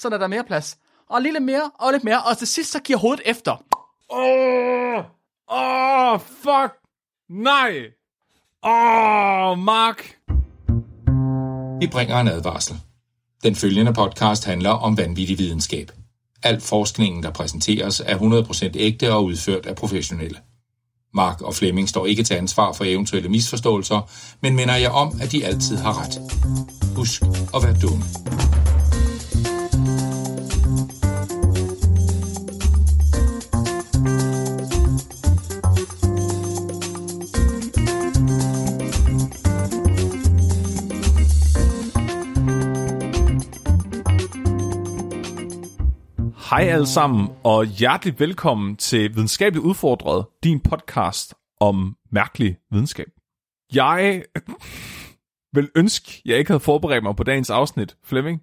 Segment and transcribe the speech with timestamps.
[0.00, 0.78] så er der mere plads.
[1.10, 3.52] Og lidt mere, og lidt mere, og til sidst så giver hovedet efter.
[4.10, 5.04] Åh, oh,
[5.50, 6.72] åh, oh, fuck,
[7.28, 7.72] nej.
[8.64, 10.16] Åh, oh, Mark.
[11.80, 12.76] Vi bringer en advarsel.
[13.44, 15.90] Den følgende podcast handler om vanvittig videnskab.
[16.42, 20.38] Al forskningen, der præsenteres, er 100% ægte og udført af professionelle.
[21.14, 24.10] Mark og Flemming står ikke til ansvar for eventuelle misforståelser,
[24.40, 26.20] men minder jeg om, at de altid har ret.
[26.96, 27.22] Husk
[27.54, 28.04] at være dumme.
[46.60, 53.06] Hej alle sammen, og hjertelig velkommen til Videnskabeligt Udfordret, din podcast om mærkelig videnskab.
[53.74, 54.24] Jeg
[55.54, 58.42] vil ønske, jeg ikke havde forberedt mig på dagens afsnit, Flemming.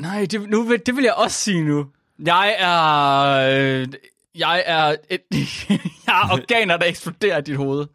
[0.00, 1.86] Nej, det, nu, det vil jeg også sige nu.
[2.26, 3.80] Jeg er...
[3.80, 3.86] Øh,
[4.34, 4.96] jeg er...
[5.10, 5.20] Et,
[6.06, 7.86] jeg har organer, der eksploderer i dit hoved.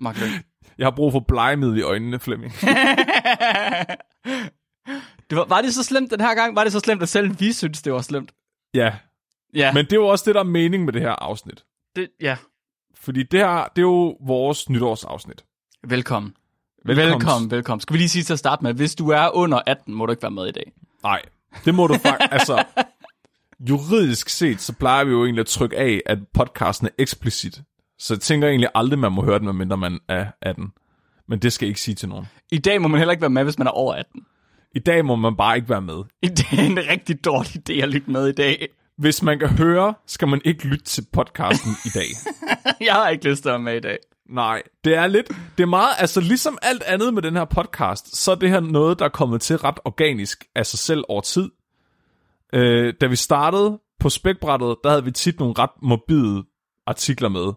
[0.00, 0.16] Mark.
[0.78, 2.52] Jeg har brug for blegemiddel i øjnene, Flemming.
[5.30, 6.56] Det var, var det så slemt den her gang?
[6.56, 8.32] Var det så slemt, at selv vi synes, det var slemt?
[8.76, 8.94] ja,
[9.56, 11.64] Ja, men det er jo også det, der er mening med det her afsnit.
[11.96, 12.36] det, ja.
[12.94, 15.44] Fordi det her, det er jo vores nytårsafsnit.
[15.84, 16.34] Velkommen.
[16.84, 17.12] Velkommen.
[17.12, 17.80] Velkommen, velkommen.
[17.80, 20.12] Skal vi lige sige til at starte med, hvis du er under 18, må du
[20.12, 20.72] ikke være med i dag.
[21.02, 21.22] Nej,
[21.64, 22.32] det må du faktisk...
[22.36, 22.64] altså,
[23.68, 27.62] juridisk set, så plejer vi jo egentlig at trykke af, at podcasten er eksplicit.
[27.98, 30.72] Så jeg tænker egentlig aldrig, man må høre den, medmindre man er 18.
[31.28, 32.26] Men det skal jeg ikke sige til nogen.
[32.52, 34.26] I dag må man heller ikke være med, hvis man er over 18.
[34.74, 36.04] I dag må man bare ikke være med.
[36.22, 38.68] Det er en rigtig dårlig idé at lytte med i dag.
[38.98, 42.06] Hvis man kan høre, skal man ikke lytte til podcasten i dag.
[42.86, 43.98] Jeg har ikke lyst til at med i dag.
[44.28, 48.16] Nej, det er lidt, det er meget, altså ligesom alt andet med den her podcast,
[48.16, 51.20] så er det her noget, der er kommet til ret organisk af sig selv over
[51.20, 51.50] tid.
[52.52, 56.44] Øh, da vi startede på spækbrættet, der havde vi tit nogle ret morbide
[56.86, 57.52] artikler med.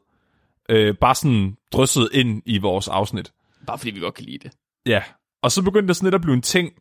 [0.69, 3.31] Øh, bare sådan drysset ind i vores afsnit.
[3.67, 4.51] Bare fordi vi godt kan lide det.
[4.85, 5.03] Ja,
[5.41, 6.71] og så begyndte det sådan lidt at blive en ting,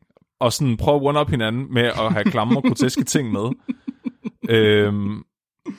[0.40, 3.50] og sådan prøve at one-up hinanden med at have klamme og groteske ting med
[4.48, 5.24] øhm,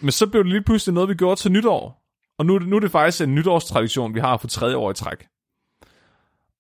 [0.01, 2.05] men så blev det lige pludselig noget, vi gjorde til nytår.
[2.37, 4.91] Og nu, er det- nu er det faktisk en nytårstradition, vi har for tredje år
[4.91, 5.27] i træk.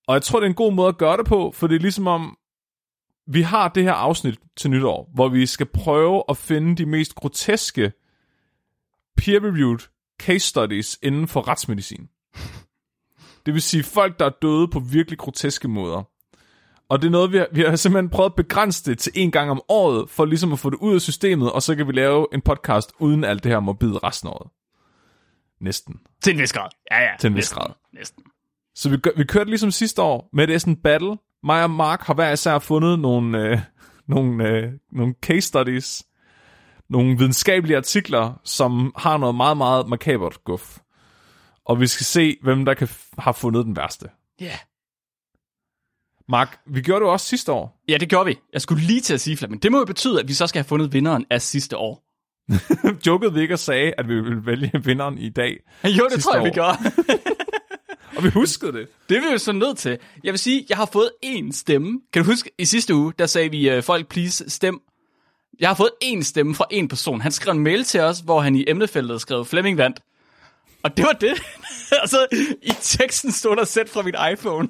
[0.07, 1.79] Og jeg tror, det er en god måde at gøre det på, for det er
[1.79, 2.37] ligesom om,
[3.27, 7.15] vi har det her afsnit til nytår, hvor vi skal prøve at finde de mest
[7.15, 7.91] groteske
[9.21, 12.09] peer-reviewed case studies inden for retsmedicin.
[13.45, 16.08] Det vil sige folk, der er døde på virkelig groteske måder.
[16.89, 19.31] Og det er noget, vi har, vi har simpelthen prøvet at begrænse det til en
[19.31, 21.91] gang om året, for ligesom at få det ud af systemet, og så kan vi
[21.91, 24.51] lave en podcast uden alt det her morbide resten af året.
[25.61, 25.99] Næsten.
[26.23, 26.69] Til en vis grad.
[26.91, 27.11] Ja, ja.
[27.19, 27.57] Til en vis næsten.
[27.57, 27.73] grad.
[27.93, 28.23] Næsten.
[28.75, 31.17] Så vi, vi kørte ligesom sidste år med et sådan battle.
[31.43, 33.59] Mig og Mark har hver især fundet nogle, øh,
[34.07, 36.03] nogle, øh, nogle case studies,
[36.89, 40.77] nogle videnskabelige artikler, som har noget meget, meget makabert guf.
[41.65, 44.09] Og vi skal se, hvem der kan har fundet den værste.
[44.39, 44.45] Ja.
[44.45, 44.57] Yeah.
[46.29, 47.83] Mark, vi gjorde det også sidste år.
[47.87, 48.37] Ja, det gjorde vi.
[48.53, 49.63] Jeg skulle lige til at sige, Flemming.
[49.63, 52.03] Det må jo betyde, at vi så skal have fundet vinderen af sidste år.
[53.07, 55.57] Jokede vi ikke og sagde, at vi ville vælge vinderen i dag.
[55.97, 56.53] Jo, det tror jeg, vi år.
[56.53, 56.77] gjorde.
[58.17, 58.87] Og vi huskede det.
[59.09, 59.97] Det er vi jo så nødt til.
[60.23, 62.01] Jeg vil sige, jeg har fået én stemme.
[62.13, 64.79] Kan du huske, i sidste uge, der sagde vi, uh, folk please stem.
[65.59, 67.21] Jeg har fået én stemme fra en person.
[67.21, 69.99] Han skrev en mail til os, hvor han i emnefeltet skrev Flemming vandt.
[70.83, 71.41] Og det var det.
[72.01, 72.27] altså,
[72.61, 74.67] i teksten stod der sæt fra mit iPhone.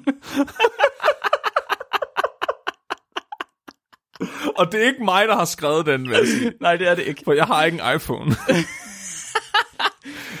[4.58, 6.52] Og det er ikke mig, der har skrevet den, vil jeg sige.
[6.60, 7.22] Nej, det er det ikke.
[7.24, 8.36] For jeg har ikke en iPhone.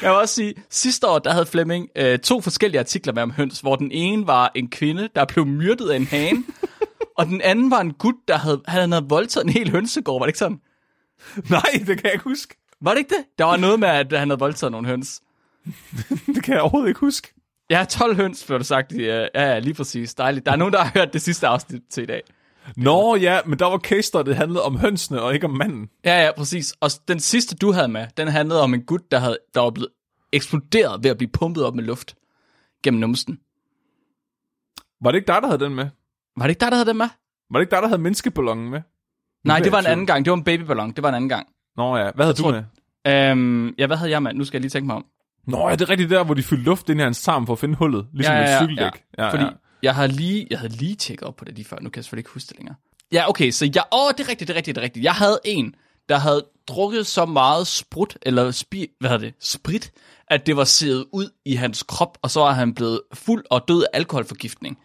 [0.02, 3.30] Jeg vil også sige, sidste år, der havde Flemming øh, to forskellige artikler med om
[3.30, 6.44] høns, hvor den ene var en kvinde, der blev myrdet af en hane,
[7.18, 10.20] og den anden var en gut, der havde, han havde voldtaget en hel hønsegård.
[10.20, 10.60] Var det ikke sådan?
[11.50, 12.56] Nej, det kan jeg ikke huske.
[12.80, 13.24] Var det ikke det?
[13.38, 15.20] Der var noget med, at han havde voldtaget nogle høns.
[16.34, 17.34] Det kan jeg overhovedet ikke huske.
[17.70, 18.92] Ja, 12 høns, blev det sagt.
[18.92, 20.14] øh, Ja, ja, lige præcis.
[20.14, 20.46] Dejligt.
[20.46, 22.22] Der er nogen, der har hørt det sidste afsnit til i dag.
[22.76, 25.88] Nå ja, men der var case study, det handlede om hønsene og ikke om manden.
[26.04, 26.74] Ja, ja, præcis.
[26.80, 29.70] Og den sidste, du havde med, den handlede om en gut, der, havde, der var
[29.70, 29.88] blevet
[30.32, 32.14] eksploderet ved at blive pumpet op med luft
[32.82, 33.38] gennem numsen.
[35.02, 35.88] Var det ikke dig, der havde den med?
[36.36, 37.08] Var det ikke dig, der havde den med?
[37.50, 38.80] Var det ikke dig, der havde menneskeballongen med?
[39.44, 40.24] Nej, bliver det var jeg en anden gang.
[40.24, 40.90] Det var en babyballon.
[40.92, 41.46] Det var en anden gang.
[41.76, 43.30] Nå ja, hvad havde du tror- med?
[43.30, 44.34] Øhm, ja, hvad havde jeg med?
[44.34, 45.04] Nu skal jeg lige tænke mig om.
[45.46, 47.52] Nå ja, det er rigtigt der, hvor de fyldte luft ind i hans tarm for
[47.52, 48.06] at finde hullet.
[48.12, 49.04] Ligesom ja, ja, ja, et cykeldæk.
[49.18, 49.50] Ja, Fordi ja.
[49.82, 51.76] Jeg havde lige, jeg havde lige tjekket op på det lige før.
[51.80, 52.74] Nu kan jeg selvfølgelig ikke huske det længere.
[53.12, 55.04] Ja, okay, så jeg, åh, det er rigtigt, det er rigtigt, det er rigtigt.
[55.04, 55.74] Jeg havde en,
[56.08, 59.92] der havde drukket så meget sprut, eller spi, hvad det, sprit,
[60.28, 63.68] at det var siddet ud i hans krop, og så var han blevet fuld og
[63.68, 64.78] død af alkoholforgiftning.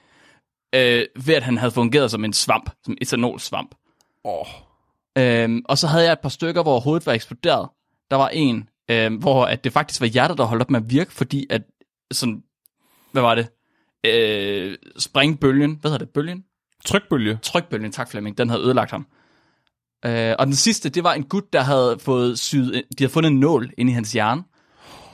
[0.75, 3.75] Øh, ved at han havde fungeret som en svamp, som etanolsvamp.
[4.23, 4.47] Åh,
[5.17, 7.69] Øhm, og så havde jeg et par stykker, hvor hovedet var eksploderet.
[8.11, 10.89] Der var en, øhm, hvor at det faktisk var hjertet, der holdt op med at
[10.89, 11.61] virke, fordi at
[12.11, 12.43] sådan,
[13.11, 13.47] hvad var det?
[14.05, 16.43] Øh, springbølgen, hvad hedder det, bølgen?
[16.85, 17.39] Trykbølge.
[17.41, 19.07] Trykbølgen, tak Flemming, den havde ødelagt ham.
[20.05, 23.31] Øh, og den sidste, det var en gut, der havde fået syet, de havde fundet
[23.31, 24.43] en nål inde i hans hjerne,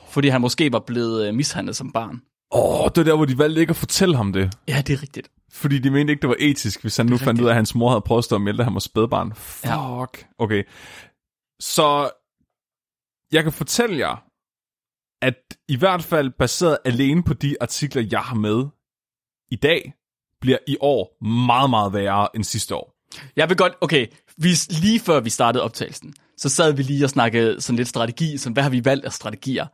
[0.08, 2.20] fordi han måske var blevet øh, mishandlet som barn.
[2.54, 4.54] Åh, oh, det er der, hvor de valgte ikke at fortælle ham det.
[4.68, 5.30] Ja, det er rigtigt.
[5.52, 7.42] Fordi de mente ikke, det var etisk, hvis han nu fandt rigtigt.
[7.42, 9.32] ud af, at hans mor havde prøvet at melde, han var spædbarn.
[9.34, 10.26] Fuck.
[10.38, 10.64] Okay.
[11.60, 12.10] Så
[13.32, 14.24] jeg kan fortælle jer,
[15.22, 18.64] at i hvert fald baseret alene på de artikler, jeg har med
[19.52, 19.92] i dag,
[20.40, 22.94] bliver i år meget, meget værre end sidste år.
[23.36, 24.06] Jeg vil godt, okay,
[24.36, 28.38] vi, lige før vi startede optagelsen, så sad vi lige og snakkede sådan lidt strategi,
[28.38, 29.66] sådan hvad har vi valgt af strategier?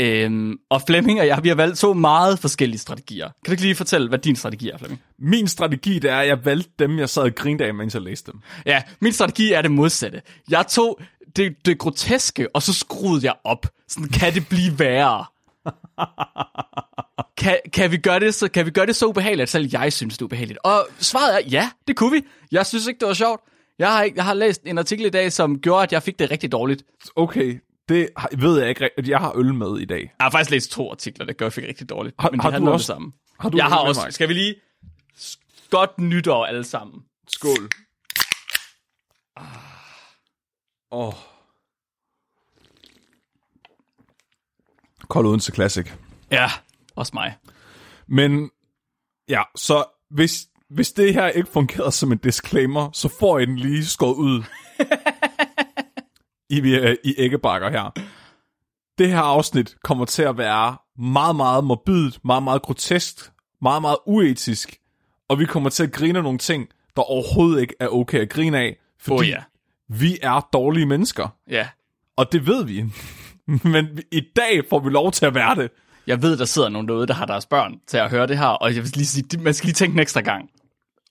[0.00, 3.26] Øhm, og Flemming og jeg, vi har valgt to meget forskellige strategier.
[3.26, 5.02] Kan du ikke lige fortælle, hvad din strategi er, Flemming?
[5.18, 8.02] Min strategi, det er, at jeg valgte dem, jeg sad og grinede af, mens jeg
[8.02, 8.40] læste dem.
[8.66, 10.22] Ja, min strategi er det modsatte.
[10.50, 11.00] Jeg tog
[11.36, 13.66] det, det groteske, og så skruede jeg op.
[13.88, 15.24] Sådan, kan det blive værre?
[17.36, 19.92] kan, kan, vi gøre det så, kan vi gøre det så ubehageligt, at selv jeg
[19.92, 20.58] synes, det er ubehageligt?
[20.64, 22.22] Og svaret er, ja, det kunne vi.
[22.52, 23.40] Jeg synes ikke, det var sjovt.
[23.78, 26.18] Jeg har, ikke, jeg har læst en artikel i dag, som gjorde, at jeg fik
[26.18, 26.82] det rigtig dårligt.
[27.16, 28.90] Okay, det har- ved jeg ikke.
[29.06, 30.00] Jeg har øl med i dag.
[30.00, 32.14] Jeg har faktisk læst to artikler, der gør, at jeg fik rigtig dårligt.
[32.18, 33.12] Har- men de har du handler om også- det samme.
[33.40, 34.00] Har du Jeg har også...
[34.00, 34.12] Mike?
[34.14, 34.54] Skal vi lige...
[35.70, 37.02] Godt nytår alle sammen.
[37.28, 37.68] Skål.
[40.92, 41.06] Åh.
[41.08, 41.14] Oh.
[45.08, 45.86] Kold Odense Classic.
[46.30, 46.50] Ja,
[46.98, 47.36] også mig.
[48.08, 48.50] Men
[49.28, 53.56] ja, så hvis, hvis det her ikke fungerer som en disclaimer, så får I den
[53.56, 54.42] lige skåret ud
[56.50, 57.90] i, øh, i æggebakker her.
[58.98, 63.30] Det her afsnit kommer til at være meget, meget morbidt, meget, meget grotesk,
[63.62, 64.76] meget, meget uetisk,
[65.28, 68.58] og vi kommer til at grine nogle ting, der overhovedet ikke er okay at grine
[68.58, 69.42] af, fordi Oh ja.
[69.88, 71.68] vi er dårlige mennesker, Ja.
[72.16, 72.84] og det ved vi.
[73.72, 75.70] Men i dag får vi lov til at være det.
[76.08, 78.46] Jeg ved, der sidder nogen derude, der har deres børn til at høre det her,
[78.46, 80.50] og jeg vil lige sige, man skal lige tænke en ekstra gang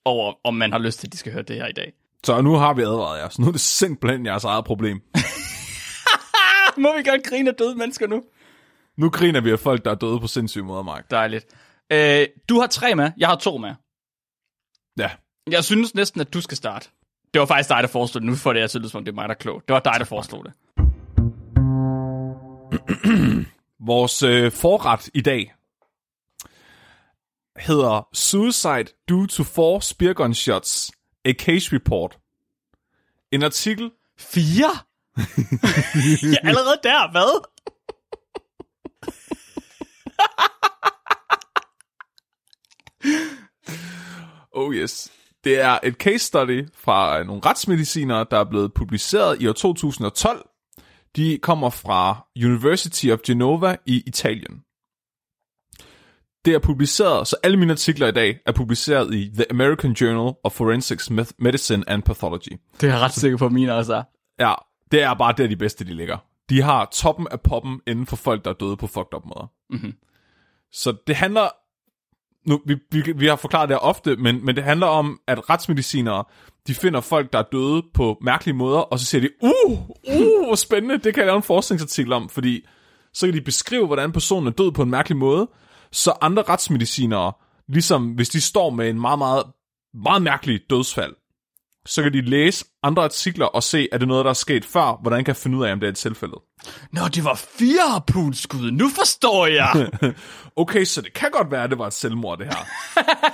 [0.05, 1.93] over, om man har lyst til, at de skal høre det her i dag.
[2.23, 5.01] Så nu har vi advaret jer, så nu er det simpelthen jeres eget problem.
[6.83, 8.23] Må vi godt grine af døde mennesker nu?
[8.97, 11.11] Nu griner vi af folk, der er døde på sindssyge måder, Mark.
[11.11, 11.45] Dejligt.
[11.91, 13.73] Øh, du har tre med, jeg har to med.
[14.99, 15.09] Ja.
[15.51, 16.89] Jeg synes næsten, at du skal starte.
[17.33, 18.29] Det var faktisk dig, der foreslog det.
[18.29, 19.61] Nu får det at lyde, som om det er mig, der er klog.
[19.67, 20.53] Det var dig, der foreslog det.
[23.79, 25.53] Vores øh, forret i dag
[27.57, 30.91] hedder Suicide Due to Four Spear Gun Shots,
[31.25, 32.17] A Case Report.
[33.31, 34.71] En artikel, Fire?
[36.33, 37.47] ja, allerede der, hvad?
[44.51, 45.11] oh yes,
[45.43, 49.53] det er et case study fra øh, nogle retsmedicinere, der er blevet publiceret i år
[49.53, 50.46] 2012.
[51.17, 54.63] De kommer fra University of Genova i Italien.
[56.45, 60.33] Det er publiceret, så alle mine artikler i dag er publiceret i The American Journal
[60.43, 62.49] of Forensics Meth- Medicine and Pathology.
[62.81, 64.03] Det er jeg ret sikker på, at mine også er.
[64.39, 64.53] Ja,
[64.91, 66.17] det er bare der de bedste, de ligger.
[66.49, 69.51] De har toppen af poppen inden for folk, der er døde på fucked up måder.
[69.69, 69.93] Mhm.
[70.71, 71.49] Så det handler...
[72.47, 76.23] Nu, vi, vi, vi har forklaret det ofte, men, men det handler om, at retsmedicinere,
[76.67, 80.45] de finder folk, der er døde på mærkelige måder, og så siger de, uh, uh,
[80.45, 82.65] hvor spændende, det kan jeg lave en forskningsartikel om, fordi
[83.13, 85.49] så kan de beskrive, hvordan personen er død på en mærkelig måde,
[85.91, 87.31] så andre retsmedicinere,
[87.67, 89.43] ligesom hvis de står med en meget, meget,
[89.93, 91.13] meget mærkelig dødsfald,
[91.87, 95.01] så kan de læse andre artikler og se, er det noget, der er sket før,
[95.01, 96.41] hvordan kan jeg finde ud af, om det er et tilfælde.
[96.91, 98.71] Nå, det var fire harpunskud.
[98.71, 99.89] Nu forstår jeg.
[100.59, 102.65] Okay, så det kan godt være, at det var et selvmord, det her.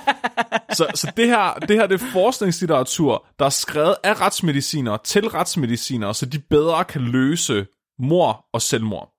[0.76, 5.28] så så det, her, det her det er forskningslitteratur, der er skrevet af retsmediciner til
[5.28, 7.66] retsmediciner, så de bedre kan løse
[7.98, 9.12] mor og selvmord.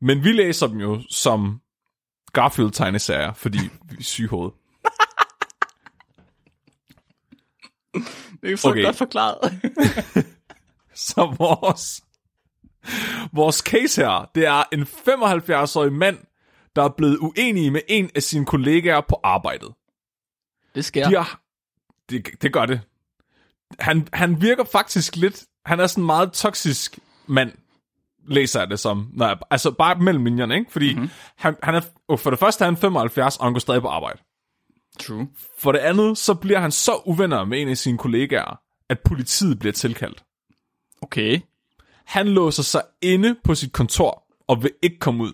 [0.00, 1.60] Men vi læser dem jo som
[2.32, 4.54] Garfield-tegneserier, fordi vi er syge i hovedet.
[8.42, 8.84] Det er så Okay.
[8.84, 9.60] godt forklaret.
[10.94, 12.02] Så vores,
[13.32, 16.18] vores case her, det er en 75-årig mand,
[16.76, 19.68] der er blevet uenig med en af sine kollegaer på arbejdet.
[20.74, 21.08] Det sker.
[21.08, 21.40] De har,
[22.10, 22.80] det, det gør det.
[23.80, 25.44] Han, han virker faktisk lidt...
[25.66, 27.52] Han er sådan en meget toksisk mand,
[28.26, 29.12] læser jeg det som.
[29.18, 30.72] Jeg, altså bare mellem linjerne, ikke?
[30.72, 31.10] Fordi mm-hmm.
[31.36, 31.80] han, han er,
[32.16, 34.18] for det første er han 75, og han går stadig på arbejde.
[34.98, 35.28] True.
[35.58, 39.58] For det andet, så bliver han så uvenner med en af sine kollegaer, at politiet
[39.58, 40.24] bliver tilkaldt.
[41.02, 41.40] Okay.
[42.06, 45.32] Han låser sig inde på sit kontor og vil ikke komme ud.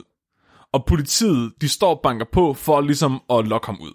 [0.72, 3.92] Og politiet, de står og banker på for ligesom at lokke ham ud.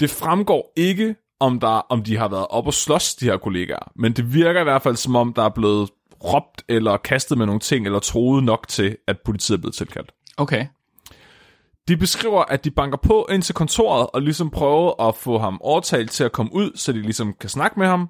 [0.00, 3.92] Det fremgår ikke, om, der, om de har været op og slås, de her kollegaer.
[3.96, 5.90] Men det virker i hvert fald, som om der er blevet
[6.24, 10.12] råbt eller kastet med nogle ting, eller troet nok til, at politiet er blevet tilkaldt.
[10.36, 10.66] Okay.
[11.88, 15.58] De beskriver, at de banker på ind til kontoret, og ligesom prøver at få ham
[15.60, 18.08] overtalt til at komme ud, så de ligesom kan snakke med ham.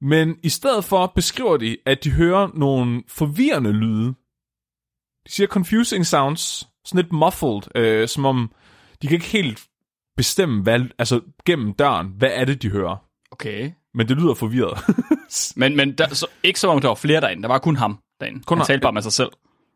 [0.00, 4.14] Men i stedet for beskriver de, at de hører nogle forvirrende lyde.
[5.26, 8.52] De siger confusing sounds, sådan lidt muffled, øh, som om
[9.02, 9.66] de kan ikke helt
[10.16, 12.96] bestemme, hvad, altså gennem døren, hvad er det, de hører.
[13.32, 13.70] Okay.
[13.94, 14.78] Men det lyder forvirret.
[15.56, 17.42] Men, men der, så, ikke som om der var flere derinde.
[17.42, 18.42] Der var kun ham derinde.
[18.42, 19.30] Kun han talte bare med sig selv.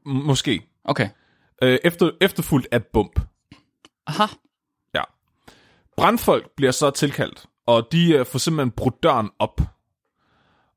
[0.07, 0.63] Måske.
[0.85, 1.09] Okay.
[1.63, 3.21] Øh, efter, efterfulgt af et bump.
[4.07, 4.27] Aha.
[4.95, 5.03] Ja.
[5.97, 9.61] Brandfolk bliver så tilkaldt, og de øh, får simpelthen brudt døren op.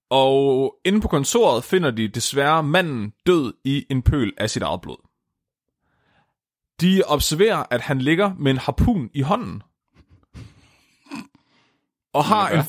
[0.10, 4.82] Og inde på kontoret finder de desværre manden død i en pøl af sit eget
[4.82, 4.98] blod.
[6.82, 9.64] De observerer, at han ligger med en harpun i hånden.
[12.14, 12.64] Og har en,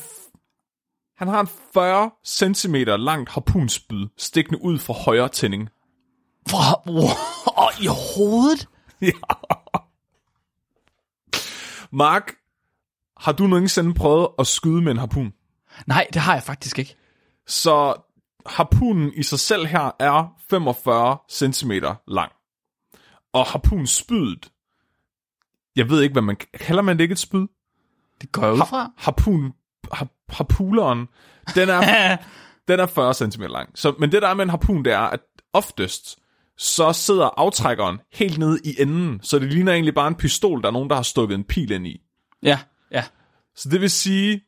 [1.17, 5.69] han har en 40 cm langt harpunspyd stikkende ud fra højre tænding.
[7.57, 8.67] Og i hovedet?
[9.01, 9.11] Ja.
[11.91, 12.35] Mark,
[13.17, 15.33] har du nogensinde prøvet at skyde med en harpun?
[15.87, 16.95] Nej, det har jeg faktisk ikke.
[17.47, 17.95] Så
[18.45, 21.71] harpunen i sig selv her er 45 cm
[22.07, 22.31] lang.
[23.33, 24.51] Og harpunspydet,
[25.75, 27.47] jeg ved ikke, hvad man kalder man det ikke et spyd?
[28.21, 28.91] Det går ud fra.
[28.97, 29.53] Harpun,
[29.93, 31.07] har, harpuleren,
[31.55, 32.17] den er,
[32.67, 33.69] den er 40 cm lang.
[33.75, 35.19] Så, men det der er med en harpun, det er, at
[35.53, 36.18] oftest,
[36.59, 40.67] så sidder aftrækkeren helt nede i enden, så det ligner egentlig bare en pistol, der
[40.67, 42.01] er nogen, der har stukket en pil ind i.
[42.43, 42.59] Ja,
[42.91, 43.03] ja.
[43.55, 44.43] Så det vil sige,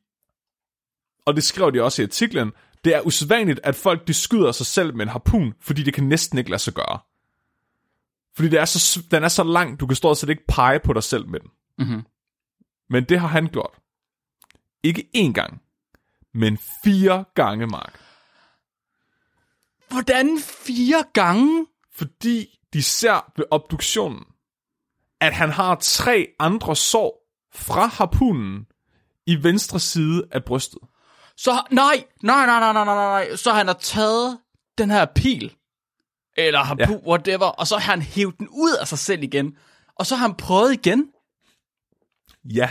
[1.26, 2.52] og det skriver de også i artiklen,
[2.84, 6.04] det er usædvanligt, at folk de skyder sig selv med en harpun, fordi det kan
[6.04, 7.00] næsten ikke lade sig gøre.
[8.36, 10.94] Fordi det er så, den er så lang, du kan stort set ikke pege på
[10.94, 11.50] dig selv med den.
[11.78, 12.06] Mm-hmm.
[12.90, 13.74] Men det har han gjort.
[14.84, 15.62] Ikke én gang,
[16.34, 18.00] men fire gange, Mark.
[19.90, 21.66] Hvordan fire gange?
[22.02, 24.24] Fordi de ser ved obduktionen,
[25.20, 28.66] at han har tre andre sår fra harpunen
[29.26, 30.80] i venstre side af brystet.
[31.38, 33.36] Så, nej, nej, nej, nej, nej, nej, nej.
[33.36, 34.40] Så han har taget
[34.78, 35.56] den her pil,
[36.38, 36.90] eller har ja.
[37.08, 39.58] whatever, og så har han hævet den ud af sig selv igen.
[39.96, 41.08] Og så har han prøvet igen.
[42.46, 42.70] Ja,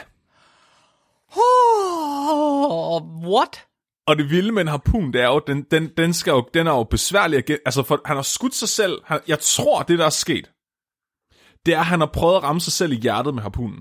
[1.37, 3.67] Oh, what?
[4.11, 6.67] Og det vilde med en harpun, det er jo, den, den, den, skal jo, den
[6.67, 9.03] er jo besværlig at Altså, for, han har skudt sig selv.
[9.05, 10.51] Han, jeg tror, det der er sket,
[11.67, 13.79] det er, at han har prøvet at ramme sig selv i hjertet med harpunen.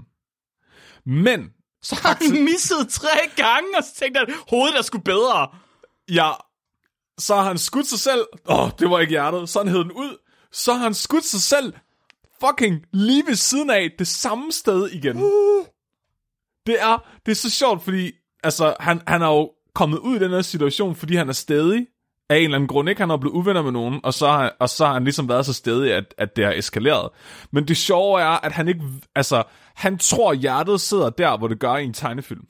[1.05, 1.49] Men,
[1.83, 5.47] Så har han misset tre gange, og så tænkte han, hovedet er sgu bedre.
[6.11, 6.31] ja,
[7.17, 8.25] så har han skudt sig selv.
[8.49, 9.49] Åh, oh, det var ikke hjertet.
[9.49, 10.17] Så har han hed den ud.
[10.51, 11.73] Så har han skudt sig selv
[12.41, 15.17] fucking lige ved siden af det samme sted igen.
[16.67, 18.11] Det er, det er så sjovt, fordi
[18.43, 21.87] altså, han, han er jo kommet ud i den her situation, fordi han er stedig
[22.29, 22.89] af en eller anden grund.
[22.89, 23.01] Ikke?
[23.01, 25.45] Han er blevet uvenner med nogen, og så har, og så har han ligesom været
[25.45, 27.09] så stedig, at, at det har eskaleret.
[27.51, 28.81] Men det sjove er, at han ikke...
[29.15, 29.43] Altså,
[29.75, 32.45] han tror, hjertet sidder der, hvor det gør i en tegnefilm.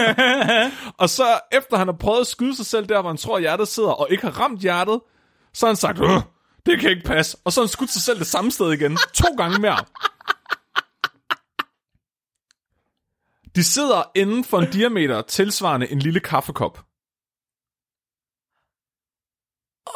[1.02, 3.68] og så efter han har prøvet at skyde sig selv der, hvor han tror, hjertet
[3.68, 5.00] sidder, og ikke har ramt hjertet,
[5.54, 5.98] så har han sagt,
[6.66, 7.36] det kan ikke passe.
[7.44, 8.98] Og så har han skudt sig selv det samme sted igen.
[9.14, 9.78] To gange mere.
[13.58, 16.78] De sidder inden for en diameter tilsvarende en lille kaffekop.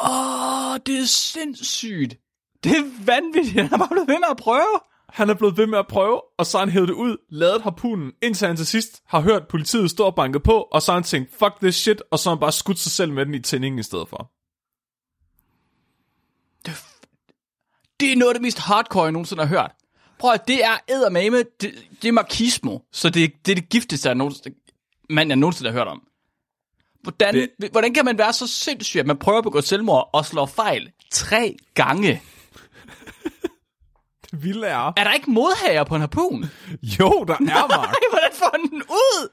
[0.01, 2.17] Åh, oh, det er sindssygt.
[2.63, 3.55] Det er vanvittigt.
[3.55, 4.79] Han har bare blevet ved med at prøve.
[5.09, 7.61] Han er blevet ved med at prøve, og så har han hævet det ud, lavet
[7.61, 10.97] harpunen, indtil han til sidst har hørt politiet stå og banke på, og så har
[10.99, 13.33] han tænkt, fuck this shit, og så har han bare skudt sig selv med den
[13.33, 14.31] i tændingen i stedet for.
[17.99, 19.75] Det er noget af det mest hardcore, jeg nogensinde har hørt.
[20.23, 22.79] Prøv at det er eddermame, det, det er markismo.
[22.91, 24.57] Så det, det er det giftigste, jeg nogensinde,
[25.09, 26.01] mand, jeg nogensinde har hørt om.
[27.01, 27.69] Hvordan, det...
[27.71, 30.91] hvordan kan man være så sindssyg, at man prøver at begå selvmord og slår fejl
[31.11, 32.21] tre gange?
[34.31, 34.93] Det vilde er...
[34.97, 36.45] Er der ikke modhager på en harpun?
[36.99, 37.89] Jo, der er, Mark.
[37.89, 39.29] Nej, hvordan får han den ud?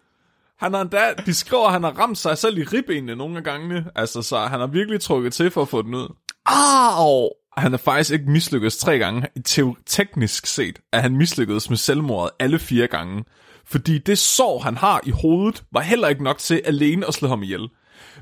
[0.57, 3.45] Han har endda, de skriver, at han har ramt sig selv i ribbenene nogle af
[3.45, 3.91] gangene.
[3.95, 6.09] Altså, så han har virkelig trukket til for at få den ud.
[6.47, 7.29] Au!
[7.57, 9.29] Han er faktisk ikke mislykkedes tre gange.
[9.49, 13.25] Teo- teknisk set er han mislykkedes med selvmordet alle fire gange.
[13.65, 17.29] Fordi det sår, han har i hovedet, var heller ikke nok til alene at slå
[17.29, 17.69] ham ihjel.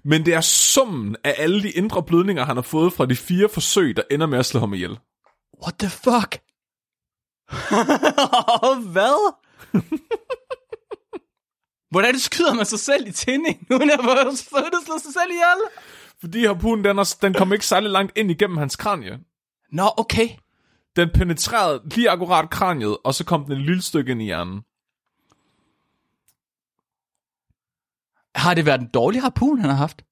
[0.04, 3.48] Men det er summen af alle de indre blødninger, han har fået fra de fire
[3.48, 4.98] forsøg, der ender med at slå ham ihjel.
[5.62, 6.38] What the fuck?
[8.94, 9.34] Hvad?
[11.90, 13.98] Hvordan skyder man sig selv i tænding, nu er jeg
[14.50, 15.60] fået at slå sig selv ihjel?
[16.20, 19.18] Fordi harpunen, den, er, den kom ikke særlig langt ind igennem hans kranie.
[19.72, 20.28] Nå, okay.
[20.96, 24.60] Den penetrerede lige akkurat kraniet, og så kom den et lille stykke ind i hjernen.
[28.34, 30.04] Har det været en dårlig harpun, han har haft?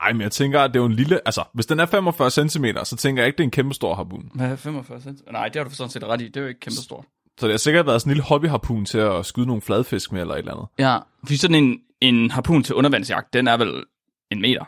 [0.00, 1.20] Nej, men jeg tænker, at det er jo en lille...
[1.26, 3.94] Altså, hvis den er 45 cm, så tænker jeg ikke, det er en kæmpe stor
[3.94, 4.30] harpun.
[4.34, 5.32] Hvad er 45 cent?
[5.32, 6.24] Nej, det har du sådan set ret i.
[6.24, 7.04] Det er jo ikke kæmpe stort.
[7.38, 10.20] Så det har sikkert været sådan en lille hobbyharpun til at skyde nogle fladfisk med
[10.20, 10.68] eller et eller andet.
[10.78, 13.84] Ja, fordi sådan en, en harpun til undervandsjagt, den er vel
[14.30, 14.64] en meter.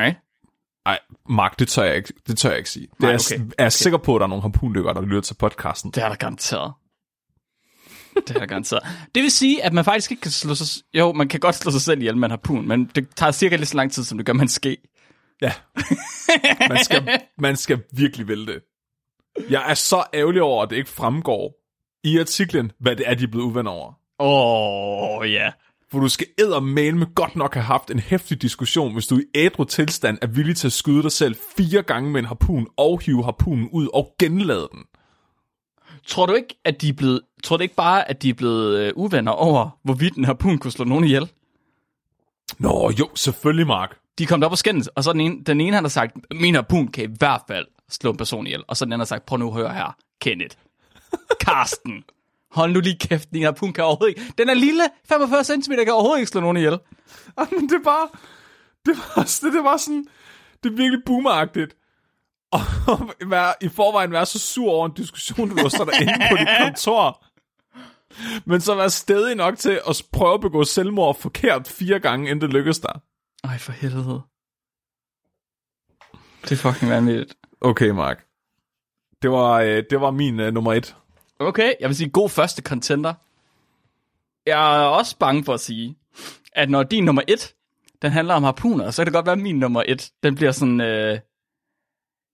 [0.00, 0.18] Right?
[0.84, 2.86] Nej, Mark, det tør jeg ikke, det tør jeg ikke sige.
[2.86, 3.38] Det Nej, er, okay.
[3.38, 3.70] jeg er okay.
[3.70, 5.90] sikker på, at der er nogle harpundykkere, der lytter til podcasten.
[5.90, 6.72] Det er der garanteret.
[8.14, 8.82] Det er der garanteret.
[9.14, 10.84] Det vil sige, at man faktisk ikke kan slå sig...
[10.94, 13.56] Jo, man kan godt slå sig selv ihjel med en harpun, men det tager cirka
[13.56, 14.76] lige så lang tid, som det gør med en ske.
[15.42, 15.52] Ja.
[16.68, 18.62] Man skal, man skal virkelig det.
[19.50, 21.54] Jeg er så ærgerlig over, at det ikke fremgår
[22.04, 23.92] i artiklen, hvad det er, de er blevet uvenner over.
[24.18, 25.52] Åh, oh, ja.
[25.92, 29.64] For du skal med godt nok have haft en hæftig diskussion, hvis du i ædru
[29.64, 33.24] tilstand er villig til at skyde dig selv fire gange med en harpun, og hive
[33.24, 34.84] harpunen ud og genlade den.
[36.06, 37.20] Tror du ikke, at de er blevet...
[37.44, 40.70] Tror du ikke bare, at de er blevet øh, uvenner over, hvorvidt en harpun kunne
[40.70, 41.30] slå nogen ihjel?
[42.58, 43.96] Nå, jo, selvfølgelig, Mark.
[44.18, 46.54] De kommet op og skændes, og så den ene, den ene han har sagt, min
[46.54, 48.62] harpun kan i hvert fald slå en person ihjel.
[48.68, 50.56] Og så den anden har sagt, prøv nu at høre her, Kenneth.
[51.40, 52.04] Karsten.
[52.50, 54.32] Hold nu lige kæft, din harpun kan overhovedet ikke.
[54.38, 56.78] Den er lille, 45 cm, kan overhovedet ikke slå nogen ihjel.
[57.38, 58.08] Ej, men det er bare...
[58.86, 60.06] Det var, det, det var sådan...
[60.62, 61.76] Det er virkelig boomeragtigt.
[62.52, 62.60] Og
[63.26, 66.48] være, i forvejen være så sur over en diskussion, du var så derinde på dit
[66.62, 67.24] kontor.
[68.44, 72.40] Men så være stedig nok til at prøve at begå selvmord forkert fire gange, inden
[72.40, 73.00] det lykkes dig.
[73.44, 74.22] Ej, for helvede.
[76.42, 77.34] Det er fucking vanvittigt.
[77.60, 78.24] Okay, Mark.
[79.22, 80.96] Det var, øh, det var min øh, nummer et.
[81.40, 83.14] Okay, jeg vil sige god første contender.
[84.46, 85.96] Jeg er også bange for at sige,
[86.52, 87.54] at når din nummer et,
[88.02, 90.52] den handler om harpuner, så kan det godt være, at min nummer et, den bliver
[90.52, 90.80] sådan...
[90.80, 91.18] Øh...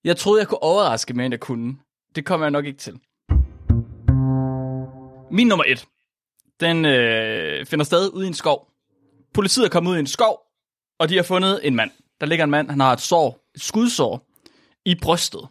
[0.05, 1.77] Jeg troede, jeg kunne overraske mere, end jeg kunne.
[2.15, 3.01] Det kommer jeg nok ikke til.
[5.31, 5.87] Min nummer et,
[6.61, 8.69] den øh, finder sted ude i en skov.
[9.35, 10.41] Politiet er kommet ud i en skov,
[10.99, 11.91] og de har fundet en mand.
[12.21, 14.27] Der ligger en mand, han har et sår, et skudsår
[14.85, 15.49] i brystet.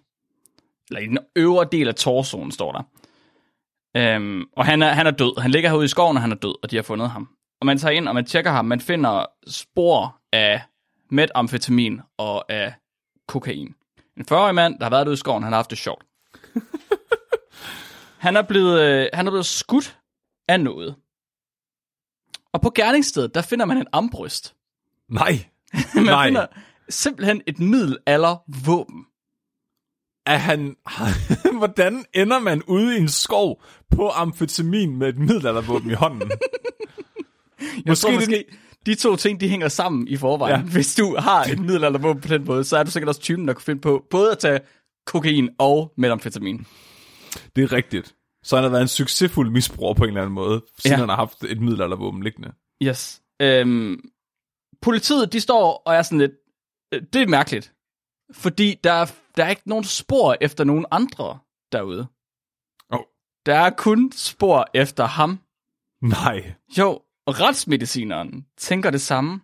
[0.89, 2.81] Eller i den øvre del af torsoen, står der.
[3.97, 5.41] Øhm, og han er, han er død.
[5.41, 7.29] Han ligger herude i skoven, og han er død, og de har fundet ham.
[7.59, 8.65] Og man tager ind, og man tjekker ham.
[8.65, 10.61] Man finder spor af
[11.11, 12.73] metamfetamin og af
[13.27, 13.75] kokain.
[14.17, 16.03] En 40-årig mand, der har været ude i skoven, han har haft det sjovt.
[18.25, 19.97] han, er blevet, øh, han er blevet skudt
[20.47, 20.95] af noget.
[22.53, 24.55] Og på gerningsstedet, der finder man en armbryst.
[25.09, 25.31] Nej.
[25.95, 26.27] Man Nej.
[26.27, 26.45] finder
[26.89, 28.37] simpelthen et middelalder
[30.25, 30.75] Er han...
[31.57, 36.31] Hvordan ender man ude i en skov på amfetamin med et middelaldervåben i hånden?
[37.59, 38.45] Jeg Måske tror det- måske,
[38.85, 40.55] de to ting, de hænger sammen i forvejen.
[40.55, 40.59] Ja.
[40.65, 40.71] Ja.
[40.71, 43.53] Hvis du har et middelaldervåben på den måde, så er du sikkert også typen, der
[43.53, 44.59] kunne finde på både at tage
[45.05, 46.67] kokain og metamfetamin.
[47.55, 48.15] Det er rigtigt.
[48.43, 50.99] Så han har været en succesfuld misbruger på en eller anden måde, siden Ja.
[50.99, 52.51] han har haft et middelaldervåben liggende.
[52.83, 53.21] Yes.
[53.41, 53.99] Øhm,
[54.81, 56.31] politiet, de står og er sådan lidt,
[56.93, 57.71] øh, det er mærkeligt.
[58.31, 59.05] Fordi der er,
[59.37, 61.39] der er ikke nogen spor efter nogen andre
[61.71, 62.07] derude.
[62.89, 62.99] Oh.
[63.45, 65.39] Der er kun spor efter ham.
[66.01, 66.53] Nej.
[66.77, 69.41] Jo, og retsmedicineren tænker det samme.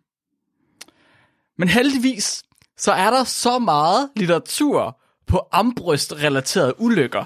[1.58, 2.44] Men heldigvis,
[2.78, 7.26] så er der så meget litteratur på armbryst-relaterede ulykker,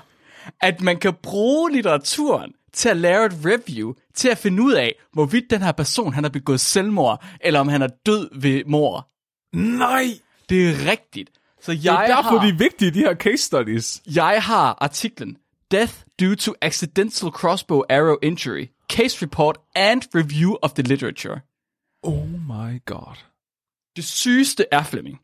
[0.61, 4.95] at man kan bruge litteraturen til at lave et review, til at finde ud af,
[5.13, 9.09] hvorvidt den her person, han har begået selvmord, eller om han er død ved mor.
[9.53, 10.05] Nej!
[10.49, 11.31] Det er rigtigt.
[11.65, 14.01] Så jeg, Det er derfor, har, de er vigtige, de her case studies.
[14.15, 15.37] jeg har artiklen
[15.71, 21.41] Death due to accidental crossbow arrow injury, case report and review of the literature.
[22.03, 23.15] Oh my god.
[23.95, 25.19] Det sygeste er, Flemming.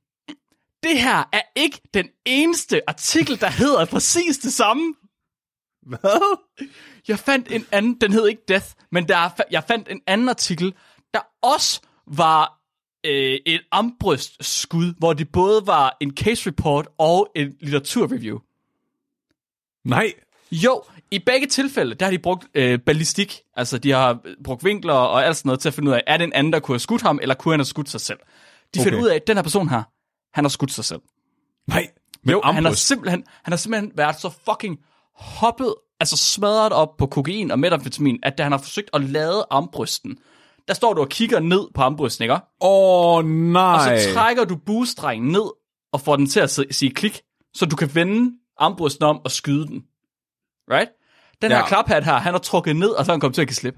[0.84, 4.96] Det her er ikke den eneste artikel, der hedder præcis det samme.
[5.88, 6.38] Hvad?
[7.08, 10.30] Jeg fandt en anden, den hed ikke Death, men der, er jeg fandt en anden
[10.30, 10.74] artikel,
[11.14, 12.61] der også var
[13.06, 18.40] øh, et armbrystskud, hvor det både var en case report og en litteraturreview.
[19.86, 20.14] Nej.
[20.52, 23.40] Jo, i begge tilfælde, der har de brugt øh, ballistik.
[23.56, 26.18] Altså, de har brugt vinkler og alt sådan noget til at finde ud af, er
[26.18, 28.20] det en anden, der kunne have skudt ham, eller kunne han have skudt sig selv?
[28.76, 29.04] De finder Okay.
[29.06, 29.84] ud af, at den her person her,
[30.34, 31.02] han har skudt sig selv.
[31.68, 31.88] Nej.
[32.24, 34.80] Men Jo, han har, simpelthen, han har simpelthen været så fucking
[35.16, 39.46] hoppet, altså smadret op på kokain og metamfetamin, at da han har forsøgt at lade
[39.50, 40.18] armbrysten,
[40.68, 42.34] der står du og kigger ned på armbrysten, ikke?
[42.34, 43.94] Åh, oh, nej.
[43.94, 45.52] Og så trækker du boostrengen ned
[45.94, 47.22] og får den til at si- sige klik,
[47.54, 49.84] så du kan vende armbrysten om og skyde den.
[50.72, 50.92] Right?
[51.42, 51.58] Den Ja.
[51.58, 53.56] her klaphat her, han har trukket ned, og så er han kommet til at give
[53.56, 53.76] slip.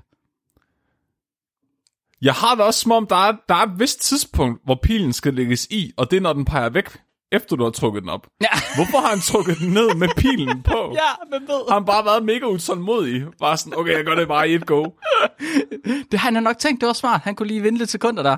[2.21, 5.13] Jeg har det også som om, der er, der er et vist tidspunkt, hvor pilen
[5.13, 6.97] skal lægges i, og det er, når den peger væk,
[7.33, 8.27] efter du har trukket den op.
[8.41, 10.91] Ja, Hvorfor har han trukket den ned med pilen på?
[11.01, 11.69] ja hvem ved?
[11.69, 13.23] Har han bare været mega utålmodig?
[13.39, 14.83] Bare sådan, okay, jeg gør det bare i et go.
[16.11, 17.21] Det har han nok tænkt, det var smart.
[17.21, 18.37] Han kunne lige vinde lidt sekunder der.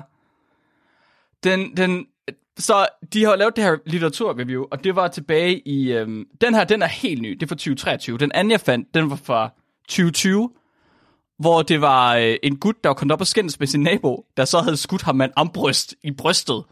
[1.44, 2.06] Den, den,
[2.58, 5.92] så de har lavet det her litteraturreview, og det var tilbage i...
[5.92, 7.30] Øhm, den her, den er helt ny.
[7.30, 8.18] Det er fra 2023.
[8.18, 9.50] Den anden, jeg fandt, den var fra
[9.88, 10.50] 2020,
[11.38, 14.44] hvor det var øh, en gut, der kommet op og skændes med sin nabo, der
[14.44, 16.64] så havde skudt ham med en armbryst i brystet.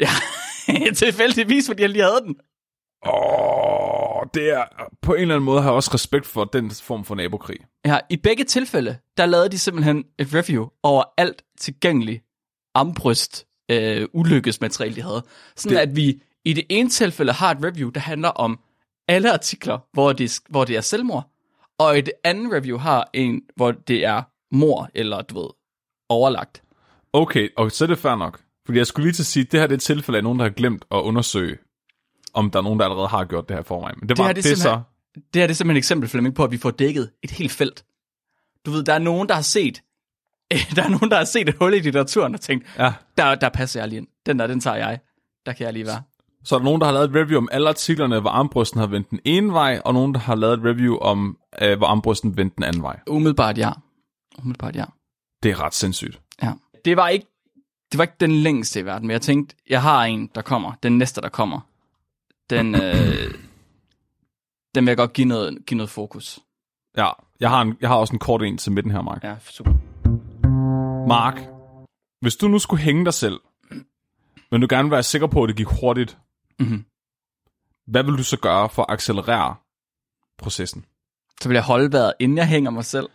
[0.00, 0.08] Ja,
[0.94, 2.36] tilfældigvis, fordi jeg lige havde den.
[3.06, 4.64] Åh, det er...
[5.02, 7.56] På en eller anden måde har jeg også respekt for den form for nabokrig.
[7.86, 12.24] Ja, i begge tilfælde, der lavede de simpelthen et review over alt tilgængeligt
[12.74, 15.22] armbryst øh, ulykkesmateriale, de havde.
[15.56, 15.76] Sådan.
[15.76, 18.60] Det- at vi i det ene tilfælde har et review, der handler om
[19.08, 21.30] alle artikler, hvor det, hvor det er selvmord,
[21.78, 24.22] og i det andet review har en, hvor det er
[24.54, 25.48] mor, eller du ved,
[26.08, 26.62] overlagt.
[27.12, 28.40] Okay, og så er det fair nok.
[28.70, 30.24] Fordi jeg skulle lige til at sige, at det her det er et tilfælde af
[30.24, 31.56] nogen, der har glemt at undersøge,
[32.34, 33.92] om der er nogen, der allerede har gjort det her for mig.
[33.96, 34.80] Men det, var, det, det er det er så...
[35.14, 37.52] Det her det er simpelthen et eksempel, Flemming, på, at vi får dækket et helt
[37.52, 37.84] felt.
[38.66, 39.82] Du ved, der er nogen, der har set,
[40.76, 43.48] der er nogen, der har set et hul i litteraturen og tænkt, Ja, der, der
[43.48, 44.06] passer jeg lige ind.
[44.26, 44.98] Den der, den tager jeg.
[45.46, 46.02] Der kan jeg lige være.
[46.44, 48.86] så er der nogen, der har lavet et review om alle artiklerne, hvor armbrysten har
[48.86, 52.36] vendt den ene vej, og nogen, der har lavet et review om, øh, hvor armbrysten
[52.36, 53.00] vendte den anden vej.
[53.06, 53.70] Umiddelbart ja.
[54.38, 54.84] Umiddelbart ja.
[55.42, 56.20] Det er ret sindssygt.
[56.42, 56.52] ja.
[56.84, 57.26] Det var ikke
[57.92, 60.72] det var ikke den længste i verden, men jeg tænkte, jeg har en, der kommer.
[60.82, 61.60] Den næste, der kommer.
[62.50, 63.34] Den, øh,
[64.74, 66.38] den vil jeg godt give noget, give noget fokus.
[66.96, 67.08] Ja,
[67.40, 69.24] jeg har, en, jeg har også en kort en til midten her, Mark.
[69.24, 69.72] Ja, super.
[71.08, 71.40] Mark,
[72.20, 73.40] hvis du nu skulle hænge dig selv,
[74.50, 76.18] men du gerne vil være sikker på, at det gik hurtigt,
[76.58, 76.84] Mhm.
[77.86, 79.54] hvad vil du så gøre for at accelerere
[80.38, 80.84] processen?
[81.42, 83.08] Så vil jeg holde vejret, inden jeg hænger mig selv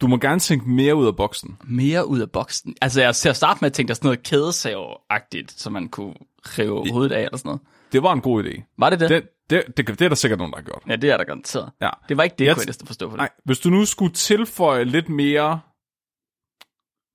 [0.00, 1.56] Du må gerne tænke mere ud af boksen.
[1.64, 2.74] mere ud af boksen.
[2.82, 6.14] Altså, jeg ser starte med at tænke, der er sådan noget kædesav-agtigt, som man kunne
[6.44, 7.60] rive hovedet af, eller sådan noget.
[7.92, 8.62] Det var en god idé.
[8.78, 9.10] Var det det?
[9.10, 10.82] Det, det, det, det er der sikkert nogen, der har gjort.
[10.88, 11.70] Ja, det er der garanteret.
[11.80, 11.90] Ja.
[12.08, 13.18] Det var ikke det, Jeg kunne jeg næsten forstå på det.
[13.18, 15.60] Nej, hvis du nu skulle tilføje lidt mere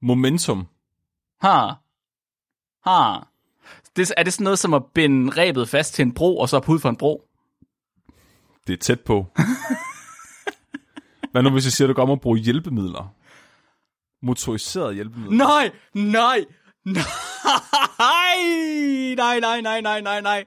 [0.01, 0.67] momentum.
[1.41, 1.67] Ha.
[2.85, 3.19] Ha.
[3.95, 6.57] Det, er det sådan noget som at binde rebet fast til en bro, og så
[6.57, 7.23] op ud for en bro?
[8.67, 9.25] Det er tæt på.
[11.31, 13.13] Hvad nu, hvis jeg siger, at du kommer og bruge hjælpemidler?
[14.23, 15.37] Motoriserede hjælpemidler?
[15.37, 15.71] Nej!
[15.93, 16.45] Nej!
[16.85, 16.99] Nej!
[19.15, 20.45] Nej, nej, nej, nej, nej, nej.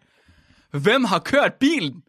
[0.70, 2.02] Hvem har kørt bilen?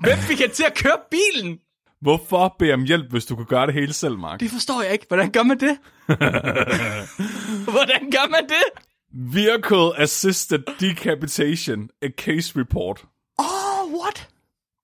[0.00, 1.58] Hvem fik jeg til at køre bilen?
[2.00, 4.40] Hvorfor bede om hjælp, hvis du kan gøre det hele selv, Mark?
[4.40, 5.04] Det forstår jeg ikke.
[5.08, 5.78] Hvordan gør man det?
[7.74, 8.64] Hvordan gør man det?
[9.12, 13.04] Vehicle Assisted Decapitation, a case report.
[13.38, 14.28] Oh, what?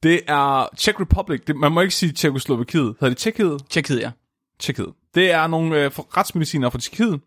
[0.04, 1.40] Det er Czech Republic.
[1.46, 2.82] Det, man må ikke sige Tjekoslovakiet.
[3.00, 3.62] Hedder det Tjekkiet?
[3.70, 4.10] Tjekkiet, ja.
[4.58, 4.88] Tjekkiet.
[5.14, 7.20] Det er nogle øh, for- retsmediciner fra Tjekkiet.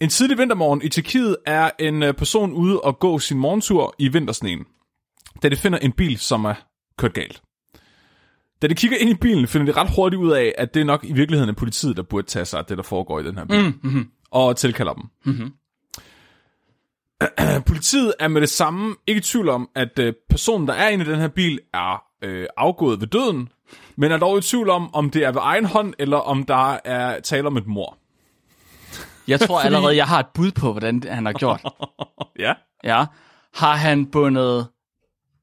[0.00, 4.08] En tidlig vintermorgen i Tjekkiet er en øh, person ude og gå sin morgentur i
[4.08, 4.64] vintersneen,
[5.42, 6.54] da de finder en bil, som er
[6.98, 7.42] kørt galt.
[8.62, 10.84] Da de kigger ind i bilen, finder de ret hurtigt ud af, at det er
[10.84, 13.38] nok i virkeligheden er politiet, der burde tage sig af det, der foregår i den
[13.38, 13.74] her bil.
[13.82, 14.08] Mm-hmm.
[14.30, 15.04] Og tilkalder dem.
[15.24, 15.52] Mhm.
[17.66, 21.04] Politiet er med det samme ikke i tvivl om, at øh, personen, der er inde
[21.04, 23.48] i den her bil, er øh, afgået ved døden,
[23.96, 26.78] men er dog i tvivl om, om det er ved egen hånd, eller om der
[26.84, 27.98] er tale om et mor.
[29.28, 31.62] Jeg tror allerede, jeg har et bud på, hvordan han har gjort.
[32.38, 32.54] Ja.
[32.84, 33.04] Ja.
[33.54, 34.68] Har han bundet...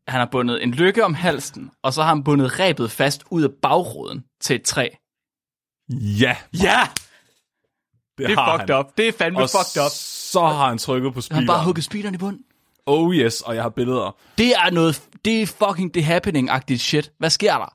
[0.08, 3.44] Han har bundet en lykke om halsen, og så har han bundet rebet fast ud
[3.44, 4.88] af bagruden til et træ.
[5.90, 6.80] Ja, Ja!
[8.18, 8.80] det, Det er fucked han.
[8.86, 8.98] up.
[8.98, 9.92] Det er fandme Og fucked up.
[10.32, 11.48] Så har han trykket på Han speederen.
[11.48, 12.44] har bare hugget speederen i bunden.
[12.86, 14.16] Oh yes, og jeg har billeder.
[14.38, 15.04] Det er noget...
[15.26, 17.12] Det er fucking the happening-agtigt shit.
[17.18, 17.74] Hvad sker der?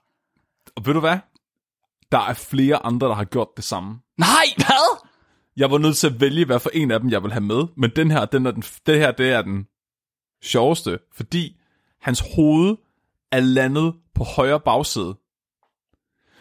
[0.76, 1.18] Og ved du hvad?
[2.12, 3.98] Der er flere andre, der har gjort det samme.
[4.18, 5.00] Nej, hvad?
[5.56, 7.64] Jeg var nødt til at vælge, hvad for en af dem, jeg vil have med.
[7.76, 9.66] Men den her, den er den, det her, det er den
[10.42, 11.56] sjoveste, fordi
[12.00, 12.76] hans hoved
[13.32, 15.16] er landet på højre bagsæde.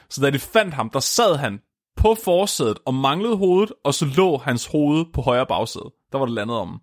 [0.09, 1.59] Så da de fandt ham, der sad han
[1.97, 5.91] på forsædet og manglede hovedet, og så lå hans hoved på højre bagsæde.
[6.13, 6.81] Der var det landet om.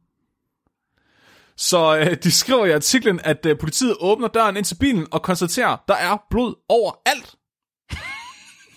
[1.56, 5.22] Så øh, de skriver i artiklen, at øh, politiet åbner døren ind til bilen og
[5.22, 7.34] konstaterer, der er blod overalt.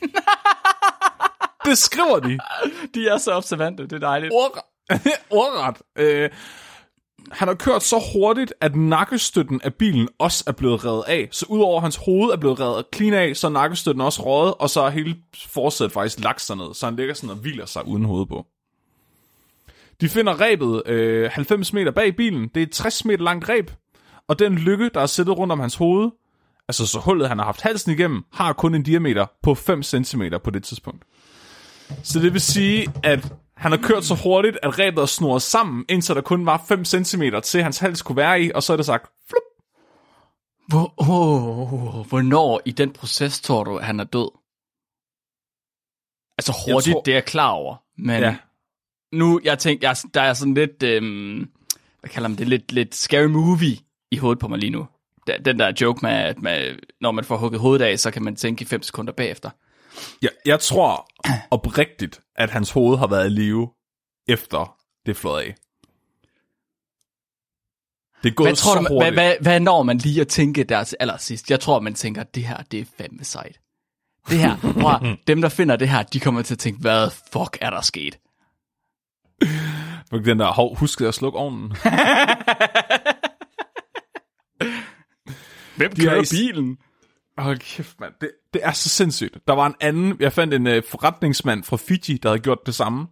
[1.65, 2.39] det skriver de.
[2.93, 3.83] De er så observante.
[3.83, 4.33] Det er dejligt.
[4.33, 4.65] Ord,
[5.29, 5.81] ordret.
[5.95, 6.29] Øh,
[7.31, 11.27] han har kørt så hurtigt, at nakkestøtten af bilen også er blevet revet af.
[11.31, 14.69] Så udover hans hoved er blevet revet clean af, så er nakkestøtten også røget, og
[14.69, 17.87] så er hele forsædet faktisk lagt sig ned, så han ligger sådan og hviler sig
[17.87, 18.45] uden hoved på.
[20.01, 22.47] De finder rebet øh, 90 meter bag bilen.
[22.55, 23.71] Det er et 60 meter langt reb,
[24.27, 26.11] og den lykke, der er sættet rundt om hans hoved,
[26.67, 30.21] altså så hullet, han har haft halsen igennem, har kun en diameter på 5 cm
[30.43, 31.03] på det tidspunkt.
[32.03, 35.85] Så det vil sige, at han har kørt så hurtigt, at rebet er snurret sammen,
[35.89, 38.77] indtil der kun var 5 cm til, hans hals kunne være i, og så er
[38.77, 39.41] det sagt, flup.
[40.67, 44.29] Hvor, oh, hvornår i den proces tror du, at han er død?
[46.37, 47.75] Altså hurtigt, tror- det er jeg klar over.
[47.97, 48.35] Men, Ja.
[49.13, 51.49] Nu, jeg tænker, jeg, der er sådan lidt, øhm,
[51.99, 53.77] hvad kalder man det, lidt, lidt scary movie
[54.11, 54.87] i hovedet på mig lige nu.
[55.45, 58.35] Den der joke med, at man, når man får hugget hovedet af, så kan man
[58.35, 59.49] tænke i 5 sekunder bagefter.
[60.21, 61.09] Jeg, jeg tror
[61.51, 63.69] oprigtigt, at hans hoved har været i live,
[64.27, 65.55] efter det flået af.
[68.23, 69.13] Det er gået Hvad, tror så du, hvad, hurtigt.
[69.13, 71.51] hvad, hvad når man lige at tænke der til allersidst?
[71.51, 73.59] Jeg tror, man tænker, det her, det er fandme sejt.
[74.29, 77.57] Det her, prøv, dem der finder det her, de kommer til at tænke, hvad fuck
[77.61, 78.19] er der sket?
[80.19, 81.71] Den der, hov, husk at slukke ovnen.
[85.77, 86.77] Hvem De er i- bilen?
[87.37, 88.13] Hold kæft, mand.
[88.21, 89.37] Det, det er så sindssygt.
[89.47, 92.75] Der var en anden, jeg fandt en uh, forretningsmand fra Fiji, der havde gjort det
[92.75, 93.07] samme.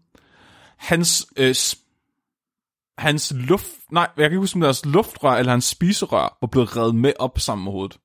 [0.78, 1.78] Hans, sp-
[2.98, 6.78] hans luft, nej, jeg kan ikke huske, om deres luftrør eller hans spiserør var blevet
[6.78, 7.98] revet med op sammen med hovedet.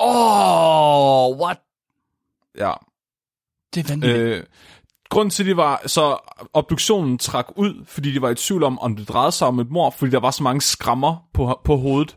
[0.00, 1.58] Åh, oh, what?
[2.58, 2.72] Ja.
[3.74, 4.24] Det er vanvittigt.
[4.24, 4.44] Øh,
[5.08, 6.16] grunden til, det var, så
[6.52, 9.70] obduktionen trak ud, fordi de var i tvivl om, om det drejede sig om et
[9.70, 12.16] mor, fordi der var så mange skrammer på, på hovedet.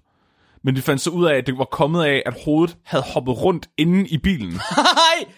[0.64, 3.42] Men de fandt så ud af, at det var kommet af, at hovedet havde hoppet
[3.42, 5.34] rundt inde i bilen, Nej!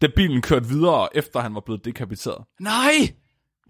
[0.00, 2.44] da bilen kørte videre, efter han var blevet dekapiteret.
[2.60, 2.92] Nej!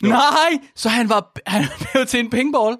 [0.02, 0.58] Nej!
[0.74, 2.76] Så han var, han blev til en pengeball?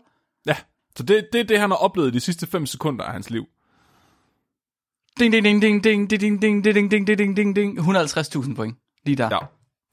[0.47, 0.57] Ja,
[0.97, 3.45] så det, det er det, han har oplevet de sidste 5 sekunder af hans liv.
[5.19, 7.79] Ding, ding, ding, ding, ding, ding, ding, ding, ding, ding, ding, ding, ding, ding.
[7.79, 8.77] 150.000 point.
[9.05, 9.29] Lige der.
[9.33, 9.39] Ja.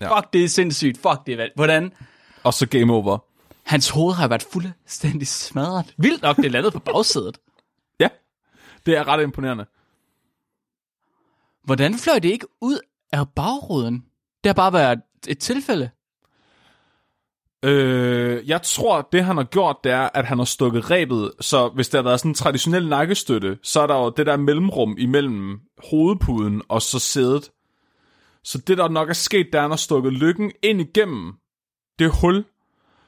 [0.02, 0.18] Ja.
[0.18, 0.98] Fuck, det er sindssygt.
[0.98, 1.56] Fuck, det er valgt.
[1.56, 1.94] Hvordan?
[2.44, 3.18] Og så game over.
[3.64, 5.94] Hans hoved har været fuldstændig smadret.
[5.98, 7.38] Vildt nok, det landede på bagsædet.
[8.00, 8.08] Ja,
[8.86, 9.66] det er ret imponerende.
[11.64, 12.80] Hvordan fløj det ikke ud
[13.12, 14.06] af bagruden?
[14.44, 15.90] Det har bare været et tilfælde.
[17.64, 21.68] Øh, jeg tror, det han har gjort, det er, at han har stukket rebet, så
[21.68, 24.96] hvis der har været sådan en traditionel nakkestøtte, så er der jo det der mellemrum
[24.98, 27.50] imellem hovedpuden og så sædet.
[28.44, 31.34] Så det, der nok er sket, der er, han har stukket lykken ind igennem
[32.00, 32.46] det hul,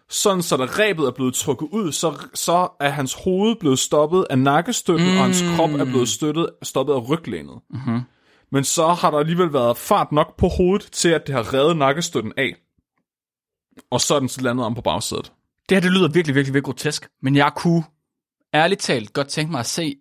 [0.09, 4.25] sådan så da rebet er blevet trukket ud, så, så er hans hoved blevet stoppet
[4.29, 5.17] af nakkestøtten, mm.
[5.17, 7.59] og hans krop er blevet støttet, stoppet af ryglænet.
[7.69, 8.01] Mm-hmm.
[8.51, 11.77] Men så har der alligevel været fart nok på hovedet til, at det har reddet
[11.77, 12.55] nakkestøtten af.
[13.91, 15.31] Og så er den så landet om på bagsædet.
[15.69, 17.07] Det her, det lyder virkelig, virkelig, virkelig grotesk.
[17.21, 17.83] Men jeg kunne
[18.53, 19.95] ærligt talt godt tænke mig at se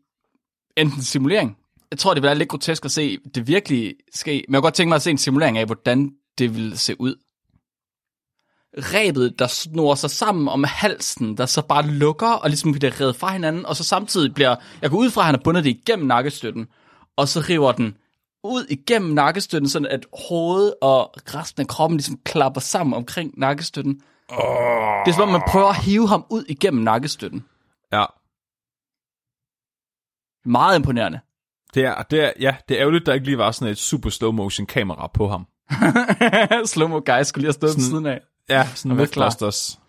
[0.77, 1.57] enten en simulering.
[1.95, 4.31] Jeg tror, det vil være lidt grotesk at se det virkelig ske.
[4.31, 7.01] Men jeg kunne godt tænke mig at se en simulering af, hvordan det ville se
[7.01, 7.15] ud.
[8.77, 13.17] Rebet, der snor sig sammen om halsen, der så bare lukker og ligesom bliver revet
[13.17, 15.71] fra hinanden, og så samtidig bliver, jeg går ud fra, at han har bundet det
[15.71, 16.67] igennem nakkestøtten,
[17.17, 17.97] og så river den
[18.45, 24.01] ud igennem nakkestøtten, sådan at hovedet og resten af kroppen ligesom klapper sammen omkring nakkestøtten.
[24.29, 24.37] Oh.
[25.05, 27.45] Det er som om, man prøver at hive ham ud igennem nakkestøtten.
[27.93, 28.05] Ja.
[30.45, 31.21] Meget imponerende.
[31.75, 34.11] Det er, det er, ja, det er ærgerligt, der ikke lige var sådan et super
[34.11, 35.47] slow motion kamera på ham.
[36.73, 38.21] Slow-mo guy skulle lige have stået ved siden af.
[38.49, 38.97] Ja, sådan.
[38.97, 39.81] Mythbusters.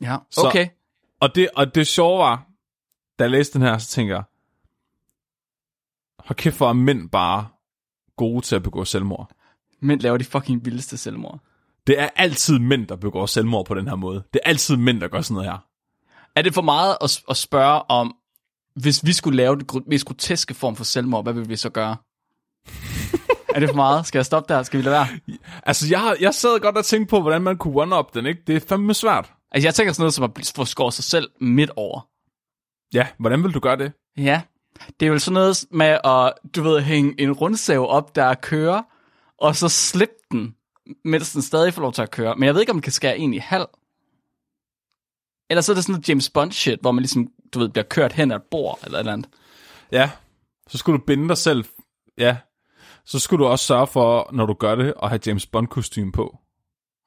[0.00, 0.68] Ja, Så- okay.
[1.20, 2.46] Og det, og det sjove var,
[3.18, 4.24] da jeg læste den her, så tænker jeg,
[6.18, 7.46] hold kæft, hvor er mænd bare
[8.16, 9.30] gode til at begå selvmord.
[9.80, 11.40] Mænd laver de fucking vildeste selvmord.
[11.86, 14.22] Det er altid mænd, der begår selvmord på den her måde.
[14.32, 15.58] Det er altid mænd, der gør sådan noget her.
[16.36, 18.16] Er det for meget at, at spørge om,
[18.80, 21.96] hvis vi skulle lave gro- mest groteske form for selvmord, hvad ville vi så gøre?
[23.54, 24.06] er det for meget?
[24.06, 24.62] Skal jeg stoppe der?
[24.62, 25.38] Skal vi lade være?
[25.62, 28.42] Altså, jeg, har, jeg sad godt og tænkte på, hvordan man kunne one-up den, ikke?
[28.46, 29.32] Det er fandme svært.
[29.50, 32.08] Altså, jeg tænker sådan noget som at få skåret sig selv midt over.
[32.94, 33.92] Ja, hvordan vil du gøre det?
[34.16, 34.42] Ja,
[35.00, 38.82] det er jo sådan noget med at, du ved, hænge en rundsav op, der kører,
[39.38, 40.54] og så slippe den,
[41.04, 42.36] mens den stadig får lov til at køre.
[42.36, 43.66] Men jeg ved ikke, om man kan skære en i halv.
[45.50, 47.84] Eller så er det sådan noget James Bond shit, hvor man ligesom, du ved, bliver
[47.84, 49.28] kørt hen ad et bord, eller et eller andet.
[49.92, 50.10] Ja,
[50.68, 51.64] så skulle du binde dig selv.
[52.18, 52.36] Ja,
[53.06, 56.12] så skulle du også sørge for, når du gør det, at have James bond kostume
[56.12, 56.38] på.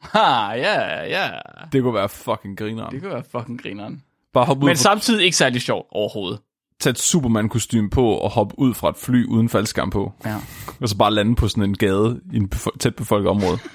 [0.02, 0.20] Ha,
[0.52, 1.30] ja, ja.
[1.72, 2.92] Det kunne være fucking grineren.
[2.92, 4.04] Det kunne være fucking grineren.
[4.34, 6.40] Bare hoppe ud Men fra, samtidig ikke særlig sjovt overhovedet.
[6.80, 10.14] tage et superman kostume på og hoppe ud fra et fly uden faldskærm på.
[10.26, 10.36] Ja.
[10.82, 13.58] Og så bare lande på sådan en gade i en befo- tæt befolket område.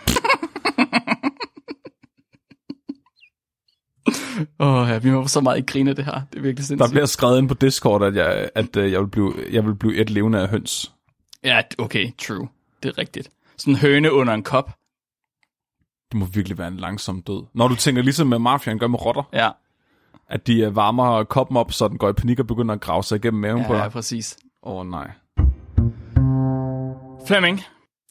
[4.60, 6.12] Åh, oh, ja, vi må så meget ikke grine af det her.
[6.12, 6.90] Det er virkelig Der sindssygt.
[6.90, 9.96] bliver skrevet ind på Discord, at jeg, at, øh, jeg, vil blive, jeg vil blive
[9.96, 10.92] et levende af høns.
[11.44, 12.48] Ja, okay, true.
[12.82, 13.30] Det er rigtigt.
[13.56, 14.66] Sådan en høne under en kop.
[16.12, 17.42] Det må virkelig være en langsom død.
[17.54, 19.50] Når du tænker ligesom med mafiaen gør med rotter, Ja,
[20.28, 23.02] at de øh, varmer koppen op, så den går i panik og begynder at grave
[23.04, 23.92] sig igennem maven på ja, ja dig.
[23.92, 24.36] præcis.
[24.62, 25.10] Åh oh, nej.
[27.26, 27.60] Flemming,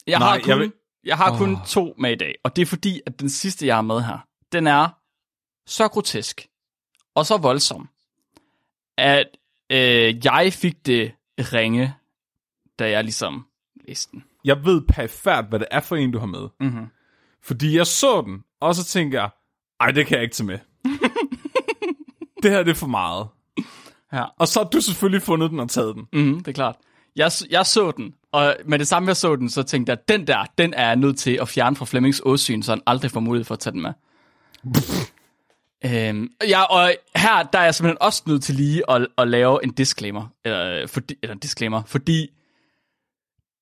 [0.07, 0.71] jeg Nej, har kun, jeg vil-
[1.05, 1.65] jeg har kun Åh.
[1.65, 4.25] to med i dag, og det er fordi, at den sidste, jeg har med her,
[4.51, 4.88] den er
[5.65, 6.47] så grotesk
[7.15, 7.89] og så voldsom,
[8.97, 9.28] at
[9.69, 11.93] øh, jeg fik det ringe,
[12.80, 13.45] da jeg ligesom
[13.88, 14.24] læste den.
[14.45, 16.47] Jeg ved perfekt, hvad det er for en, du har med.
[16.60, 16.86] Mm-hmm.
[17.43, 19.30] Fordi jeg så den, Og så tænker jeg,
[19.80, 20.60] ej, det kan jeg ikke tage med.
[22.43, 23.28] det her det er for meget.
[24.13, 24.24] Ja.
[24.39, 26.08] Og så har du selvfølgelig fundet den og taget den.
[26.13, 26.76] Mm, det er klart.
[27.15, 30.28] Jeg, jeg så den, og med det samme jeg så den, så tænkte jeg, den
[30.28, 33.19] der, den er jeg nødt til at fjerne fra Flemmings åsyn, så han aldrig får
[33.19, 33.93] mulighed for at tage den med
[35.86, 39.63] øhm, ja, og her der er jeg simpelthen også nødt til lige at, at lave
[39.63, 42.30] en disclaimer, eller, fordi, eller en disclaimer, fordi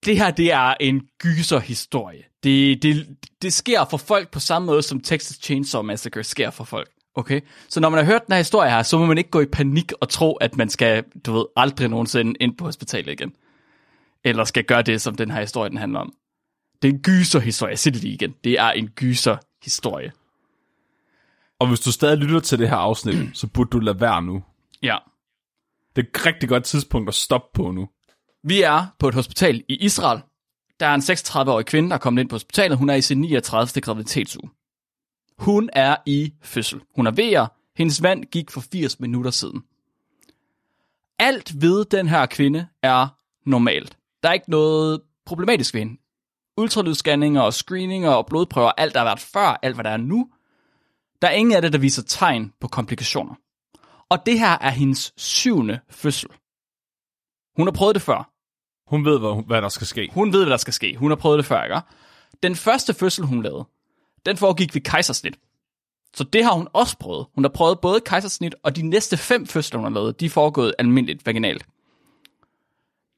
[0.06, 2.24] det her, det er en gyserhistorie.
[2.44, 3.08] Det, det,
[3.42, 6.90] det sker for folk på samme måde, som Texas Chainsaw Massacre sker for folk.
[7.16, 7.42] Okay?
[7.70, 9.46] Så når man har hørt den her historie her, så må man ikke gå i
[9.46, 13.34] panik og tro, at man skal, du ved, aldrig nogensinde ind på hospitalet igen.
[14.24, 16.14] Eller skal gøre det, som den her historie den handler om.
[16.82, 17.72] Det er en gyserhistorie.
[17.72, 18.36] Jeg siger det lige igen.
[18.44, 20.12] Det er en gyserhistorie.
[21.60, 24.44] Og hvis du stadig lytter til det her afsnit, så burde du lade være nu.
[24.84, 24.98] Ja.
[25.96, 27.90] Det er et rigtig godt tidspunkt at stoppe på nu.
[28.44, 30.22] Vi er på et hospital i Israel.
[30.80, 32.78] Der er en 36-årig kvinde, der er kommet ind på hospitalet.
[32.78, 33.82] Hun er i sin 39.
[33.82, 34.50] graviditetsuge.
[35.38, 36.82] Hun er i fødsel.
[36.96, 37.48] Hun er ved at.
[37.78, 39.64] Hendes vand gik for 80 minutter siden.
[41.20, 43.08] Alt ved den her kvinde er
[43.46, 43.98] normalt.
[44.24, 46.02] Der er ikke noget problematisk ved hende.
[46.58, 50.30] Ultralydsscanninger og screeninger og blodprøver, alt der har været før, alt hvad der er nu.
[51.22, 53.36] Der er ingen af det, der viser tegn på komplikationer.
[54.10, 56.30] Og det her er hendes syvende fødsel.
[57.56, 58.32] Hun har prøvet det før.
[58.90, 60.10] Hun ved, hvad, hvad der skal ske.
[60.14, 60.96] Hun ved, hvad der skal ske.
[60.96, 61.82] Hun har prøvet det før, ikke?
[62.44, 63.66] Den første fødsel, hun lavede,
[64.26, 65.40] den foregik ved kejsersnit.
[66.16, 67.28] Så det har hun også prøvet.
[67.36, 70.30] Hun har prøvet både kejsersnit, og de næste fem fødsler, hun har lavet, de er
[70.30, 71.66] foregået almindeligt vaginalt.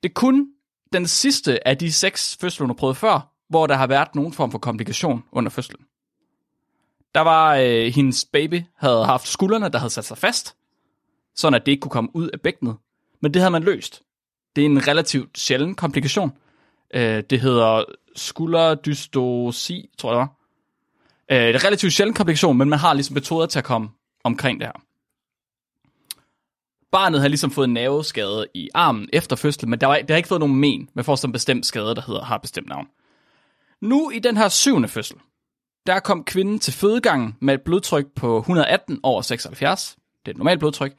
[0.04, 0.48] Det er kun
[0.94, 4.34] den sidste af de seks fødsler, hun har prøvet før, hvor der har været nogen
[4.34, 5.86] form for komplikation under fødslen.
[7.16, 10.56] Der var øh, hendes baby, havde haft skuldrene, der havde sat sig fast,
[11.36, 12.76] sådan at det ikke kunne komme ud af bækkenet.
[13.22, 14.02] Men det havde man løst.
[14.56, 16.32] Det er en relativt sjælden komplikation.
[16.94, 17.84] Øh, det hedder
[18.16, 20.36] skulderdystosi, tror jeg det var.
[21.32, 23.90] Øh, det er en relativt sjælden komplikation, men man har ligesom metoder til at komme
[24.24, 24.82] omkring det her.
[26.92, 30.18] Barnet har ligesom fået en nerveskade i armen efter fødslen, men der, var, det har
[30.18, 30.90] ikke fået nogen men.
[30.94, 32.88] Man får sådan en bestemt skade, der hedder, har bestemt navn.
[33.82, 35.18] Nu i den her syvende fødsel,
[35.88, 39.98] der kom kvinden til fødegangen med et blodtryk på 118 over 76.
[40.26, 40.94] Det er et normalt blodtryk.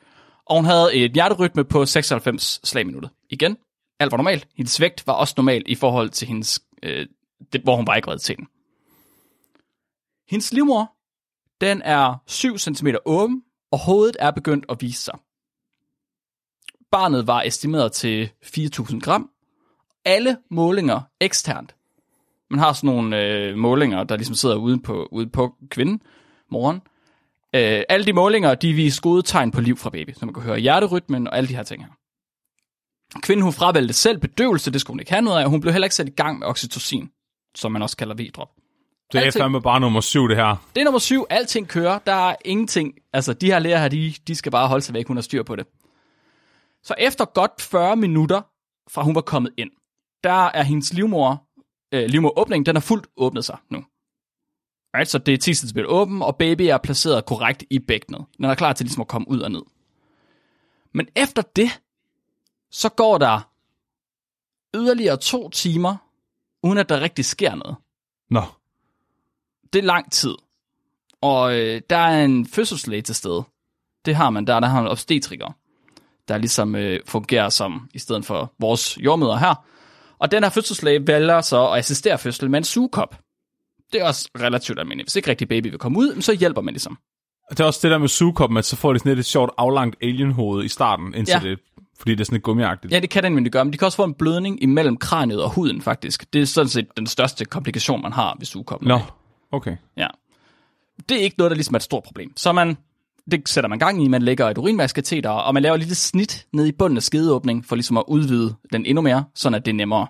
[0.47, 3.11] Og hun havde et hjerterytme på 96 slag i minuttet.
[3.31, 3.57] Igen,
[4.01, 4.49] alt var normalt.
[4.57, 7.07] Hendes vægt var også normal i forhold til hendes, øh,
[7.53, 8.47] det, hvor hun var i graviditeten.
[10.29, 10.93] Hendes livmor,
[11.61, 15.19] den er 7 cm åben, og hovedet er begyndt at vise sig.
[16.91, 19.31] Barnet var estimeret til 4.000 gram.
[20.05, 21.75] Alle målinger eksternt.
[22.53, 26.01] Man har sådan nogle øh, målinger, der ligesom sidder ude på, ude på kvinden,
[26.51, 26.77] moren.
[27.55, 30.43] Øh, alle de målinger, de viser gode tegn på liv fra baby, så man kan
[30.43, 31.91] høre hjerterytmen og alle de her ting her.
[33.23, 35.73] Kvinden, hun fravalgte selv bedøvelse, det skulle hun ikke have noget af, og hun blev
[35.73, 37.11] heller ikke sat i gang med oxytocin,
[37.55, 38.49] som man også kalder V-drop.
[39.13, 40.57] Det er Alting- fandme bare nummer syv, det her.
[40.75, 41.25] Det er nummer syv.
[41.31, 41.99] Alting kører.
[41.99, 42.93] Der er ingenting.
[43.13, 45.07] Altså, de her læger her, de, de skal bare holde sig væk.
[45.07, 45.67] Hun har styr på det.
[46.83, 48.41] Så efter godt 40 minutter,
[48.91, 49.71] fra hun var kommet ind,
[50.25, 51.43] der er hendes livmor,
[51.93, 53.85] øh, livmoråbning, den er fuldt åbnet sig nu.
[54.97, 58.25] Right, så det er 10 cm åben, og baby er placeret korrekt i bækkenet.
[58.37, 59.63] Den er klar til ligesom at komme ud og ned.
[60.93, 61.81] Men efter det,
[62.71, 63.51] så går der
[64.75, 65.97] yderligere to timer,
[66.63, 67.77] uden at der rigtig sker noget
[68.31, 68.43] Nå,
[69.73, 70.35] det er lang tid.
[71.21, 73.45] Og øh, der er en fødselslæge til stede.
[74.05, 74.61] Det har man der.
[74.61, 75.53] Der har man obstetriker,
[76.29, 79.65] der ligesom øh, fungerer som, i stedet for vores jordmøder her.
[80.23, 83.19] Og den her fødselslæge vælger så at assistere fødsel med en sugekop.
[83.93, 85.07] Det er også relativt almindeligt.
[85.09, 86.99] Hvis ikke rigtig baby vil komme ud, så hjælper man ligesom.
[87.51, 89.51] det er også det der med sugekoppen, at så får de sådan lidt et sjovt
[89.59, 91.49] aflangt alienhoved i starten, indtil Ja.
[91.51, 91.59] det,
[91.99, 92.93] fordi det er sådan lidt gummiagtigt.
[92.93, 95.43] Ja, det kan den nemlig gøre, men de kan også få en blødning imellem kraniet
[95.43, 96.33] og huden faktisk.
[96.33, 98.89] Det er sådan set den største komplikation, man har ved sugekoppen.
[98.89, 98.99] Nå,
[99.53, 99.77] okay.
[99.97, 100.07] Ja.
[101.09, 102.33] Det er ikke noget, der ligesom er et stort problem.
[102.37, 102.77] Så man,
[103.31, 106.47] det sætter man gang i, man lægger et urinvejskateter, og man laver et lille snit
[106.53, 109.73] ned i bunden af skedeåbning, for ligesom at udvide den endnu mere, sådan at det
[109.73, 110.07] er nemmere.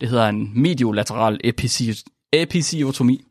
[0.00, 1.40] Det hedder en mediolateral
[2.32, 3.24] episiotomi.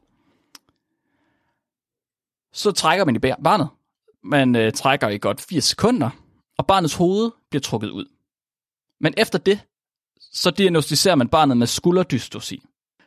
[2.54, 3.70] Så trækker man i barnet.
[4.24, 6.10] Man øh, trækker i godt 80 sekunder,
[6.58, 8.06] og barnets hoved bliver trukket ud.
[9.00, 9.60] Men efter det,
[10.20, 12.64] så diagnostiserer man barnet med skulderdystosi.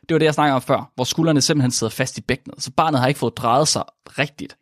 [0.09, 2.63] Det var det, jeg snakkede om før, hvor skuldrene simpelthen sidder fast i bækkenet.
[2.63, 4.57] Så barnet har ikke fået drejet sig rigtigt.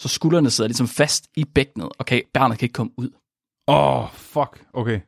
[0.00, 3.10] Så skuldrene sidder ligesom fast i bækkenet, og kan, barnet kan ikke komme ud.
[3.68, 4.66] Åh, oh, fuck.
[4.72, 5.00] Okay.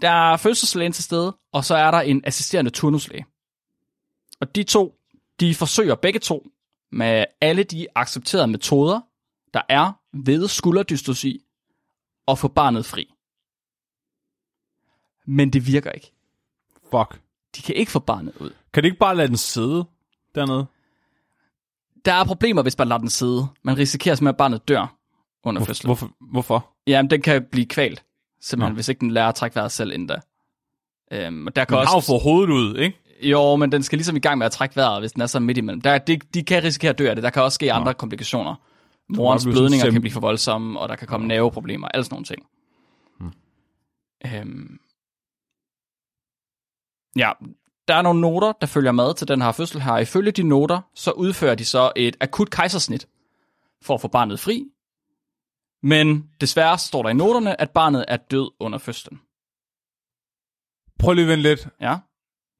[0.00, 3.26] Der er fødselslægen til stede, og så er der en assisterende turnuslæge.
[4.40, 4.94] Og de to,
[5.40, 6.46] de forsøger begge to
[6.92, 9.00] med alle de accepterede metoder,
[9.54, 11.44] der er ved skulderdystosi,
[12.28, 13.14] at få barnet fri.
[15.26, 16.12] Men det virker ikke.
[16.90, 17.20] Fuck.
[17.56, 18.50] De kan ikke få barnet ud.
[18.72, 19.84] Kan de ikke bare lade den sidde
[20.34, 20.66] dernede?
[22.06, 23.46] Der er problemer, hvis man lader den sidde.
[23.62, 24.96] Man risikerer simpelthen, at barnet dør
[25.44, 25.88] under Hvor, fødslen.
[25.88, 26.10] hvorfor?
[26.20, 26.72] hvorfor?
[26.86, 28.04] Jamen, den kan blive kvalt,
[28.40, 28.74] simpelthen, Nå.
[28.74, 30.20] hvis ikke den lærer at trække vejret selv inden da.
[31.12, 31.90] Øhm, og der kan Den også...
[31.90, 32.98] har jo fået hovedet ud, ikke?
[33.22, 35.40] Jo, men den skal ligesom i gang med at trække vejret, hvis den er så
[35.40, 35.80] midt imellem.
[35.80, 37.22] Der, de, de kan risikere at dø af det.
[37.24, 38.54] Der kan også ske andre komplikationer.
[39.08, 42.46] Morens blødninger kan blive for voldsomme, og der kan komme nerveproblemer, alle sådan nogle ting.
[43.20, 43.32] Hmm.
[44.26, 44.78] Øhm.
[47.16, 47.30] Ja,
[47.88, 49.96] der er nogle noter, der følger med til den her fødsel her.
[49.98, 53.08] Ifølge de noter, så udfører de så et akut kejsersnit
[53.82, 54.64] for at få barnet fri.
[55.82, 59.20] Men desværre står der i noterne, at barnet er død under fødslen.
[60.98, 61.68] Prøv lige at lidt.
[61.80, 61.96] Ja,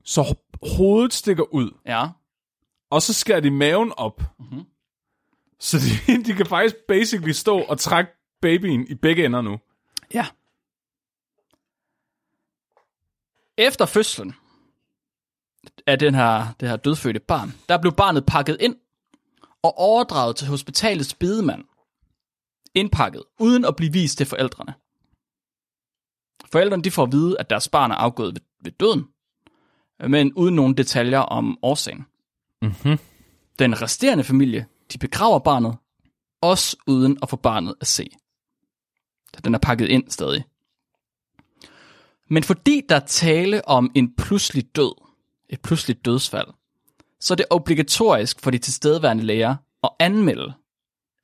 [0.04, 2.08] Så ho- hovedet stikker ud, ja.
[2.90, 4.22] og så skærer de maven op.
[4.38, 4.64] Mhm.
[5.60, 8.10] Så de, de kan faktisk basically stå og trække
[8.42, 9.58] babyen i begge ender nu.
[10.14, 10.26] Ja.
[13.58, 14.34] Efter fødslen
[15.86, 18.76] af den her, det her dødfødte barn, der blev barnet pakket ind
[19.62, 21.64] og overdraget til hospitalets bedemand.
[22.74, 24.74] Indpakket, uden at blive vist til forældrene.
[26.52, 29.04] Forældrene de får at vide, at deres barn er afgået ved, ved døden,
[30.08, 32.06] men uden nogen detaljer om årsagen.
[32.62, 32.98] Mhm.
[33.58, 35.76] Den resterende familie, de begraver barnet,
[36.40, 38.08] også uden at få barnet at se.
[39.34, 40.44] Så Den er pakket ind stadig.
[42.28, 45.05] Men fordi der er tale om en pludselig død,
[45.48, 46.48] et pludseligt dødsfald,
[47.20, 50.54] så er det obligatorisk for de tilstedeværende læger at anmelde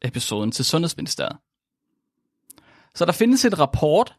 [0.03, 1.37] episoden til Sundhedsministeriet.
[2.95, 4.15] Så der findes et rapport,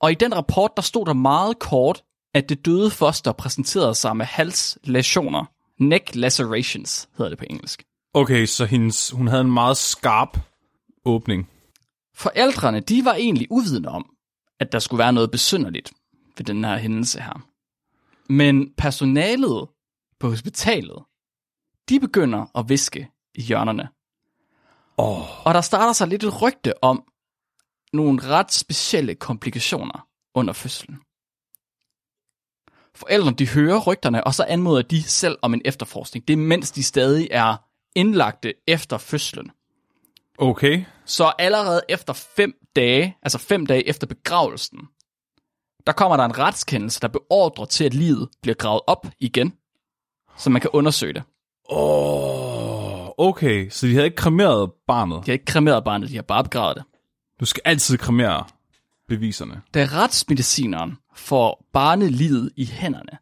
[0.00, 2.02] og i den rapport, der stod der meget kort,
[2.34, 5.44] at det døde foster præsenterede sig med halslæsioner.
[5.78, 7.84] Neck lacerations hedder det på engelsk.
[8.14, 10.38] Okay, så hendes, hun havde en meget skarp
[11.04, 11.50] åbning.
[12.14, 14.10] Forældrene, de var egentlig uvidende om,
[14.60, 15.92] at der skulle være noget besynderligt
[16.36, 17.46] ved den her hændelse her.
[18.28, 19.68] Men personalet
[20.20, 21.04] på hospitalet,
[21.88, 23.88] de begynder at viske i hjørnerne.
[24.98, 27.04] Åh, Og der starter sig lidt et rygte om
[27.92, 30.98] nogle ret specielle komplikationer under fødslen.
[32.94, 36.28] Forældrene de hører rygterne, og så anmoder de selv om en efterforskning.
[36.28, 37.56] Det er mens de stadig er
[37.94, 39.50] indlagte efter fødslen.
[40.38, 40.84] okay.
[41.04, 44.88] Så allerede efter fem dage, altså fem dage efter begravelsen,
[45.86, 49.52] der kommer der en retskendelse, der beordrer til, at livet bliver gravet op igen,
[50.36, 51.22] så man kan undersøge det.
[51.70, 53.70] Åh, okay.
[53.70, 55.26] Så de havde ikke kremeret barnet.
[55.26, 56.84] De har ikke kremeret barnet, de har bare begravet det.
[57.40, 58.44] Du skal altid kremere
[59.08, 59.62] beviserne.
[59.74, 63.18] Da retsmedicineren får barnelivet i hænderne,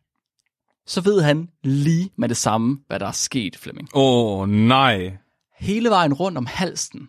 [0.86, 3.88] så ved han lige med det samme, hvad der er sket, Flemming.
[3.94, 5.16] Åh, nej.
[5.58, 7.08] Hele vejen rundt om halsen,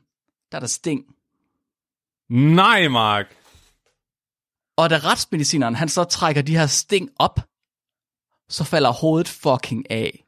[0.51, 1.03] der er der sting.
[2.29, 3.35] Nej, Mark.
[4.77, 7.39] Og da retsmedicineren han så trækker de her sting op,
[8.49, 10.25] så falder hovedet fucking af.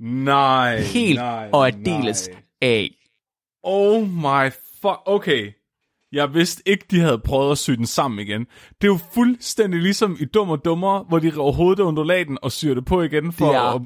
[0.00, 0.80] Nej.
[0.80, 2.42] Helt nej, og aldeles nej.
[2.62, 2.90] af.
[3.62, 4.50] Oh my
[4.82, 5.00] fuck.
[5.06, 5.52] Okay.
[6.12, 8.40] Jeg vidste ikke, de havde prøvet at sy den sammen igen.
[8.80, 12.38] Det er jo fuldstændig ligesom i Dum og Dummer, hvor de rev hovedet af undulaten
[12.42, 13.82] og syr det på igen for Det er- at...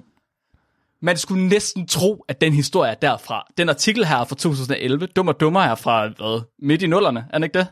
[1.03, 3.47] Man skulle næsten tro, at den historie er derfra.
[3.59, 5.07] Den artikel her er fra 2011.
[5.07, 7.67] Dum og dummer er fra hvad, midt i nullerne, er den ikke det?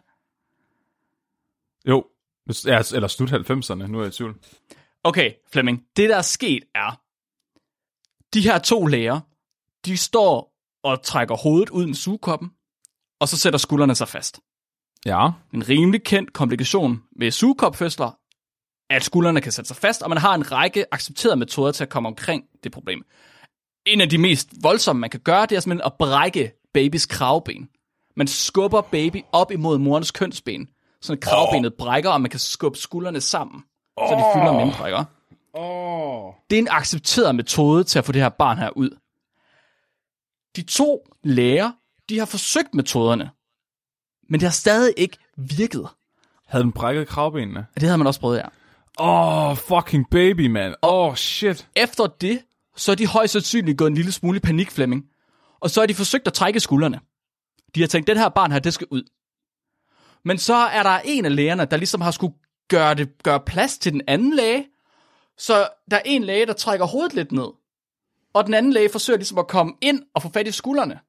[1.89, 2.05] Jo.
[2.67, 4.37] Ja, eller slut 90'erne, nu er jeg i tvivl.
[5.05, 5.83] Okay, Flemming.
[5.97, 7.01] Det, der er sket, er,
[8.35, 9.21] de her to læger,
[9.85, 12.51] de står og trækker hovedet ud med sugekoppen,
[13.21, 14.41] og så sætter skuldrene sig fast.
[15.07, 15.31] Ja.
[15.55, 18.19] En rimelig kendt komplikation ved sugekopfødsler,
[18.91, 21.91] at skuldrene kan sætte sig fast, og man har en række accepterede metoder til at
[21.91, 23.03] komme omkring det problem.
[23.87, 27.69] En af de mest voldsomme, man kan gøre, det er simpelthen at brække babys kravben.
[28.17, 30.69] Man skubber baby op imod morens kønsben,
[31.01, 33.65] så at kravbenet brækker, og man kan skubbe skuldrene sammen,
[33.99, 35.05] så de fylder mindre, ikke?
[35.55, 36.33] Åh.
[36.51, 38.91] Det er en accepteret metode til at få det her barn her ud.
[40.57, 41.73] De to læger,
[42.09, 43.31] de har forsøgt metoderne,
[44.29, 45.89] men det har stadig ikke virket.
[46.47, 47.67] Havde den brækket kravbenene?
[47.75, 48.49] Det havde man også prøvet, ja.
[48.99, 50.75] Åh, oh, fucking baby, man.
[50.83, 51.69] Åh, oh, shit.
[51.77, 52.43] Efter det,
[52.77, 55.05] så er de højst sandsynligt gået en lille smule i panik, Flemming.
[55.61, 57.01] Og så har de forsøgt at trække skuldrene.
[57.75, 59.03] De har tænkt, den her barn her, det skal ud.
[60.27, 62.35] Men så er der en af lægerne, der ligesom har skulle
[62.69, 64.67] gøre, det, gøre plads til den anden læge.
[65.39, 67.49] Så der er en læge, der trækker hovedet lidt ned.
[68.35, 71.01] Og den anden læge forsøger ligesom at komme ind og få fat i skuldrene.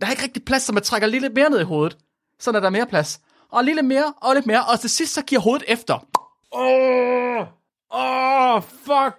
[0.00, 1.98] Der er ikke rigtig plads, så man trækker lidt mere ned i hovedet.
[2.38, 3.20] Så er der mere plads.
[3.48, 4.64] Og lidt mere, og lidt mere.
[4.64, 6.06] Og til sidst, så giver hovedet efter.
[6.52, 7.46] Åh, oh,
[7.90, 9.16] oh, fuck.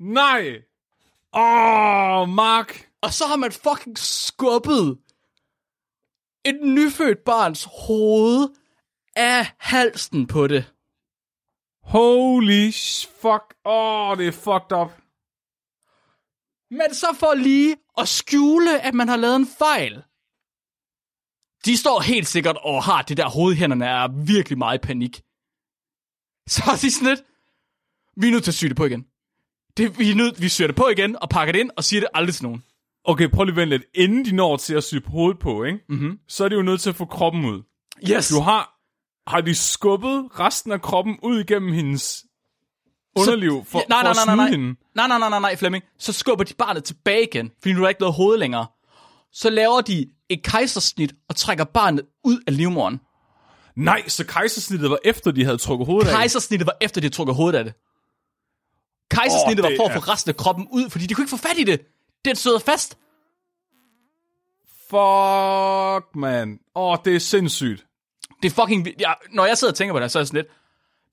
[0.00, 0.56] Nej.
[1.34, 2.88] Åh, oh, Mark.
[3.02, 4.98] Og så har man fucking skubbet
[6.44, 8.48] et nyfødt barns hoved
[9.16, 10.72] af halsen på det.
[11.82, 12.72] Holy
[13.20, 13.54] fuck.
[13.64, 14.90] Åh, oh, det er fucked up.
[16.70, 20.02] Men så for lige at skjule, at man har lavet en fejl.
[21.64, 25.22] De står helt sikkert og har det der hovedhænderne er virkelig meget i panik.
[26.54, 27.22] Så er de sådan lidt,
[28.16, 29.06] vi er nødt til at sy det på igen.
[29.76, 32.00] Det, vi, er nødt, vi syr det på igen og pakker det ind og siger
[32.00, 32.64] det aldrig til nogen.
[33.04, 33.86] Okay, prøv lige at vente lidt.
[33.94, 35.78] Inden de når til at sy hovedet på, ikke?
[35.88, 36.18] Mm-hmm.
[36.28, 37.62] så er de jo nødt til at få kroppen ud.
[38.10, 38.28] Yes.
[38.28, 38.73] Du har,
[39.26, 42.24] har de skubbet resten af kroppen ud igennem hendes
[43.16, 44.80] underliv for, Ja, nej, for nej, at nej, snyde nej, hende?
[44.94, 45.84] nej, nej, nej, nej, nej, Flemming.
[45.98, 48.66] Så skubber de barnet tilbage igen, fordi nu er der ikke noget hoved længere.
[49.32, 53.00] Så laver de et kejsersnit og trækker barnet ud af livmoderen.
[53.76, 56.14] Nej, så kejsersnittet var efter, de havde trukket hovedet af.
[56.14, 57.74] Kejsersnittet var efter, de havde trukket hovedet af det.
[59.10, 61.30] Kejsersnittet oh, det var for at få resten af kroppen ud, fordi de kunne ikke
[61.30, 61.80] få fat i det.
[62.24, 62.98] Den sidder fast.
[64.90, 66.58] Fuck, man.
[66.74, 67.86] Åh, oh, det er sindssygt.
[68.44, 68.88] Det er fucking.
[69.00, 70.48] Ja, når jeg sidder og tænker på det, så er jeg sådan lidt,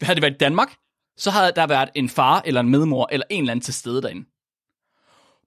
[0.01, 0.75] havde det været i Danmark,
[1.17, 4.01] så havde der været en far eller en medmor eller en eller anden til stede
[4.01, 4.27] derinde.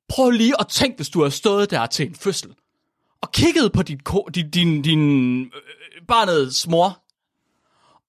[0.08, 2.54] Prøv lige at tænke, hvis du har stået der til en fødsel,
[3.20, 5.50] og kigget på din, ko, din, din, din øh,
[6.08, 7.02] barnets mor,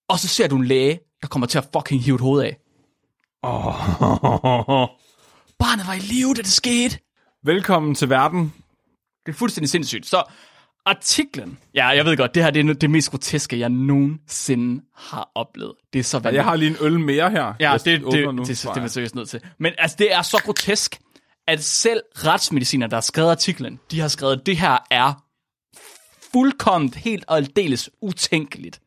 [0.07, 2.57] og så ser du en læge, der kommer til at fucking hive et hoved af.
[3.41, 3.63] Oh.
[5.59, 6.99] Barnet var i live, da det skete.
[7.43, 8.53] Velkommen til verden.
[9.26, 10.05] Det er fuldstændig sindssygt.
[10.05, 10.23] Så
[10.86, 15.31] artiklen, ja, jeg ved godt, det her det er det mest groteske, jeg nogensinde har
[15.36, 15.73] oplevet.
[15.93, 16.36] Det er så vanvittigt.
[16.36, 17.53] Jeg har lige en øl mere her.
[17.59, 19.41] Ja, det, det, det, nu, det, det, det er man seriøst nødt til.
[19.57, 20.99] Men altså, det er så grotesk,
[21.47, 25.23] at selv retsmediciner, der har skrevet artiklen, de har skrevet, at det her er
[26.33, 28.81] fuldkommen helt og aldeles utænkeligt.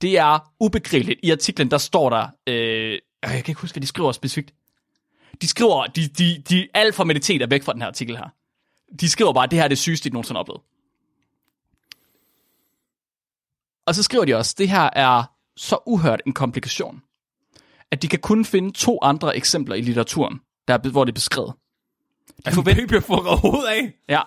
[0.00, 1.20] Det er ubegribeligt.
[1.22, 4.54] I artiklen, der står der, øh, jeg kan ikke huske, hvad de skriver specifikt.
[5.42, 8.28] De skriver, de, de, de, alt formalitet er væk fra den her artikel her.
[9.00, 10.60] De skriver bare, at det her er det sygeste, de nogensinde har oplevet.
[13.86, 15.24] Og så skriver de også, det her er
[15.56, 17.02] så uhørt en komplikation,
[17.90, 21.14] at de kan kun finde to andre eksempler i litteraturen, der er, hvor det er
[21.14, 21.52] beskrevet.
[22.46, 22.86] De forventer...
[22.86, 23.92] Baby får reddet hovedet af.
[24.08, 24.20] Ja,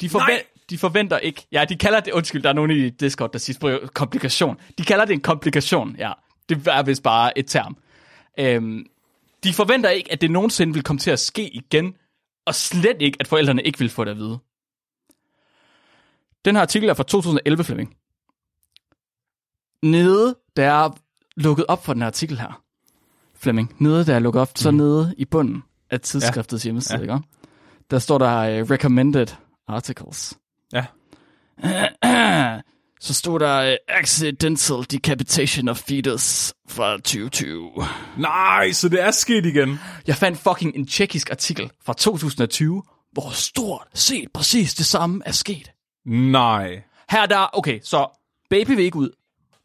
[0.00, 0.42] de, forvent, Nej!
[0.70, 1.46] de forventer ikke...
[1.52, 2.12] Ja, de kalder det...
[2.12, 4.56] Undskyld, der er nogen i Discord, der siger "Prøv, komplikation.
[4.78, 6.12] De kalder det en komplikation, ja.
[6.48, 7.76] Det er vist bare et term.
[8.38, 8.86] Øhm,
[9.44, 11.94] de forventer ikke, at det nogensinde vil komme til at ske igen,
[12.46, 14.38] og slet ikke, at forældrene ikke vil få det at vide.
[16.44, 17.96] Den her artikel er fra 2011, Flemming.
[19.90, 20.90] Nede, der er
[21.36, 22.60] lukket op for den her artikel her,
[23.36, 27.08] Flemming, nede der er lukket op, så nede i bunden af tidsskriftets hjemmeside, Mhm.
[27.08, 27.14] Ja.
[27.16, 27.26] ikke?
[27.90, 29.26] der står der uh, recommended
[29.68, 30.34] articles.
[30.72, 30.84] Ja.
[33.00, 37.70] Så stod der uh, accidental decapitation of fetus fra 2020.
[38.18, 39.78] Nej, så det er sket igen.
[40.06, 42.82] Jeg fandt fucking en tjekkisk artikel fra 2020,
[43.12, 45.70] hvor stort set præcis det samme er sket.
[46.06, 46.82] Nej.
[47.10, 48.20] Her er der, okay, så
[48.50, 49.10] baby vil ikke ud.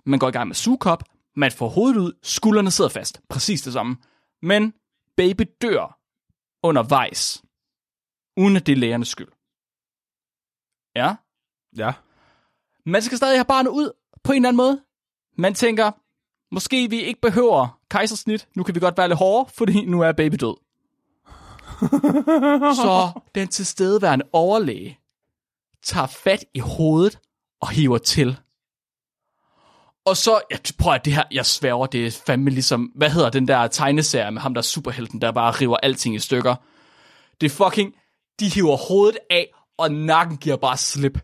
[0.10, 1.03] Man går i gang med sugekop,
[1.36, 3.22] man får hovedet ud, skuldrene sidder fast.
[3.30, 3.97] Præcis det samme.
[4.41, 4.74] Men
[5.18, 5.99] baby dør
[6.64, 7.43] undervejs,
[8.38, 9.28] uden at det er lægernes skyld.
[10.95, 11.16] Ja.
[11.78, 11.93] Ja.
[12.86, 13.91] Man skal stadig have barnet ud
[14.24, 14.84] på en eller anden måde.
[15.38, 15.91] Man tænker,
[16.51, 18.47] måske vi ikke behøver kejsersnit.
[18.55, 20.55] Nu kan vi godt være lidt hårde, fordi nu er baby død.
[22.82, 24.99] Så den tilstedeværende overlæge
[25.84, 27.20] tager fat i hovedet
[27.60, 28.39] og hiver til.
[30.06, 33.30] Og så, jeg prøver at det her, jeg sværger, det er fandme ligesom, hvad hedder
[33.30, 36.56] den der tegneserie med ham, der er superhelten, der bare river alting i stykker.
[37.41, 37.93] Det er fucking,
[38.39, 39.47] de hiver hovedet af,
[39.78, 41.20] og nakken giver bare slip.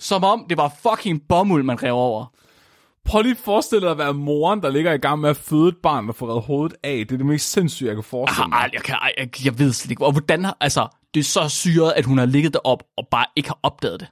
[0.00, 2.26] Som om det var fucking bomuld, man rev over.
[3.04, 5.68] Prøv lige at forestille dig at være moren, der ligger i gang med at føde
[5.68, 6.96] et barn og få reddet hovedet af.
[7.06, 8.56] Det er det mest sindssyge, jeg kan forestille mig.
[8.56, 10.04] Ej, jeg, kan, jeg, jeg ved slet ikke.
[10.04, 13.48] Og hvordan altså, det er så syret, at hun har ligget derop og bare ikke
[13.48, 14.08] har opdaget det.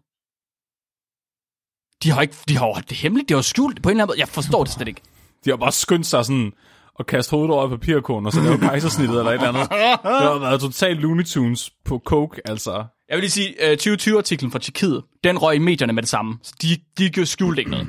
[2.06, 3.88] De har ikke, de har jo holdt det hemmeligt, de har jo skjult det på
[3.88, 4.20] en eller anden måde.
[4.20, 5.00] Jeg forstår det slet ikke.
[5.44, 6.52] De har bare skyndt sig sådan
[6.98, 9.68] at kaste hovedet over i papirkonen, og så lave kejsersnittet eller et eller andet.
[9.70, 12.84] Det har været totalt Looney Tunes på coke, altså.
[13.08, 16.38] Jeg vil lige sige, uh, 2020-artiklen fra Tjekkiet, den røg i medierne med det samme.
[16.42, 17.88] Så de, de gjorde skjult ikke noget.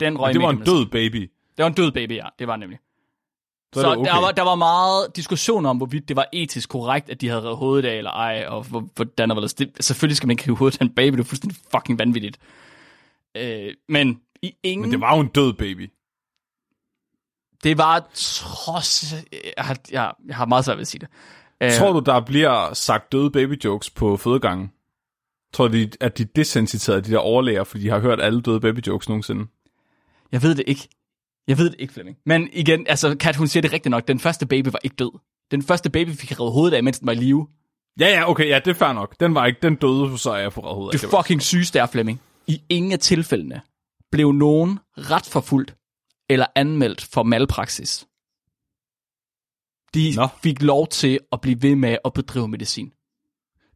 [0.00, 1.20] Den røg Det var en død baby.
[1.56, 2.24] det var en død baby, ja.
[2.38, 2.78] Det var nemlig.
[3.74, 4.10] Så, Så, okay.
[4.10, 7.42] der, var, der var meget diskussion om, hvorvidt det var etisk korrekt, at de havde
[7.42, 9.54] revet hovedet af eller ej, og hvor, hvordan og hvorledes.
[9.54, 12.38] Det, selvfølgelig skal man ikke rive hovedet af en baby, det er fuldstændig fucking vanvittigt.
[13.36, 14.82] Øh, men i ingen...
[14.82, 15.90] Men det var jo en død baby.
[17.64, 19.14] det var trods...
[19.32, 21.08] Jeg har, jeg, jeg har meget svært ved at sige det.
[21.62, 24.72] Øh, Tror du, der bliver sagt døde baby jokes på fødegangen?
[25.52, 28.60] Tror du, at de er desensiteret, de der overlæger, fordi de har hørt alle døde
[28.60, 29.46] baby jokes nogensinde?
[30.32, 30.88] Jeg ved det ikke.
[31.48, 32.16] Jeg ved det ikke, Flemming.
[32.26, 34.08] Men igen, altså, Kat, hun siger det rigtigt nok.
[34.08, 35.18] Den første baby var ikke død.
[35.50, 37.46] Den første baby fik revet hovedet af, mens den var i live.
[38.00, 39.20] Ja, ja, okay, ja, det er fair nok.
[39.20, 41.00] Den var ikke den døde, så jeg for hovedet.
[41.00, 42.20] Det fucking sygeste er, Flemming.
[42.48, 43.62] I ingen af tilfældene
[44.10, 45.76] blev nogen ret forfulgt
[46.28, 48.06] eller anmeldt for malpraksis.
[49.94, 50.26] de Nå.
[50.42, 52.92] fik lov til at blive ved med at bedrive medicin.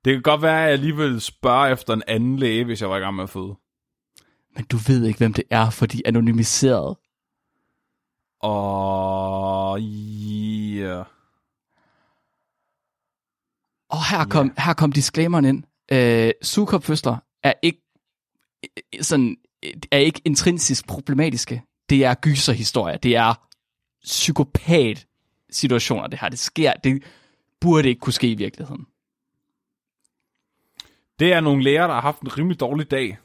[0.04, 2.96] Det kan godt være, at jeg alligevel spørger efter en anden læge, hvis jeg var
[2.96, 3.54] i gang med at føde.
[4.54, 6.96] Men du ved ikke, hvem det er, for de er anonymiseret.
[8.40, 9.78] Og...
[9.80, 11.04] Yeah.
[13.88, 14.56] Og her kom, yeah.
[14.58, 15.64] her kom disclaimeren ind.
[15.92, 17.81] Øh, sugekopfødsler er ikke,
[19.00, 19.36] sådan,
[19.90, 21.62] er ikke intrinsisk problematiske.
[21.90, 22.96] Det er gyserhistorier.
[22.96, 23.34] Det er
[24.04, 25.06] psykopat
[25.50, 26.28] situationer, det her.
[26.28, 26.72] Det sker.
[26.72, 27.02] Det
[27.60, 28.86] burde ikke kunne ske i virkeligheden.
[31.18, 33.18] Det er nogle læger, der har haft en rimelig dårlig dag.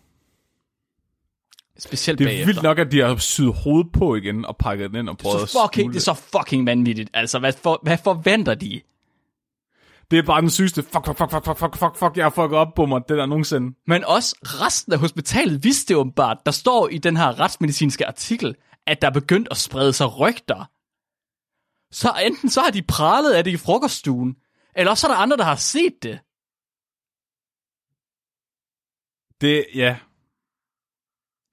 [1.79, 2.45] Specielt Det er bagefter.
[2.45, 5.49] vildt nok, at de har syet hovedet på igen og pakket den ind og prøvet
[5.49, 7.09] så at fucking, skjule det er så fucking vanvittigt.
[7.13, 8.81] Altså, hvad, for, hvad forventer de?
[10.11, 10.83] Det er bare den sygeste.
[10.83, 13.17] Fuck, fuck, fuck, fuck, fuck, fuck, fuck, fuck, jeg har fucket op på mig, det
[13.17, 13.75] der nogensinde.
[13.87, 16.37] Men også resten af hospitalet vidste det åbenbart.
[16.45, 18.55] Der står i den her retsmedicinske artikel,
[18.87, 20.65] at der er begyndt at sprede sig rygter.
[21.91, 24.35] Så enten så har de pralet af det i frokoststuen,
[24.75, 26.19] eller også er der andre, der har set det.
[29.41, 29.97] Det, ja.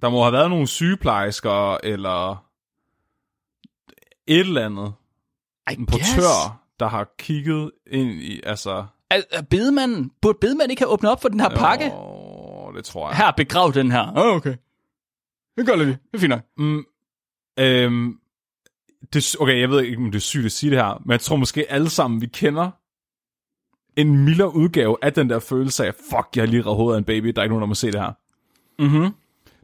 [0.00, 2.46] Der må have været nogle sygeplejersker, eller
[4.26, 4.94] et eller andet,
[5.70, 8.86] I en portør, der har kigget ind i, altså...
[9.10, 11.92] Er, er bedemanden, burde bedemanden ikke have åbnet op for den her pakke?
[11.92, 13.16] Åh, det tror jeg.
[13.16, 14.12] Her, begrav den her.
[14.16, 14.56] Oh, okay.
[15.56, 15.84] Det gør vi.
[15.84, 16.42] Det er fint nok.
[16.56, 16.84] Mm,
[17.58, 18.18] øhm,
[19.12, 21.20] det, okay, jeg ved ikke, om det er sygt at sige det her, men jeg
[21.20, 22.70] tror måske alle sammen, vi kender
[23.96, 26.98] en mildere udgave af den der følelse af, fuck, jeg har lige reddet hovedet af
[26.98, 28.12] en baby, der er ikke nogen, der må se det her.
[28.82, 29.14] Mhm.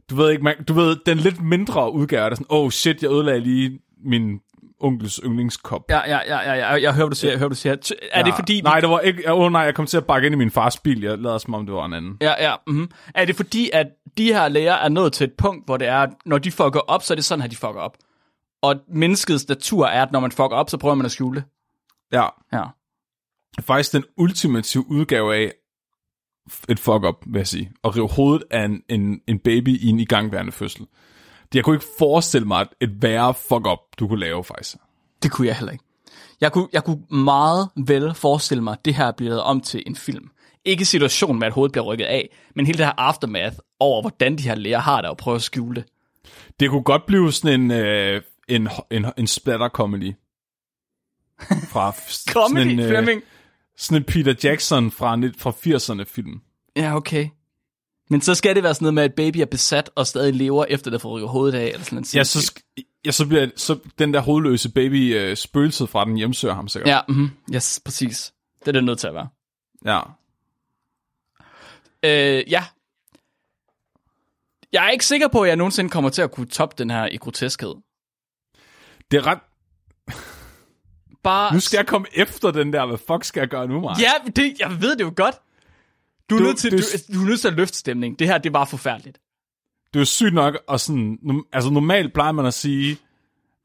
[0.09, 3.03] Du ved ikke, man, du ved, den lidt mindre udgave er der sådan, oh shit,
[3.03, 4.39] jeg ødelagde lige min
[4.83, 5.81] onkels yndlingskop.
[5.89, 7.75] Ja, ja, ja, ja, ja, jeg hører, du siger, jeg hører, du siger.
[8.11, 8.53] Er det fordi...
[8.53, 9.33] vi- Nej, det var ikke...
[9.33, 11.01] Åh oh, nej, jeg kom til at bakke ind i min fars bil.
[11.01, 12.17] Jeg lavede som om, det var en anden.
[12.21, 12.55] Ja, ja.
[12.67, 12.91] Mm-hmm.
[13.15, 16.07] Er det fordi, at de her læger er nået til et punkt, hvor det er,
[16.25, 17.97] når de fucker op, så er det sådan, at de fucker op.
[18.61, 21.43] Og menneskets natur er, at når man fucker op, så prøver man at skjule det.
[22.11, 22.25] Ja.
[22.53, 22.63] Ja.
[23.61, 25.51] Faktisk den ultimative udgave af
[26.69, 27.71] et fuck-up, vil jeg sige.
[27.83, 30.85] At rive hovedet af en, en, en baby i en igangværende fødsel.
[31.53, 34.75] Jeg kunne ikke forestille mig, at et værre fuck-up, du kunne lave, faktisk.
[35.23, 35.83] Det kunne jeg heller ikke.
[36.41, 39.83] Jeg kunne, jeg kunne meget vel forestille mig, at det her bliver lavet om til
[39.87, 40.29] en film.
[40.65, 44.37] Ikke situationen med, at hovedet bliver rykket af, men hele det her aftermath over, hvordan
[44.37, 45.85] de her læger har det, og prøver at skjule det.
[46.59, 50.13] Det kunne godt blive sådan en, øh, en, en, en splatter-comedy.
[51.71, 51.91] Fra
[52.33, 53.21] Comedy, sådan en, øh, Flemming.
[53.77, 56.41] sådan en Peter Jackson fra, fra 80'erne film.
[56.75, 57.27] Ja, okay.
[58.11, 60.65] Men så skal det være sådan noget med, at baby er besat og stadig lever,
[60.65, 62.61] efter det får rykket hovedet af, eller sådan en Ja, så,
[63.05, 66.89] ja, så bliver så den der hovedløse baby øh, spøgelset fra den hjemsøger ham sikkert.
[66.89, 67.29] Ja, mm-hmm.
[67.53, 68.33] yes, præcis.
[68.59, 69.27] Det er det nødt til at være.
[69.85, 69.99] ja.
[72.03, 72.63] Øh, ja.
[74.73, 77.05] Jeg er ikke sikker på, at jeg nogensinde kommer til at kunne toppe den her
[77.05, 77.75] i groteskhed.
[79.11, 79.39] Det er ret...
[81.23, 81.53] Bare...
[81.53, 83.99] Nu skal jeg komme efter den der, hvad fuck skal jeg gøre nu, Mark?
[83.99, 85.35] Ja, det, jeg ved det jo godt.
[86.31, 88.19] Du er, nødt til, du- du, er nødt til at løfte stemningen.
[88.19, 89.17] Det her, det var forfærdeligt.
[89.93, 91.19] Det er jo sygt nok, og sådan...
[91.53, 92.97] Altså normalt plejer man at sige,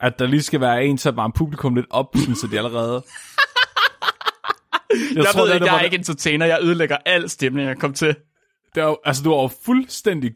[0.00, 3.04] at der lige skal være en til at varme publikum lidt op, så de allerede...
[4.90, 6.46] Jeg, Jeg, jeg ved det, ikke, det jeg er ikke entertainer.
[6.46, 8.16] Jeg ødelægger al stemning, jeg kom til.
[8.74, 10.32] Det er jo, altså, du var jo fuldstændig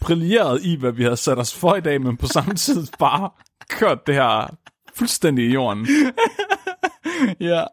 [0.00, 3.30] brilleret i, hvad vi havde sat os for i dag, men på samme tid bare
[3.68, 4.56] kørt det her
[4.94, 5.86] fuldstændig i jorden.
[7.40, 7.64] Ja.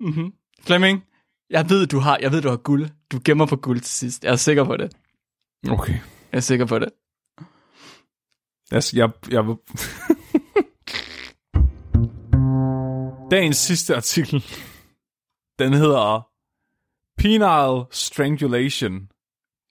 [0.00, 0.32] Mm-hmm.
[0.66, 1.04] Flemming,
[1.50, 2.88] jeg ved, du har, jeg ved, du har guld.
[3.12, 4.24] Du gemmer på guld til sidst.
[4.24, 4.92] Jeg er sikker på det.
[5.70, 5.92] Okay.
[6.32, 6.88] Jeg er sikker på det.
[8.70, 9.44] Jeg, jeg, jeg.
[13.30, 14.44] Dagens sidste artikel,
[15.58, 16.28] den hedder
[17.18, 19.08] Penile Strangulation,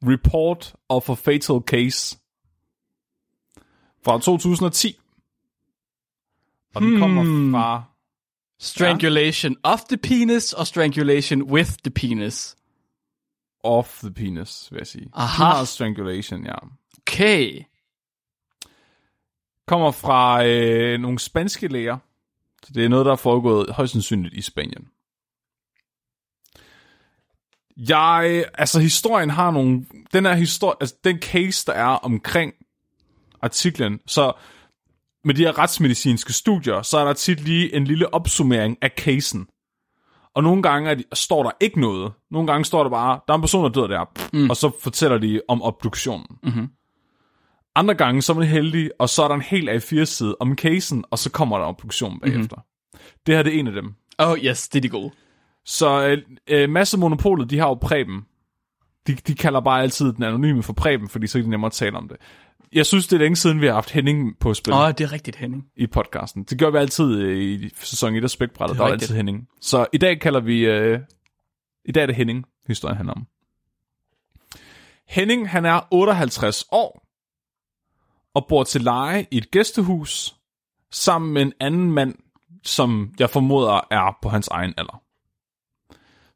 [0.03, 2.17] Report of a Fatal Case
[4.05, 4.99] fra 2010.
[6.75, 7.51] Og den kommer Hmm.
[7.53, 7.83] fra...
[8.59, 9.71] Strangulation ja.
[9.71, 12.55] of the penis og strangulation with the penis.
[13.63, 15.09] Off the penis, vil jeg sige.
[15.13, 15.65] Aha.
[15.65, 16.55] Strangulation, ja.
[16.97, 17.61] Okay.
[19.67, 21.97] Kommer fra øh, nogle spanske læger.
[22.63, 24.87] Så det er noget, der er foregået højst sandsynligt i Spanien.
[27.77, 32.53] Jeg, altså historien har nogle, den her historie, altså den case, der er omkring
[33.41, 34.33] artiklen, så
[35.27, 39.47] med de her retsmedicinske studier, så er der tit lige en lille opsummering af casen.
[40.33, 42.11] Og nogle gange er de, står der ikke noget.
[42.31, 44.49] Nogle gange står der bare, der er en person, der døde der, mm.
[44.49, 46.27] og så fortæller de om obduktionen.
[46.43, 46.67] Mhm.
[47.75, 51.03] Andre gange, så er man heldig, og så er der en hel A4-side om casen,
[51.11, 52.55] og så kommer der obduktion bagefter.
[52.55, 53.19] Mm-hmm.
[53.27, 53.93] Det her det er en af dem.
[54.17, 55.11] Oh yes, det er de gode.
[55.65, 56.17] Så øh,
[56.47, 58.25] øh, Massemonopolet, de har jo Preben.
[59.07, 61.73] De, de kalder bare altid den anonyme for Preben, fordi så er det nemmere at
[61.73, 62.17] tale om det.
[62.73, 65.01] Jeg synes, det er længe siden, vi har haft Henning på spil Åh, oh, det
[65.01, 65.65] er rigtigt, Henning.
[65.75, 66.43] i podcasten.
[66.43, 68.77] Det gør vi altid øh, i sæson 1 af Spækbrættet.
[68.77, 69.47] Der er altid Henning.
[69.61, 70.65] Så i dag kalder vi...
[70.65, 70.99] Øh,
[71.85, 73.27] I dag er det Henning, historien handler om.
[75.07, 77.07] Henning, han er 58 år
[78.33, 80.35] og bor til leje i et gæstehus
[80.91, 82.15] sammen med en anden mand,
[82.63, 85.01] som jeg formoder er på hans egen alder.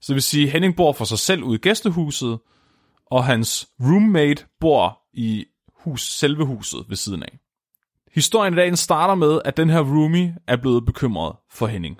[0.01, 2.39] Så det vil sige, Henning bor for sig selv ude i gæstehuset,
[3.05, 5.45] og hans roommate bor i
[5.83, 7.39] hus, selve huset ved siden af.
[8.13, 11.97] Historien i dag den starter med, at den her roomie er blevet bekymret for Henning.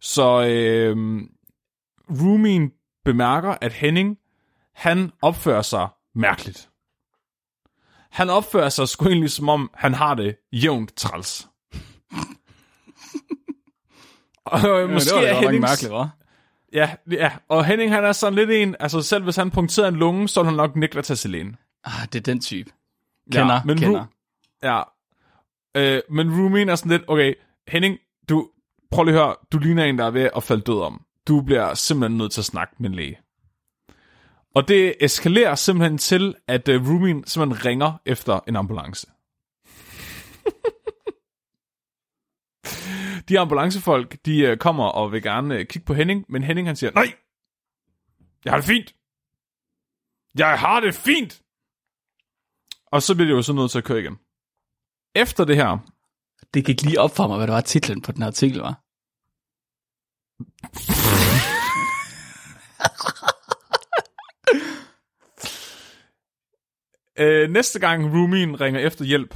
[0.00, 0.96] Så øh,
[2.10, 2.72] roomien
[3.04, 4.18] bemærker, at Henning,
[4.74, 6.68] han opfører sig mærkeligt.
[8.10, 11.40] Han opfører sig sgu egentlig som om, han har det jævnt træls.
[14.44, 16.06] og øh, måske det var er da nok Hennings, mærkeligt, hva'?
[16.72, 19.96] Ja, ja, og Henning han er sådan lidt en, altså selv hvis han punkterer en
[19.96, 21.56] lunge, så vil han nok nægte at tage.
[21.84, 22.70] Ah, det er den type.
[23.32, 24.06] Kender, ja, men kender.
[24.06, 24.82] Ru- ja,
[25.76, 27.34] øh, men roomien er sådan lidt, okay,
[27.68, 28.50] Henning, du,
[28.90, 31.04] prøv lige at høre, du ligner en, der er ved at falde død om.
[31.28, 33.18] Du bliver simpelthen nødt til at snakke med en læge.
[34.54, 39.06] Og det eskalerer simpelthen til, at uh, roomien simpelthen ringer efter en ambulance.
[43.28, 46.76] de ambulancefolk, de uh, kommer og vil gerne uh, kigge på Henning, men Henning han
[46.76, 47.14] siger, nej,
[48.44, 48.94] jeg har det fint.
[50.38, 51.42] Jeg har det fint.
[52.92, 54.18] Og så bliver det jo så nødt til at køre igen.
[55.14, 55.78] Efter det her,
[56.54, 58.80] Det gik lige op for mig, hvad det var titlen på den her artikel, var.
[67.18, 69.34] øh, næste gang roomien ringer efter hjælp,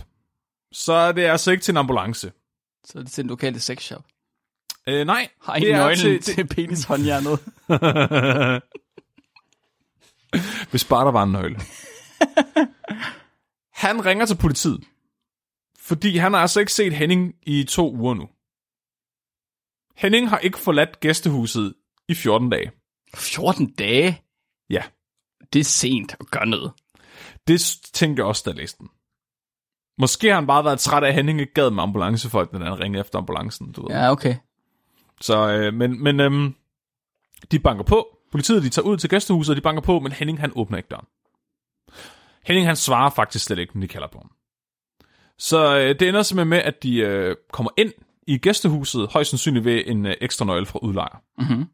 [0.72, 2.32] så er det altså ikke til en ambulance.
[2.84, 4.04] Så er det til den lokale sexshop.
[4.88, 7.38] Øh, nej, Har er nøglen til- til, til penishåndjernet.
[10.70, 11.60] Hvis bare der var en nøgle.
[13.86, 14.84] Han ringer til politiet,
[15.78, 18.28] fordi han har altså ikke set Henning i to uger nu.
[19.96, 21.74] Henning har ikke forladt gæstehuset
[22.08, 22.70] i 14 dage.
[23.14, 24.22] 14 dage?
[24.70, 24.82] Ja,
[25.52, 26.72] Det er sent at gøre noget.
[27.48, 28.88] det tænkte jeg også, da jeg læste den.
[29.98, 32.80] Måske har han bare været træt af, at Henning ikke gad med ambulancefolk, når han
[32.80, 33.72] ringede efter ambulancen.
[33.72, 33.90] Du ved.
[33.96, 34.36] Ja, okay.
[35.20, 36.54] Så, øh, men, men øhm,
[37.50, 38.18] de banker på.
[38.32, 40.88] Politiet de tager ud til gæstehuset, og de banker på, men Henning han åbner ikke
[40.88, 41.06] døren.
[42.46, 44.30] Henning han svarer faktisk slet ikke, når de kalder på ham.
[45.38, 47.92] Så øh, det ender simpelthen med, at de øh, kommer ind
[48.26, 51.22] i gæstehuset, højst sandsynligt ved en øh, ekstra nøgle fra udlejer.
[51.38, 51.64] Mhm.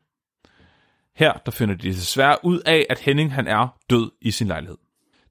[1.16, 4.76] Her der finder de desværre ud af, at Henning han er død i sin lejlighed.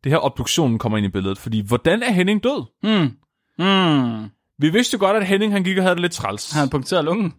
[0.04, 2.66] Det her obduktionen kommer ind i billedet, fordi hvordan er Henning død?
[2.82, 3.18] Hmm.
[3.58, 4.30] Hmm.
[4.58, 6.52] Vi vidste jo godt, at Henning han gik og havde det lidt træls.
[6.52, 7.34] Han punkteret lungen.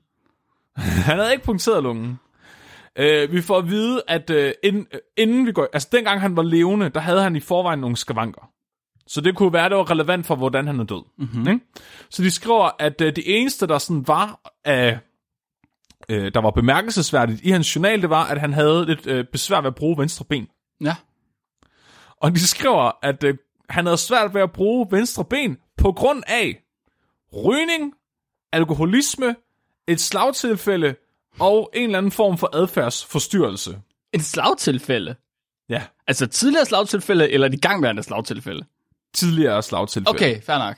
[1.07, 2.19] Han havde ikke punkteret lungen.
[2.99, 5.69] Øh, vi får at vide, at øh, inden, øh, inden vi går...
[5.73, 8.51] Altså, dengang han var levende, der havde han i forvejen nogle skavanker.
[9.07, 11.05] Så det kunne være, det var relevant for, hvordan han er død.
[11.19, 11.49] Mm-hmm.
[11.49, 11.61] Ikke?
[12.11, 14.99] Så de skriver, at øh, det eneste, der sådan var af...
[16.09, 19.61] Øh, der var bemærkelsesværdigt i hans journal, det var, at han havde lidt øh, besvær
[19.61, 20.49] ved at bruge venstre ben.
[20.81, 20.97] Ja.
[22.17, 23.35] Og de skriver, at øh,
[23.71, 26.63] han havde svært ved at bruge venstre ben på grund af
[27.45, 27.95] rygning,
[28.53, 29.37] alkoholisme,
[29.89, 30.95] et slagtilfælde
[31.39, 33.79] og en eller anden form for adfærdsforstyrrelse.
[34.13, 35.15] Et slagtilfælde.
[35.69, 38.65] Ja, Altså tidligere slagtilfælde, eller de gangværende slagtilfælde?
[39.15, 40.11] tidligere slagtilfælde.
[40.11, 40.77] Okay, fair nok.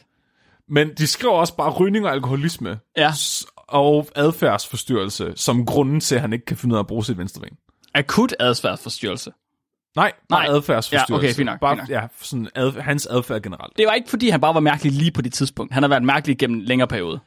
[0.68, 3.12] Men de skriver også bare rygning og alkoholisme Ja.
[3.56, 7.18] og adfærdsforstyrrelse som grunden til, at han ikke kan finde ud af at bruge sit
[7.18, 7.56] venstre ben.
[7.94, 9.30] Akut adfærdsforstyrrelse.
[9.96, 10.54] Nej, bare Nej.
[10.56, 11.12] adfærdsforstyrrelse.
[11.12, 12.02] Ja, okay, fint nok, Bare, fint nok.
[12.02, 13.76] Ja, sådan ad, hans adfærd generelt.
[13.76, 15.72] Det var ikke, fordi han bare var mærkelig lige på det tidspunkt.
[15.72, 17.20] Han har været mærkelig gennem en længere periode.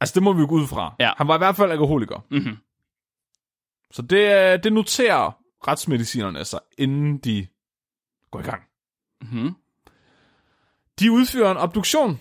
[0.00, 0.94] Altså, det må vi jo gå ud fra.
[1.00, 1.10] Ja.
[1.16, 2.24] Han var i hvert fald alkoholiker.
[2.30, 2.56] Mhm.
[3.90, 5.30] Så det, øh, det noterer
[5.68, 7.46] retsmedicinerne sig, inden de
[8.30, 8.62] går i gang.
[9.22, 9.54] Mhm.
[11.00, 12.20] De udfører en obduktion.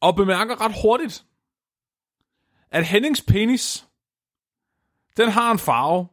[0.00, 1.24] Og bemærker ret hurtigt,
[2.70, 3.86] at Hennings penis,
[5.16, 6.08] den har en farve.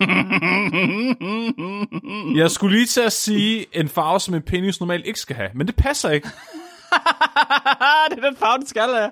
[2.40, 5.50] Jeg skulle lige til at sige en farve, som en penis normalt ikke skal have,
[5.54, 6.28] men det passer ikke.
[8.10, 9.10] det er den farve, den skal have.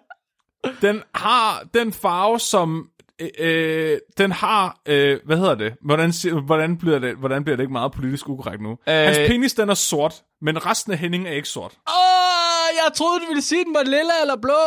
[0.80, 2.90] Den har den farve, som...
[3.18, 4.80] Øh, øh, den har...
[4.86, 5.74] Øh, hvad hedder det?
[5.82, 6.12] Hvordan,
[6.44, 7.16] hvordan, bliver det?
[7.16, 8.70] hvordan bliver det ikke meget politisk ukorrekt nu?
[8.70, 11.72] Øh, Hans penis, den er sort, men resten af Henning er ikke sort.
[11.88, 14.60] Åh, jeg troede, du ville sige, den var lilla eller blå.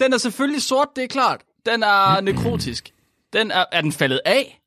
[0.00, 1.40] Den er selvfølgelig sort, det er klart.
[1.66, 2.92] Den er nekrotisk.
[3.32, 4.60] Den er, er den faldet af?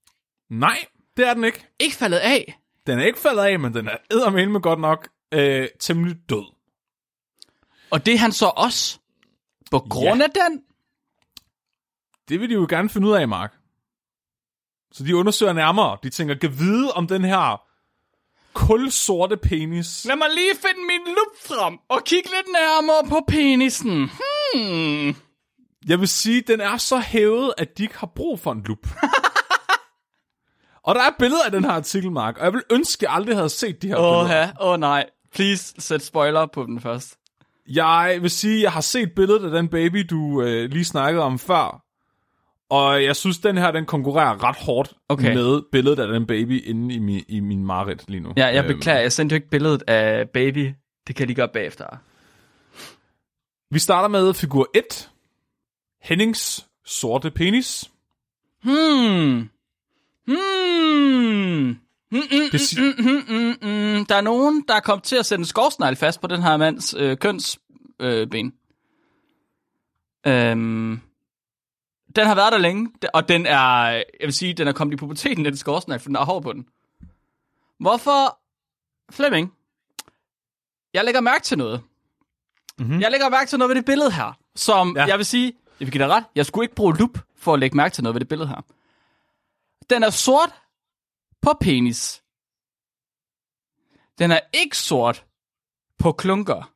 [0.49, 0.85] Nej,
[1.17, 1.67] det er den ikke.
[1.79, 2.59] Ikke faldet af.
[2.87, 6.45] Den er ikke faldet af, men den er eddermame med godt nok øh, temmelig død.
[7.91, 8.99] Og det er han så også.
[9.71, 10.23] På grund Ja.
[10.25, 10.61] af den?
[12.29, 13.53] Det vil de jo gerne finde ud af, Mark.
[14.91, 15.97] Så de undersøger nærmere.
[16.03, 17.61] De tænker, kan vide om den her
[18.53, 20.05] kulsorte penis.
[20.05, 24.09] Lad mig lige finde min lup frem og kigge lidt nærmere på penisen.
[24.53, 25.15] Hmm.
[25.87, 28.87] Jeg vil sige, den er så hævet, at de ikke har brug for en lup.
[30.87, 33.15] og der er billeder af den her artikel, Mark, og jeg vil ønske, at jeg
[33.15, 34.51] aldrig havde set de her Åh, billeder.
[34.61, 35.05] Åh, nej.
[35.33, 37.17] Please, sæt spoiler på den først.
[37.67, 41.23] Jeg vil sige, at jeg har set billedet af den baby, du øh, lige snakkede
[41.23, 41.88] om før.
[42.69, 45.33] Og jeg synes, den her, den konkurrerer ret hårdt Okay.
[45.35, 48.33] med billedet af den baby inde i min, i min Marit lige nu.
[48.37, 48.99] Ja, jeg Øhm, beklager.
[48.99, 50.73] Jeg sendte jo ikke billedet af baby.
[51.07, 51.85] Det kan de gøre bagefter.
[53.73, 55.09] Vi starter med figur 1.
[56.01, 57.91] Hennings sorte penis.
[58.63, 59.49] Hmm.
[60.27, 60.35] Hmm.
[62.11, 64.05] Mm, mm, Det si- mm, mm, mm, mm.
[64.05, 66.57] Der er nogen, der er kommet til at sætte en skovsnegl fast på den her
[66.57, 67.63] mands øh, kønsben.
[67.99, 68.53] Øh, ben.
[70.27, 70.99] øhm,
[72.15, 74.97] den har været der længe, og den er, jeg vil sige, den er kommet i
[74.97, 76.67] puberteten, den skovsnegl, for den har hår på den.
[77.79, 78.39] Hvorfor,
[79.11, 79.53] Flemming,
[80.93, 81.81] jeg lægger mærke til noget.
[82.79, 83.01] Mm-hmm.
[83.01, 85.05] Jeg lægger mærke til noget ved det billede her, som ja.
[85.05, 87.59] jeg vil sige, jeg vil give dig ret, jeg skulle ikke bruge lup for at
[87.59, 88.61] lægge mærke til noget ved det billede her.
[89.89, 90.49] Den er sort
[91.41, 92.23] på penis.
[94.19, 95.25] Den er ikke sort
[95.99, 96.71] på klunker.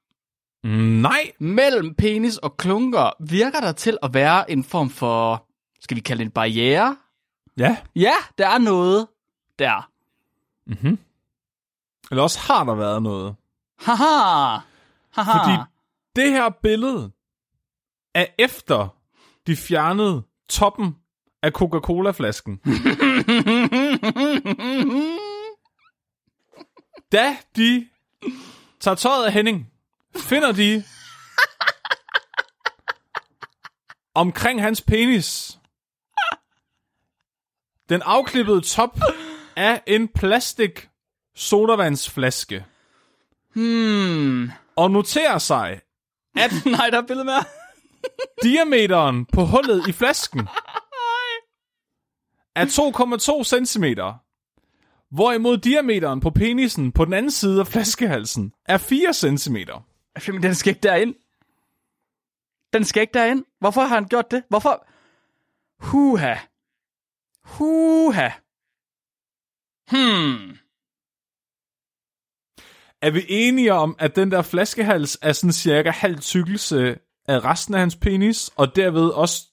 [0.63, 1.31] Nej.
[1.39, 5.47] Mellem penis og klunker virker der til at være en form for,
[5.81, 6.97] skal vi kalde det en barriere?
[7.57, 7.77] Ja.
[7.95, 9.07] Ja, der er noget
[9.59, 9.89] der.
[12.11, 13.35] Eller også har der været noget.
[13.79, 14.59] Haha.
[15.13, 15.31] Haha.
[15.37, 15.57] Fordi
[16.15, 17.11] det her billede
[18.13, 18.87] er efter
[19.47, 20.95] de fjernede toppen
[21.41, 22.57] af Coca-Cola-flasken.
[27.11, 27.87] da de
[28.79, 29.72] tager tøjet af Henning,
[30.17, 30.83] finder de
[34.15, 35.59] omkring hans penis
[37.89, 38.99] den afklippede top
[39.55, 40.89] af en plastik
[41.35, 42.65] sodavandsflaske
[43.53, 44.51] Hmm.
[44.75, 45.81] og noterer sig,
[46.65, 47.43] Nej, der er billede mere.
[48.43, 50.39] diameteren på hullet i flasken
[52.55, 53.83] er 2,2 cm,
[55.11, 59.55] hvorimod diameteren på penisen på den anden side af flaskehalsen er 4 cm.
[60.19, 61.15] Flemming, den skal ikke derind.
[62.73, 63.45] Den skal ikke derind.
[63.59, 64.43] Hvorfor har han gjort det?
[64.49, 64.87] Hvorfor?
[65.79, 66.35] Huha.
[67.43, 68.29] Huha.
[69.91, 70.57] Hmm.
[73.01, 76.97] Er vi enige om, at den der flaskehals er sådan cirka halv tykkelse
[77.27, 79.47] af resten af hans penis, og derved også,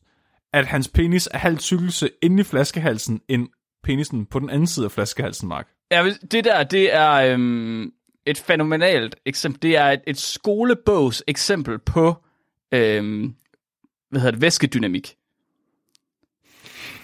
[0.53, 3.49] at hans penis er halv tykkelse inde i flaskehalsen, end
[3.83, 5.69] penisen på den anden side af flaskehalsen, Mark?
[5.91, 7.93] Ja, det der, det er øhm,
[8.27, 9.63] et fænomenalt eksempel.
[9.63, 12.17] Det er et, et skolebogs eksempel på,
[12.73, 13.35] øhm,
[14.11, 15.17] hvad hedder det, væskedynamik.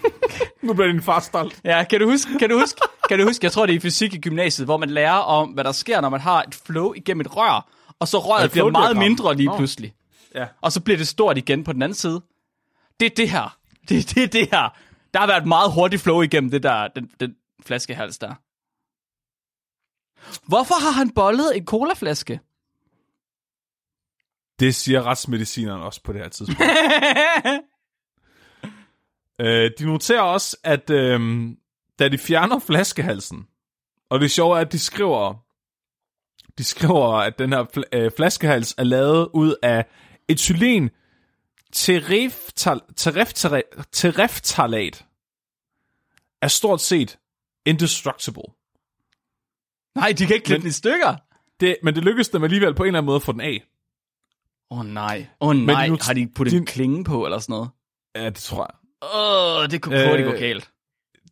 [0.63, 1.61] Nu bliver din far stolt.
[1.65, 3.81] Ja, kan du huske, kan du huske, kan du huske, jeg tror det er i
[3.81, 6.93] fysik i gymnasiet, hvor man lærer om, hvad der sker, når man har et flow
[6.93, 9.57] igennem et rør, og så røret bliver meget mindre lige Nå.
[9.57, 9.95] pludselig.
[10.35, 10.47] Ja.
[10.61, 12.23] Og så bliver det stort igen på den anden side.
[13.01, 13.59] Det er det her.
[13.89, 14.77] Det er det, det her.
[15.15, 17.35] Der har været meget hurtigt flow igennem det der, den, den
[17.67, 18.35] flaskehals der.
[20.49, 22.41] Hvorfor har han bollet en colaflaske?
[24.61, 26.63] Det siger retsmedicineren også på det her tidspunkt.
[29.41, 31.49] øh, de noterer også, at øh,
[31.99, 33.47] da de fjerner flaskehalsen,
[34.11, 35.35] og det sjove er, at de skriver,
[36.59, 39.87] de skriver, at den her fl- øh, flaskehals er lavet ud af
[40.29, 40.91] etylen
[41.77, 45.07] tereftal- tereftal- tereftalat,
[46.43, 47.19] er stort set
[47.67, 48.43] indestructible.
[49.97, 51.17] Nej, de kan ikke klippe den i stykker.
[51.61, 53.63] Det, men det lykkedes dem alligevel på en eller anden måde at få den af.
[54.71, 55.27] Åh oh, nej.
[55.41, 55.89] Åh oh, nej.
[55.89, 57.69] nu- har de puttet de- en klinge på eller sådan noget?
[58.17, 58.75] Ja, det tror jeg.
[59.15, 60.71] Åh, oh, det kunne øh, Øh, gå galt.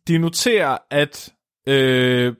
[0.07, 1.33] de noterer, at
[1.67, 2.35] øh,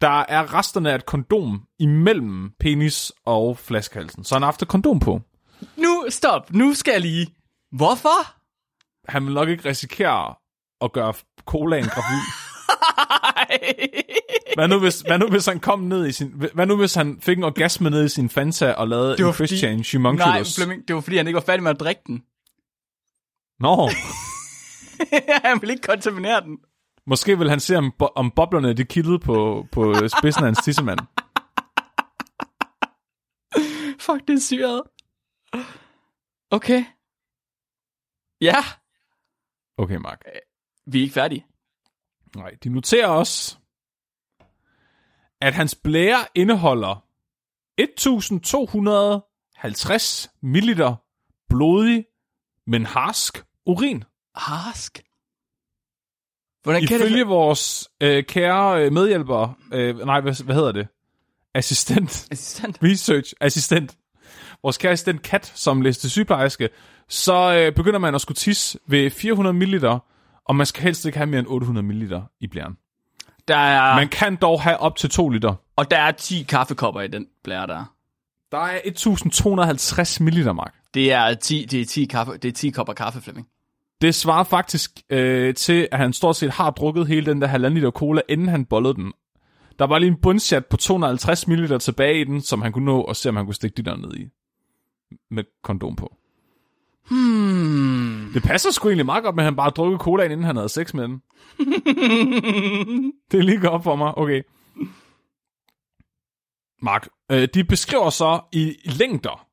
[0.00, 4.24] der er resterne af et kondom imellem penis og flaskehalsen.
[4.24, 5.20] Så han har haft et kondom på.
[5.76, 6.52] Nu, stop.
[6.52, 7.34] Nu skal jeg lige.
[7.72, 8.34] Hvorfor?
[9.12, 10.34] Han vil nok ikke risikere
[10.80, 11.14] at gøre
[11.46, 12.20] colaen gravid.
[14.54, 16.28] Hvad nu, hvis, hvad nu hvis han kom ned i sin...
[16.54, 19.30] Hvad nu hvis han fik en orgasme ned i sin Fanta og lavede Det var
[19.30, 20.56] en fordi- Change Nej, Humunculus?
[20.56, 22.22] Flemming, det var fordi, han ikke var færdig med at drikke den.
[23.60, 23.90] Nå,
[25.48, 26.58] han ville ikke kontaminere den.
[27.06, 30.58] måske vil han se, om, bo- om boblerne de kildede på, på spidsen af hans
[30.64, 30.98] tissemand.
[34.00, 34.82] Fuck, det er syret.
[36.50, 36.84] Okay.
[38.40, 38.56] Ja,
[39.78, 40.20] Okay, Mark.
[40.86, 41.46] vi er ikke færdige.
[42.36, 43.58] Nej, de noterer også,
[45.44, 47.04] at hans blære indeholder
[47.78, 50.82] 1250 ml
[51.48, 52.04] blodig,
[52.66, 54.04] men harsk urin.
[54.36, 55.02] Harsk.
[56.62, 57.28] Hvordan kan Ifølge det...
[57.28, 60.88] vores øh, kære øh, medhjælper, øh, nej, hvad, hvad hedder det?
[61.54, 62.78] assistent, Assistent.
[62.82, 63.96] research assistent,
[64.62, 66.68] vores kære assistent Kat, som læste sygeplejerske,
[67.08, 69.84] så øh, begynder man at skulle tisse ved 400 ml,
[70.44, 72.76] og man skal helst ikke have mere end 800 ml i blæren.
[73.48, 75.54] Der er, Man kan dog have op til 2 liter.
[75.76, 77.94] og der er 10 kaffekopper i den blære der.
[78.52, 80.74] Der er 1250 ml, Mark.
[80.94, 83.46] Det er 10, det er 10, kaffe, det er 10 kopper kaffe, Flemming.
[84.00, 87.74] Det svarer faktisk øh, til, at han stort set har drukket hele den der halvanden
[87.78, 89.12] liter cola, inden han bollede den.
[89.78, 93.00] Der var lige en bundchat på 250 ml tilbage i den, som han kunne nå
[93.00, 94.28] og se, om han kunne stikke de der ned i.
[95.30, 96.16] Med kondom på.
[97.08, 98.30] Hmm.
[98.34, 100.68] Det passer sgu egentlig meget godt med, at han bare drukkede cola, inden han havde
[100.68, 101.22] sex med den.
[103.30, 104.18] det er lige godt for mig.
[104.18, 104.42] Okay.
[106.82, 109.46] Mark, øh, de beskriver så i længder,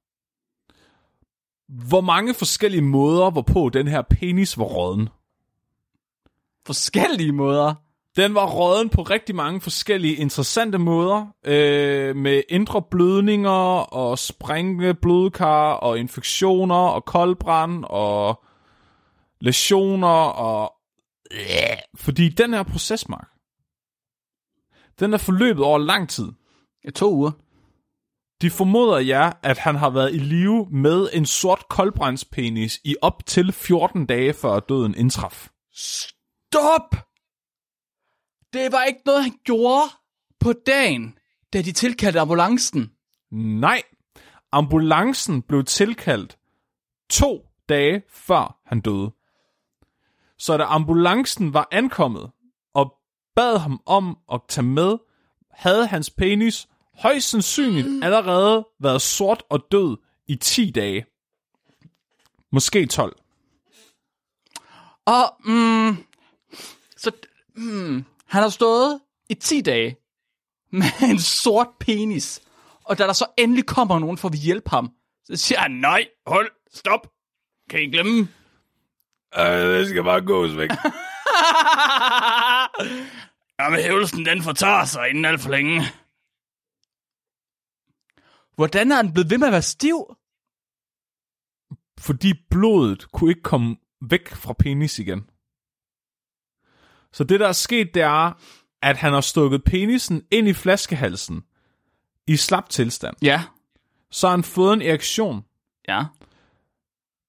[1.88, 5.10] hvor mange forskellige måder, hvorpå den her penis var råden.
[6.66, 7.76] Forskellige måder.
[8.16, 14.94] Den var råden på rigtig mange forskellige interessante måder, øh, med indre blødninger og sprængende
[14.94, 18.44] blodkar og infektioner og koldbrand og
[19.42, 20.74] lesioner og...
[21.96, 23.28] Fordi den her proces, Mark,
[25.00, 26.32] den er forløbet over lang tid.
[26.86, 27.32] Ja, to uger.
[28.42, 33.26] De formoder jer, at han har været i live med en sort koldbrændspenis i op
[33.26, 35.50] til 14 dage før døden indtraf.
[35.74, 37.11] Stop!
[38.54, 39.90] Det var ikke noget, han gjorde
[40.40, 41.18] på dagen,
[41.54, 42.92] da de tilkaldte ambulancen.
[43.32, 43.82] Nej,
[44.52, 46.38] ambulancen blev tilkaldt
[47.10, 49.12] to dage før han døde.
[50.38, 52.32] Så da ambulancen var ankommet
[52.74, 52.94] og
[53.36, 54.98] bad ham om at tage med,
[55.52, 59.98] havde hans penis højst sandsynligt allerede været sort og død
[60.28, 61.06] i 10 dage.
[62.52, 63.16] Måske 12.
[65.06, 65.96] Og, mm,
[66.98, 67.12] så,
[67.56, 69.98] mm, han har stået i 10 dage
[70.72, 72.42] med en sort penis.
[72.84, 74.92] Og da der så endelig kommer nogen for at hjælpe ham,
[75.26, 77.08] så siger han, nej, hold, stop.
[77.70, 78.28] Kan I glemme?
[79.38, 80.70] Øh, det skal bare gås væk.
[83.60, 85.82] Jamen, hævelsen, den fortager sig inden alt for længe.
[88.56, 90.16] Hvordan er han blevet ved med at være stiv?
[92.02, 95.30] fordi blodet kunne ikke komme væk fra penis igen.
[97.14, 98.32] Så det, der er sket, det er,
[98.82, 101.44] at han har stukket penisen ind i flaskehalsen
[102.28, 103.16] i slap tilstand.
[103.22, 103.44] Ja.
[104.12, 105.42] Så har han fået en erektion,
[105.88, 106.04] Ja.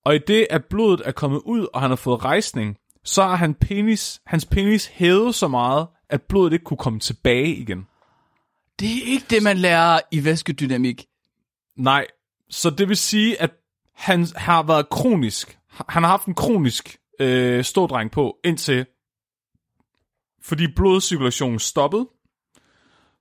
[0.04, 3.36] og i det, at blodet er kommet ud, og han har fået rejsning, så har
[3.36, 7.86] han penis, hans penis hævet så meget, at blodet ikke kunne komme tilbage igen.
[8.80, 11.06] Det er ikke det, man lærer i væskedynamik.
[11.76, 12.06] Nej,
[12.50, 13.50] så det vil sige, at
[13.94, 15.58] han har været kronisk.
[15.88, 18.86] Han har haft en kronisk øh, stådreng på, indtil
[20.44, 22.08] fordi blodcirkulationen stoppede,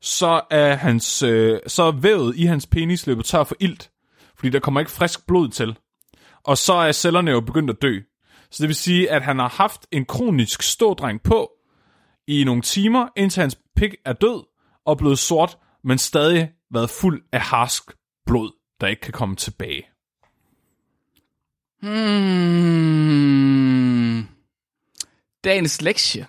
[0.02, 3.92] så er, hans, øh, så er vævet i hans penis løbet tør for ilt,
[4.36, 5.78] fordi der kommer ikke frisk blod til.
[6.44, 8.00] Og så er cellerne jo begyndt at dø.
[8.52, 11.52] Så det vil sige, at han har haft en kronisk stådreng på
[12.28, 14.44] i nogle timer, indtil hans pik er død
[14.86, 17.84] og blevet sort, men stadig været fuld af harsk
[18.26, 18.52] blod,
[18.82, 19.88] der ikke kan komme tilbage.
[21.82, 23.12] Hmm.
[25.44, 26.28] Dagens lektie.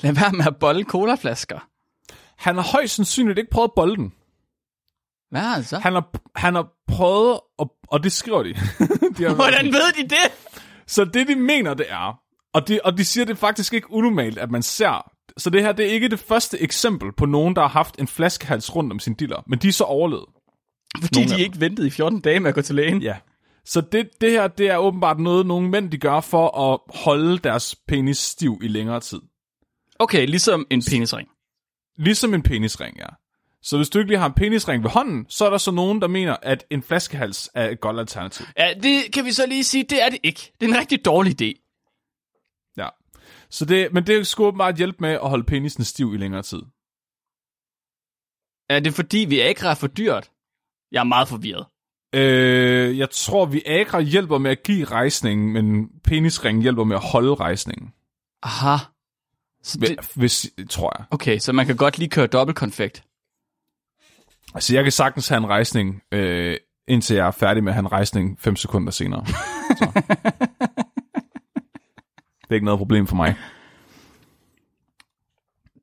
[0.00, 1.58] Lad være med at bolle colaflasker.
[2.36, 4.12] Han har højst sandsynligt ikke prøvet at bolde den.
[5.30, 5.78] Hvad altså?
[5.78, 8.54] Han har, han har prøvet, at, og det skriver de.
[9.18, 10.32] de har, Hvordan ved de det?
[10.86, 12.20] Så det, de mener, det er,
[12.52, 15.62] og de, og de siger, det er faktisk ikke unormalt, at man ser, så det
[15.62, 18.92] her, det er ikke det første eksempel på nogen, der har haft en flaskehals rundt
[18.92, 20.26] om sin diller, men de er så overlevet.
[21.00, 23.02] Fordi Nogle af de ikke ventede i 14 dage med at gå til lægen.
[23.02, 23.16] Ja.
[23.64, 27.38] Så det, det her, det er åbenbart noget, nogle mænd, de gør for at holde
[27.38, 29.20] deres penis stiv i længere tid.
[30.00, 31.28] Okay, ligesom en penisring.
[31.96, 33.06] Ligesom en penisring, ja.
[33.62, 36.00] Så hvis du ikke lige har en penisring ved hånden, så er der så nogen,
[36.00, 38.46] der mener, at en flaskehals er et godt alternativ.
[38.58, 40.52] Ja, det kan vi så lige sige, det er det ikke.
[40.60, 41.52] Det er en rigtig dårlig idé.
[42.76, 42.88] Ja.
[43.50, 46.62] Så det, men det skulle åbenbart hjælpe med at holde penisen stiv i længere tid.
[48.68, 50.30] Er det fordi, vi ikke er for dyrt?
[50.92, 51.66] Jeg er meget forvirret.
[52.14, 57.02] Øh, jeg tror, vi Agra hjælper med at give rejsningen, men penisringen hjælper med at
[57.12, 57.92] holde rejsningen.
[58.42, 58.76] Aha.
[59.62, 60.10] Så det.
[60.14, 61.06] Hvis, tror jeg.
[61.10, 63.04] okay, så man kan godt lige køre dobbeltkonfekt.
[64.54, 66.56] Altså, jeg kan sagtens have en rejsning, øh,
[66.88, 69.26] indtil jeg er færdig med at have en rejsning 5 sekunder senere.
[69.26, 69.34] Så.
[72.42, 73.34] det er ikke noget problem for mig.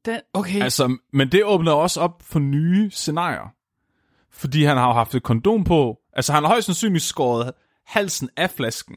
[0.06, 0.62] Den, okay.
[0.62, 3.54] Altså, men det åbner også op for nye scenarier.
[4.32, 5.98] Fordi han har jo haft et kondom på.
[6.14, 7.52] Altså, han har højst sandsynligt skåret
[7.86, 8.96] halsen af flasken.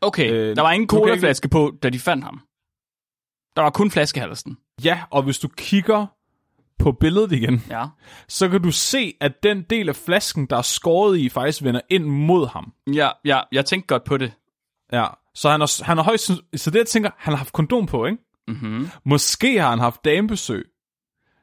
[0.00, 2.40] okay, øh, der var ingen colaflaske på, da de fandt ham.
[3.60, 4.58] Der var kun flaskehalsen.
[4.84, 6.06] Ja, og hvis du kigger
[6.78, 7.86] på billedet igen, Ja.
[8.28, 11.80] så kan du se, at den del af flasken, der er skåret i, faktisk vender
[11.90, 12.72] ind mod ham.
[12.94, 14.32] Ja, ja, jeg tænkte godt på det.
[14.92, 16.30] Ja, så han har, han har højst...
[16.56, 18.18] Så det, jeg tænker, han har haft kondom på, ikke?
[18.48, 18.88] Mm-hmm.
[19.04, 20.70] Måske har han haft damebesøg,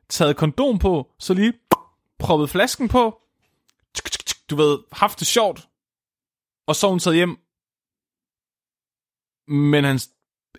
[0.09, 1.53] taget kondom på, så lige
[2.19, 3.21] proppet flasken på,
[4.49, 5.67] du ved, haft det sjovt,
[6.67, 7.37] og så hun taget hjem.
[9.47, 10.09] Men hans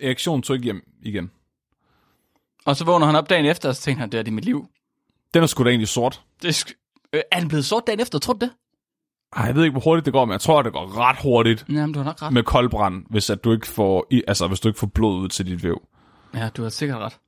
[0.01, 1.31] erektion tog ikke hjem igen.
[2.69, 4.45] Og så vågner han op dagen efter, og så tænker han, det er det mit
[4.45, 4.67] liv.
[5.33, 6.23] Den er sgu da egentlig sort.
[6.41, 8.53] Det er, sk- øh, er han blevet sort dagen efter, tror du det?
[9.35, 11.65] Ej, jeg ved ikke, hvor hurtigt det går, men jeg tror, det går ret hurtigt
[11.69, 12.33] Jamen, du har nok ret.
[12.33, 15.29] med koldbrand, hvis, at du ikke får, i- altså, hvis du ikke får blod ud
[15.29, 15.87] til dit væv.
[16.33, 17.19] Ja, du har sikkert ret.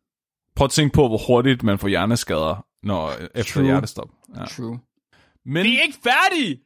[0.55, 3.63] Prøv at tænke på, hvor hurtigt man får hjerneskader når, efter True.
[3.65, 4.09] hjertestop.
[4.37, 4.45] Ja.
[4.45, 4.79] True.
[5.45, 6.59] Men Vi er ikke færdige!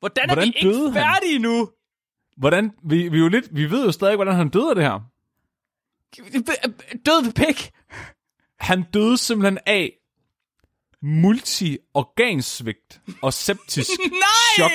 [0.00, 1.02] Hvordan er Hvordan vi ikke døde han?
[1.02, 1.70] færdige nu?
[2.36, 4.84] hvordan, vi, vi, er jo lidt, vi ved jo stadig, hvordan han døde af det
[4.84, 5.09] her.
[7.06, 7.70] Død ved pik.
[8.60, 9.92] Han døde simpelthen af
[11.02, 14.54] multi-organsvigt og septisk Nej!
[14.54, 14.70] chok.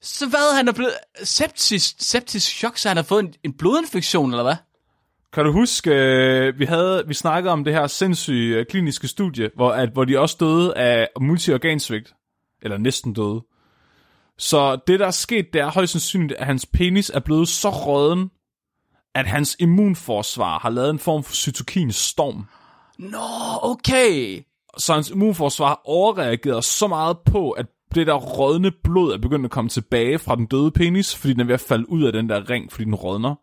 [0.00, 0.94] Så hvad, han er blevet
[1.24, 4.56] septisk, septisk chok, så han har fået en, en blodinfektion, eller hvad?
[5.32, 9.50] Kan du huske, øh, vi havde vi snakkede om det her sindssyge øh, kliniske studie,
[9.54, 12.14] hvor, at, hvor de også døde af multi-organsvigt,
[12.62, 13.42] eller næsten døde.
[14.38, 17.70] Så det, der er sket, det er højst sandsynligt, at hans penis er blevet så
[17.70, 18.30] råden,
[19.16, 22.46] at hans immunforsvar har lavet en form for cytokinstorm.
[22.98, 23.18] Nå,
[23.62, 24.42] okay.
[24.78, 29.44] Så hans immunforsvar har overreageret så meget på, at det der rådne blod er begyndt
[29.44, 32.12] at komme tilbage fra den døde penis, fordi den er ved at falde ud af
[32.12, 33.34] den der ring, fordi den rådner.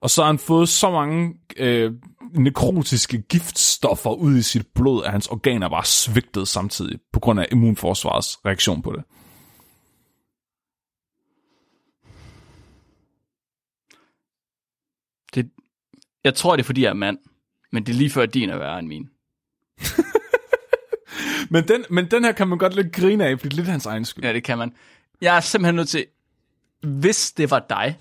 [0.00, 1.92] Og så har han fået så mange øh,
[2.34, 7.46] nekrotiske giftstoffer ud i sit blod, at hans organer bare svigtede samtidig, på grund af
[7.52, 9.04] immunforsvarets reaktion på det.
[15.36, 15.50] Det,
[16.24, 17.18] jeg tror, det er, fordi jeg er mand.
[17.72, 19.08] Men det er lige før, at din er værre end min.
[21.50, 23.70] Men den, men den her kan man godt lidt grine af, fordi det er lidt
[23.70, 24.24] hans egen skyld.
[24.24, 24.72] Ja, det kan man.
[25.20, 26.06] Jeg er simpelthen nødt til...
[26.82, 27.98] Hvis det var dig,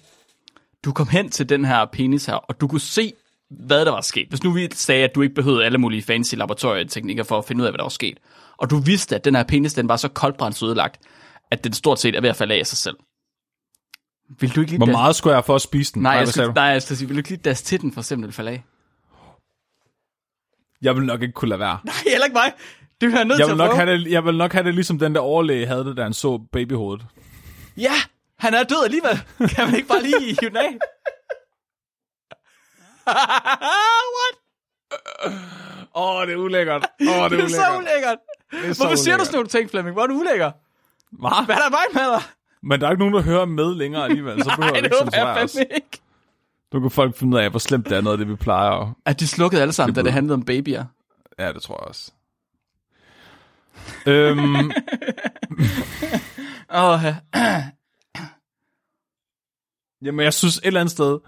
[0.86, 3.14] du kom hen til den her penis her, og du kunne se,
[3.50, 4.30] hvad der var sket.
[4.30, 7.62] Hvis nu vi sagde, at du ikke behøvede alle mulige fancy laboratorieteknikker for at finde
[7.62, 8.18] ud af, hvad der var sket,
[8.58, 11.02] og du vidste, at den her penis, den var så koldbrændt ødelagt,
[11.52, 12.96] at den stort set er ved at falde af sig selv.
[14.30, 16.02] Vil du ikke lige Hvor meget skulle jeg for at spise den?
[16.02, 16.52] Nej, jeg du?
[16.56, 18.64] nej, jeg skal sige, vil du ikke lige dash til den, for eksempel falde af?
[20.82, 21.80] Jeg vil nok ikke kunne lade være.
[21.84, 22.54] Nej, heller ikke mig.
[23.02, 23.86] Det vil jeg nødt Jeg til vil, at nok prøve.
[23.88, 26.14] have det, jeg vil nok have det ligesom den der overlæge havde det, da han
[26.14, 27.06] så babyhovedet.
[27.78, 27.94] Ja,
[28.40, 29.20] han er død alligevel.
[29.56, 30.78] Kan man ikke bare lige hive den af?
[34.16, 34.36] What?
[35.96, 36.86] Åh, oh, det er ulækkert.
[37.02, 38.18] Åh, oh, Det er så ulækkert.
[38.52, 39.26] Det er så Hvorfor siger du ulækkert.
[39.28, 39.94] sådan nogle ting, Flemming?
[39.94, 40.52] Hvor er du ulækker?
[41.12, 41.46] Hvad?
[41.46, 42.24] Hvad er der vej med dig?
[42.66, 44.98] Men der er ikke nogen, der hører med længere alligevel, så behøver Nej, det ikke
[44.98, 45.54] censureres.
[45.58, 46.02] fandme ikke.
[46.74, 48.96] Nu kan folk finde ud af, hvor slemt det er noget af det, vi plejer.
[49.06, 50.86] at- de slukkede alle sammen, Det da det handlede om babyer.
[51.40, 52.12] Ja, det tror jeg også.
[54.08, 54.56] øhm,
[56.82, 57.16] Åh, ja.
[60.02, 61.20] jamen, jeg synes et eller andet sted,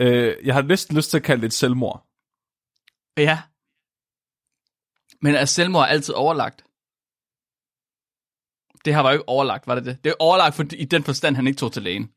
[0.00, 2.06] øh, jeg har næsten lyst til at kalde det et selvmord.
[3.16, 3.42] ja.
[5.22, 6.64] Men er selvmord altid overlagt?
[8.84, 10.04] Det her var jo ikke overlagt, var det det?
[10.04, 12.10] Det er overlagt for, i den forstand, han ikke tog til lægen.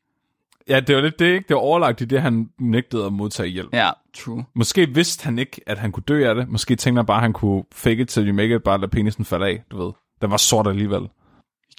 [0.68, 1.48] Ja, det var lidt det, ikke?
[1.48, 3.72] Det var overlagt i det, han nægtede at modtage hjælp.
[3.72, 4.44] Ja, true.
[4.54, 6.48] Måske vidste han ikke, at han kunne dø af det.
[6.48, 8.90] Måske tænkte han bare, at han kunne fake it till you make it, bare lade
[8.90, 9.92] penisen falde af, du ved.
[10.22, 11.08] Den var sort alligevel.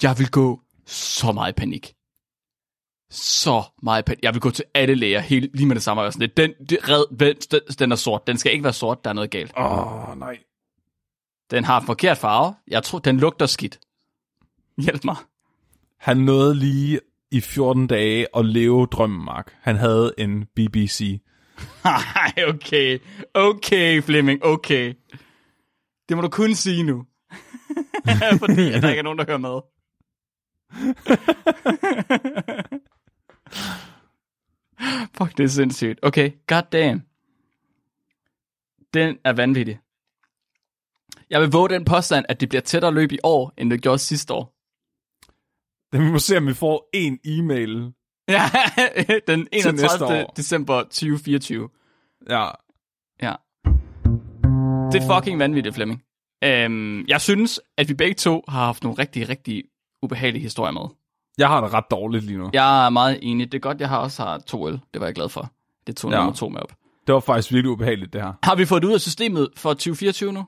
[0.03, 1.93] Jeg vil gå så meget panik.
[3.11, 4.23] Så meget panik.
[4.23, 6.11] Jeg vil gå til alle læger hele, lige med det samme.
[6.11, 8.27] Sådan, lidt, den, det, red, vent, den, den er sort.
[8.27, 9.03] Den skal ikke være sort.
[9.03, 9.53] Der er noget galt.
[9.57, 10.37] Åh, oh, nej.
[11.51, 12.55] Den har en forkert farve.
[12.67, 13.79] Jeg tror, den lugter skidt.
[14.77, 15.15] Hjælp mig.
[15.97, 16.99] Han nåede lige
[17.31, 19.55] i 14 dage at leve drømmen, Mark.
[19.61, 21.21] Han havde en BBC.
[21.83, 22.99] Nej, okay.
[23.33, 24.93] Okay, Flemming, okay.
[26.09, 27.05] Det må du kun sige nu.
[28.39, 29.59] Fordi at der ikke er nogen, der hører med.
[35.17, 35.99] Fuck, det er sindssygt.
[36.01, 37.01] Okay, god damn.
[38.93, 39.79] Den er vanvittig.
[41.29, 43.99] Jeg vil våge den påstand, at det bliver tættere løb i år, end det gjorde
[43.99, 44.54] sidste år.
[46.05, 47.91] Vi må se, om vi får en e-mail.
[48.29, 48.41] Ja,
[49.27, 50.05] den næste 31.
[50.05, 50.33] år.
[50.37, 51.69] december 2024.
[52.29, 52.45] Ja.
[53.21, 53.33] Ja.
[54.91, 56.01] Det er fucking vanvittigt, Flemming.
[56.43, 59.63] Øhm, jeg synes, at vi begge to har haft nogle rigtig, rigtig
[60.03, 60.81] ubehagelige historier med.
[61.37, 62.49] Jeg har det ret dårligt lige nu.
[62.53, 63.51] Jeg er meget enig.
[63.51, 64.79] Det er godt, jeg har også har to øl.
[64.93, 65.51] Det var jeg glad for.
[65.87, 66.17] Det tog ja.
[66.17, 66.73] nummer to med op.
[67.07, 68.33] Det var faktisk virkelig ubehageligt, det her.
[68.43, 70.45] Har vi fået det ud af systemet for 2024 nu?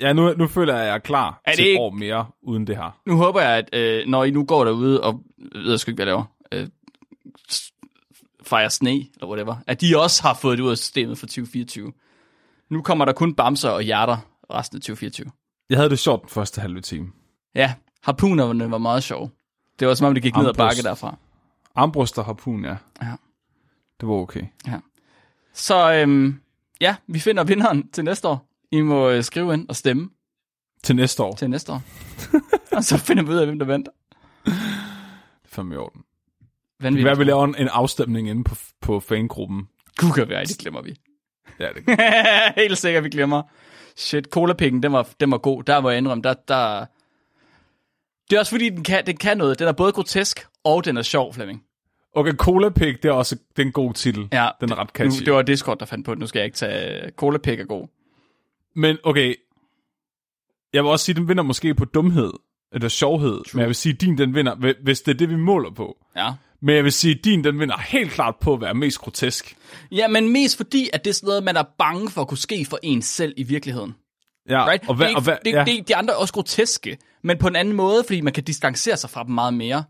[0.00, 1.90] Ja, nu, nu føler jeg, at jeg er klar Er det til et ikke- år
[1.90, 3.00] mere uden det her.
[3.06, 5.22] Nu håber jeg, at øh, når I nu går derude og
[5.54, 6.68] ved jeg sgu ikke, hvad jeg laver, øh,
[8.42, 11.92] fejrer sne, eller whatever, at de også har fået det ud af systemet for 2024.
[12.70, 14.16] Nu kommer der kun bamser og hjerter
[14.50, 15.30] resten af 2024.
[15.70, 17.12] Jeg havde det sjovt den første halve time.
[17.54, 19.30] Ja, harpunerne var meget sjove.
[19.78, 21.16] Det var som om, det gik ned ad bakke derfra.
[21.74, 22.76] Armbryst og harpun, ja.
[23.02, 23.12] Ja.
[24.00, 24.42] Det var okay.
[25.52, 26.40] Så øhm,
[26.80, 28.47] ja, vi finder vinderen til næste år.
[28.72, 30.10] I må øh, skrive ind og stemme
[30.82, 31.34] Til næste år.
[31.36, 31.82] til næste år.
[32.76, 33.88] og så finder vi ud af, hvem der vandt.
[34.44, 34.52] Det
[35.44, 36.00] er fandme i orden.
[36.00, 36.46] Det
[36.80, 37.04] kan Vanvittigt.
[37.04, 39.68] være, at vi laver en, en afstemning inde på, på fangruppen.
[39.96, 40.96] Gud kan være, det glemmer vi.
[41.60, 42.00] Ja, det.
[42.62, 43.42] Helt sikkert, vi glemmer.
[43.96, 45.62] Shit, Cola-pikken, den var, den var god.
[45.62, 46.86] Der var jeg indrømme, der, der...
[48.30, 49.58] Det er også fordi, den kan, den kan noget.
[49.58, 51.62] Den er både grotesk, og den er sjov, Flemming.
[52.14, 54.28] Okay, Cola Pig, det er også det er en god titel.
[54.32, 55.24] Ja, Den er ret Nu, catchy.
[55.24, 56.18] det var Discord, der fandt på det.
[56.20, 57.10] Nu skal jeg ikke tage...
[57.16, 57.88] Cola-pik er god.
[58.78, 59.34] Men okay,
[60.72, 62.32] jeg vil også sige, den vinder måske på dumhed,
[62.72, 63.30] eller sjovhed.
[63.30, 63.44] True.
[63.52, 65.96] Men jeg vil sige, din den vinder, hvi- hvis det er det, vi måler på.
[66.16, 66.32] Ja.
[66.60, 69.56] Men jeg vil sige, din den vinder helt klart på at være mest grotesk.
[69.92, 72.38] Ja, men mest fordi, at det er sådan noget, man er bange for at kunne
[72.38, 73.94] ske for en selv i virkeligheden.
[74.48, 74.88] Ja, Right?
[74.88, 75.64] og hvad, det, og hvad, det, ja.
[75.64, 78.96] det, de andre er også groteske, men på en anden måde, fordi man kan distancere
[78.96, 79.84] sig fra dem meget mere.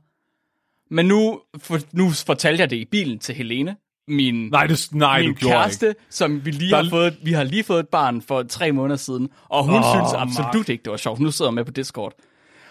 [0.90, 3.76] Men nu, for, nu fortalte jeg det i bilen til Helene,
[4.08, 6.00] min, Nej, det, nej min du kæreste, ikke.
[6.10, 8.96] som vi lige Der- har fået, vi har lige fået et barn for tre måneder
[8.96, 10.68] siden, og hun oh, synes absolut Mark.
[10.68, 11.20] ikke, det var sjovt.
[11.20, 12.12] Nu sidder jeg med på Discord.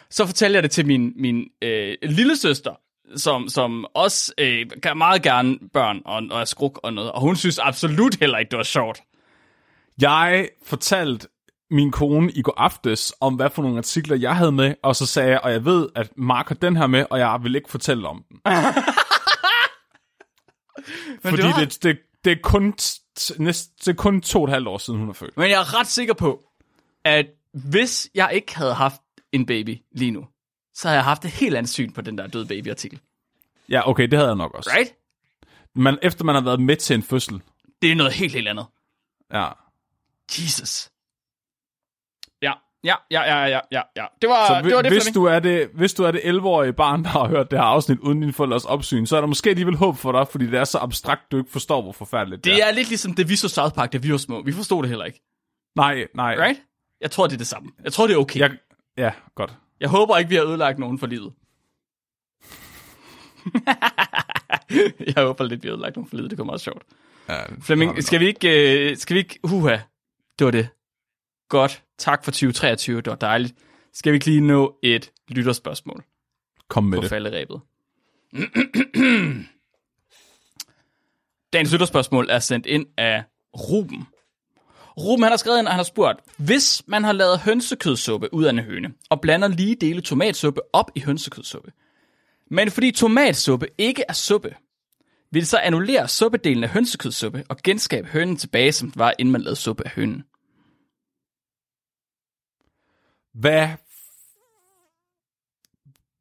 [0.09, 2.72] Så fortalte jeg det til min, min øh, lille søster,
[3.15, 7.22] som, som også øh, kan meget gerne børn og, og er skruk og noget, og
[7.22, 8.99] hun synes absolut heller ikke, det var sjovt.
[10.01, 11.27] Jeg fortalte
[11.72, 15.05] min kone i går aftes om, hvad for nogle artikler jeg havde med, og så
[15.05, 17.69] sagde jeg, og jeg ved, at Mark har den her med, og jeg vil ikke
[17.69, 18.39] fortælle om den.
[21.07, 24.22] Men Fordi det, var, det, det, det, er kun, t- t- næst, det er kun
[24.22, 25.38] to og et halvt år siden, hun er født.
[25.38, 26.43] Men jeg er ret sikker på,
[27.03, 29.01] at hvis jeg ikke havde haft
[29.31, 30.27] en baby lige nu,
[30.73, 32.99] så havde jeg haft et helt andet syn på den der døde baby-artikel.
[33.69, 34.69] Ja, okay, det havde jeg nok også.
[34.77, 34.93] Right?
[35.76, 37.41] Men efter man har været med til en fødsel.
[37.81, 38.65] Det er noget helt, helt andet.
[39.34, 39.47] Ja.
[40.39, 40.89] Jesus.
[42.84, 44.06] Ja, ja, ja, ja, ja, ja.
[44.22, 46.74] Det var Så det, var det hvis, du er det, hvis du er det 11-årige
[46.74, 49.49] barn, der har hørt det her afsnit uden din forældres opsyn, så er der måske
[49.49, 52.54] alligevel håb for dig, fordi det er så abstrakt, du ikke forstår, hvor forfærdeligt det,
[52.54, 52.68] Det er.
[52.68, 54.44] er lidt ligesom det, vi så South Park, da vi var små.
[54.44, 55.22] Vi forstod det heller ikke.
[55.76, 56.36] Nej, nej.
[56.40, 56.60] Right?
[57.02, 57.72] Jeg tror, det er det samme.
[57.84, 58.40] Jeg tror, det er okay.
[58.40, 58.52] Jeg,
[58.98, 59.54] ja, godt.
[59.80, 61.34] Jeg håber ikke, vi har ødelagt nogen for livet.
[65.16, 66.30] jeg håber lidt, vi har ødelagt nogen for livet.
[66.30, 66.84] Det kommer meget sjovt.
[67.30, 68.90] Ja, Flemming, skal vi ikke...
[68.91, 69.40] Øh, skal vi ikke...
[69.44, 69.78] Uha,
[70.40, 70.68] det var det.
[71.49, 71.84] Godt.
[71.98, 72.98] Tak for 2023.
[73.02, 73.53] Det var dejligt.
[73.94, 76.03] Skal vi ikke lige nå et lytterspørgsmål
[76.69, 77.10] Kom med på det.
[77.10, 77.61] falderæbet?
[81.53, 83.24] Dagens lytterspørgsmål er sendt ind af
[83.56, 84.07] Ruben.
[84.98, 88.44] Ruben han har skrevet ind, og han har spurgt, hvis man har lavet hønsekødsuppe ud
[88.45, 91.72] af en høne, og blander lige dele tomatsuppe op i hønsekødsuppe,
[92.52, 94.56] men fordi tomatsuppe ikke er suppe,
[95.32, 99.32] vil det så annullere suppedelen af hønsekødsuppe og genskabe hønen tilbage, som den var, inden
[99.32, 100.24] man lavede suppe af hønen.
[103.39, 103.69] Hvad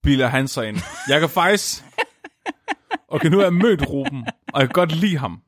[0.03, 0.77] bilder han sig ind?
[1.09, 1.85] Jeg kan faktisk...
[3.09, 5.43] Okay, nu har jeg mødt Ruben, og jeg kan godt lide ham.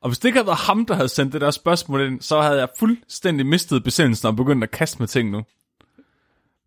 [0.00, 2.40] Og hvis det ikke havde været ham, der havde sendt det der spørgsmål ind, så
[2.40, 5.44] havde jeg fuldstændig mistet besindelsen og begyndt at kaste med ting nu.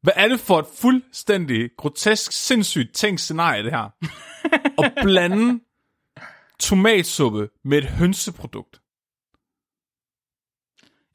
[0.01, 3.89] Hvad er det for et fuldstændig grotesk, sindssygt tænkt scenarie, det her?
[4.83, 5.59] At blande
[6.59, 8.78] tomatsuppe med et hønseprodukt.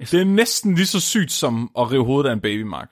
[0.00, 2.90] Det er næsten lige så sygt som at rive hovedet af en baby, Mark.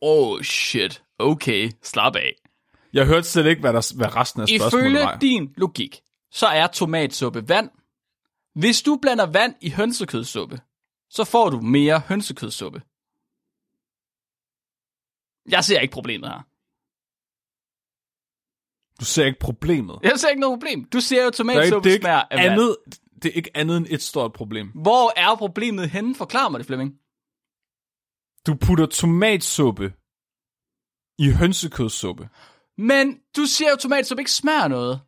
[0.00, 2.34] Oh shit, okay, slap af.
[2.92, 5.18] Jeg hørte slet ikke, hvad, der, hvad resten af spørgsmålet Ifølge var.
[5.18, 6.00] din logik,
[6.30, 7.70] så er tomatsuppe vand.
[8.54, 10.60] Hvis du blander vand i hønsekødsuppe,
[11.10, 12.82] så får du mere hønsekødsuppe.
[15.48, 16.42] Jeg ser ikke problemet her.
[19.00, 19.98] Du ser ikke problemet.
[20.02, 20.84] Jeg ser ikke noget problem.
[20.84, 22.60] Du ser jo tomatsuppe er smager af vand.
[23.22, 24.68] Det er ikke andet end et stort problem.
[24.68, 26.14] Hvor er problemet henne?
[26.14, 26.92] Forklar mig det, Flemming.
[28.46, 29.92] Du putter tomatsuppe
[31.18, 32.28] i hønsekødssuppe.
[32.78, 35.00] Men du siger jo, at tomatsuppe ikke smager noget.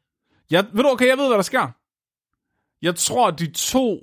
[0.51, 1.69] Jeg, ved du, okay, jeg ved, hvad der sker.
[2.83, 4.01] Jeg tror, at de to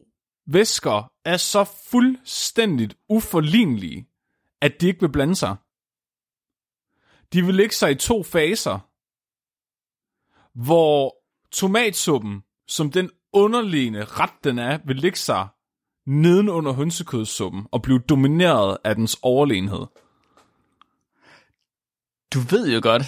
[0.48, 4.08] væsker er så fuldstændigt uforlignelige,
[4.62, 5.56] at de ikke vil blande sig.
[7.34, 8.80] De vil lægge sig i to faser,
[10.54, 11.16] hvor
[11.52, 15.48] tomatsuppen, som den underliggende ret den er, vil lægge sig
[16.06, 19.86] neden under hønsekødssuppen og blive domineret af dens overlegenhed.
[22.34, 23.04] Du ved jo godt,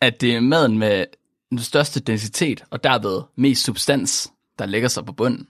[0.00, 1.06] at det er maden med
[1.50, 5.48] den største densitet, og derved mest substans, der lægger sig på bunden.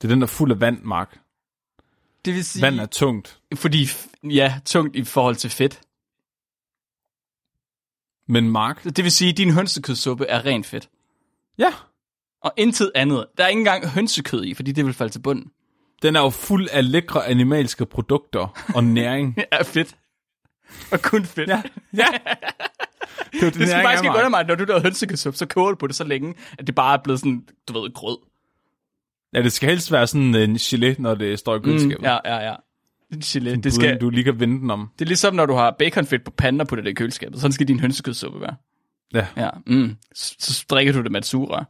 [0.00, 1.20] Det er den, der er fuld af vand, Mark.
[2.24, 3.40] Det vil sige, Vand er tungt.
[3.54, 3.86] fordi,
[4.22, 5.80] ja, tungt i forhold til fedt.
[8.32, 10.90] Men Mark, Det vil sige, at din hønsekødsuppe er rent fedt.
[11.58, 11.74] ja,
[12.44, 13.26] Og intet andet.
[13.38, 15.50] Der er ikke engang hønsekød i, fordi det vil falde til bunden.
[16.02, 19.36] Den er jo fuld af lækre animalske produkter og næring.
[19.52, 19.96] Ja, fedt.
[20.92, 21.48] Og kun fedt.
[21.48, 21.62] ja,
[21.96, 22.06] ja.
[23.32, 25.86] Det, jo Det skal faktisk ikke mig, når du laver hønsekødsuppe, så koger du på
[25.86, 28.18] det så længe, at det bare er blevet sådan, du ved, grød.
[29.34, 31.98] Ja, det skal helst være sådan en gelé, når det står i køleskabet.
[31.98, 32.54] Mm, ja, ja, ja.
[33.12, 34.90] Det, gelé, det, Det skal, Du lige kan vende den om.
[34.98, 37.40] det er ligesom, når du har baconfedt på panden og putter det i køleskabet.
[37.40, 38.56] Sådan skal din hønsekødsuppe være.
[39.14, 39.26] Ja.
[39.36, 39.96] Ja, mm.
[40.14, 41.64] Så, så drikker du det med et sugerør.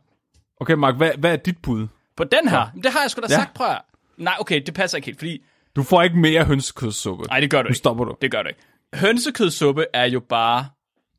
[0.60, 1.86] Okay, Mark, hvad, hvad er dit bud?
[2.16, 3.34] På den her, det har jeg sgu da Ja.
[3.34, 3.80] sagt, prøv at...
[4.16, 5.44] Nej, okay, det passer ikke helt, fordi...
[5.76, 7.24] Du får ikke mere hønsekødssuppe.
[7.24, 7.78] Nej, det gør du Nu ikke.
[7.78, 8.16] stopper du.
[8.22, 8.60] Det gør du ikke.
[8.94, 10.66] Hønsekødsuppe er jo bare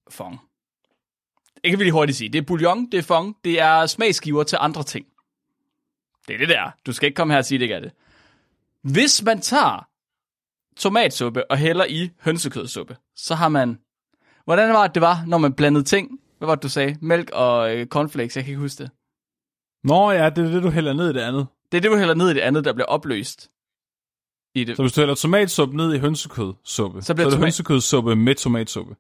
[0.10, 0.40] fong.
[1.64, 2.30] Det kan vi lige hurtigt sige.
[2.30, 5.06] Det er bouillon, det er fong, det er smagsgiver til andre ting.
[6.28, 6.72] Det er det der.
[6.86, 7.91] Du skal ikke komme her og sige, det ikke er det.
[8.84, 9.88] Hvis man tager
[10.78, 13.80] tomatsuppe og hælder i hønsekødsuppe, så har man...
[14.45, 16.20] Hvordan var det, det var, når man blandede ting?
[16.38, 16.98] Hvad var det, du sagde?
[17.02, 18.91] Mælk og øh, cornflakes, jeg kan ikke huske det.
[19.86, 21.48] Nå ja, det er det, du hælder ned i det andet.
[21.72, 23.52] Det er det, du hælder ned i det andet, der bliver opløst.
[24.56, 24.76] I det.
[24.76, 28.16] Så hvis du hælder tomatsuppe ned i hønsekødsuppe, Så bliver så er det tomat- hønsekødsuppe
[28.16, 28.95] med tomatsuppe.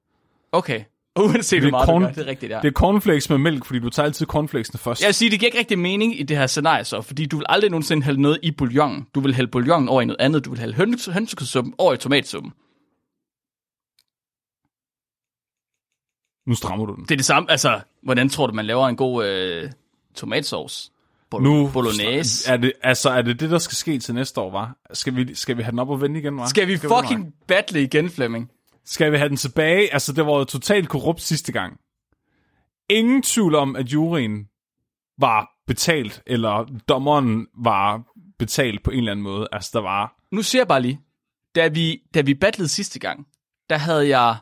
[0.51, 0.83] Okay.
[1.19, 2.59] Uanset hvor meget du corn- gør, det er rigtigt, ja.
[2.61, 5.01] Det er cornflakes med mælk, fordi du tager altid cornflakesene først.
[5.01, 7.37] Jeg vil sige, det giver ikke rigtig mening i det her scenarie så, fordi du
[7.37, 9.07] vil aldrig nogensinde hælde noget i bouillon.
[9.15, 10.45] Du vil hælde bouillon over i noget andet.
[10.45, 12.51] Du vil hælde høns- hønsekødsuppen over i tomatsuppen.
[16.49, 17.03] Nu strammer du den.
[17.03, 19.71] Det er det samme, altså, hvordan tror du, man laver en god øh,
[20.15, 20.91] tomatsauce?
[21.35, 22.51] Bol- Nu Bolognese?
[22.51, 24.77] Er det, altså, er det det, der skal ske til næste år, var?
[24.93, 26.47] Skal vi, skal vi have den op og vende igen, var?
[26.47, 28.51] Skal vi fucking battle igen, Flemming?
[28.85, 29.93] Skal vi have den tilbage?
[29.93, 31.79] Altså, det var jo totalt korrupt sidste gang.
[32.89, 34.47] Ingen tvivl om, at juryen
[35.19, 38.03] var betalt, eller dommeren var
[38.39, 39.47] betalt på en eller anden måde.
[39.51, 40.15] Altså, der var...
[40.31, 40.99] Nu siger jeg bare lige,
[41.55, 43.27] da vi, da vi battlede sidste gang,
[43.69, 44.35] der havde jeg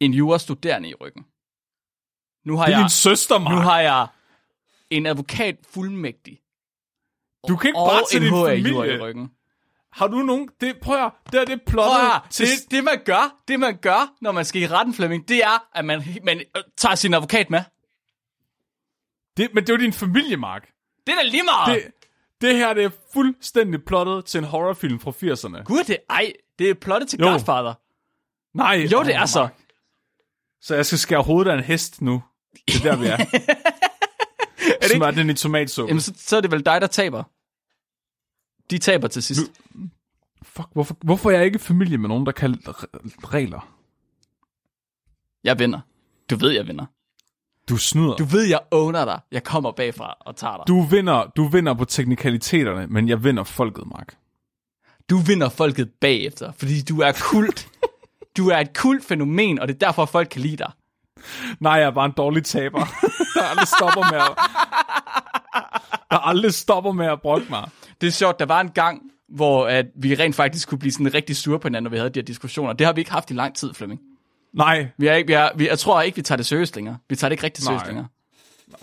[0.00, 1.24] en jurastuderende i ryggen.
[2.44, 3.54] Nu har Det er jeg, din søster, Mark.
[3.54, 4.06] nu har jeg
[4.96, 6.40] en advokat fuldmægtig.
[7.48, 9.00] Du kan ikke og bare tage din HA-jura i familie.
[9.02, 9.30] ryggen.
[9.92, 10.48] Har du nogen...
[10.60, 12.46] Det, prøv at høre, det er det Prøv plottet at høre, til...
[12.46, 15.68] det, det man gør, det man gør, når man skal i retten, Flemming, det er,
[15.74, 17.62] at man, man øh, tager sin advokat med.
[19.36, 20.68] Det, men det er jo din familie, Mark.
[21.06, 21.82] Det er da lige meget.
[21.82, 21.92] Det,
[22.40, 25.62] det her, det er fuldstændig plottet til en horrorfilm fra 80'erne.
[25.62, 27.26] Gud, det, ej, det er plottet til Jo.
[27.26, 27.74] Godfather.
[28.54, 28.88] Nej.
[28.92, 29.48] Jo, det er så.
[30.60, 32.22] Så jeg skal skære hovedet af en hest nu.
[32.68, 33.16] Det er der, vi er.
[34.80, 35.88] er ikke- Smør den i tomatsuppe.
[35.88, 37.22] Jamen, så, så er det vel dig, der taber.
[38.70, 39.52] De taber til sidst.
[40.42, 42.54] Fuck, hvorfor, hvorfor er jeg ikke familie med nogen, der kan
[43.24, 43.74] regler?
[45.44, 45.80] Jeg vinder.
[46.30, 46.86] Du ved, jeg vinder.
[47.68, 48.16] Du snyder.
[48.16, 49.20] Du ved, jeg owner dig.
[49.32, 50.64] Jeg kommer bagfra og tager dig.
[50.68, 54.16] Du vinder, du vinder på teknikaliteterne, men jeg vinder folket, Mark.
[55.10, 57.68] Du vinder folket bagefter, fordi du er kult.
[58.36, 60.72] du er et kult fænomen, og det er derfor, folk kan lide dig.
[61.60, 62.78] Nej, jeg er bare en dårlig taber.
[63.34, 64.30] der aldrig stopper med at...
[66.10, 67.68] Der aldrig stopper med at brokke mig.
[68.00, 71.14] Det er sjovt, der var en gang, hvor at vi rent faktisk kunne blive sådan
[71.14, 72.72] rigtig sure på hinanden, når vi havde de her diskussioner.
[72.72, 74.00] Det har vi ikke haft i lang tid, Flemming.
[74.52, 76.96] Nej, Vi er ikke, vi er, vi, jeg tror ikke, vi tager det seriøst længere.
[77.08, 77.88] Vi tager det ikke rigtig seriøst Nej.
[77.88, 78.06] længere.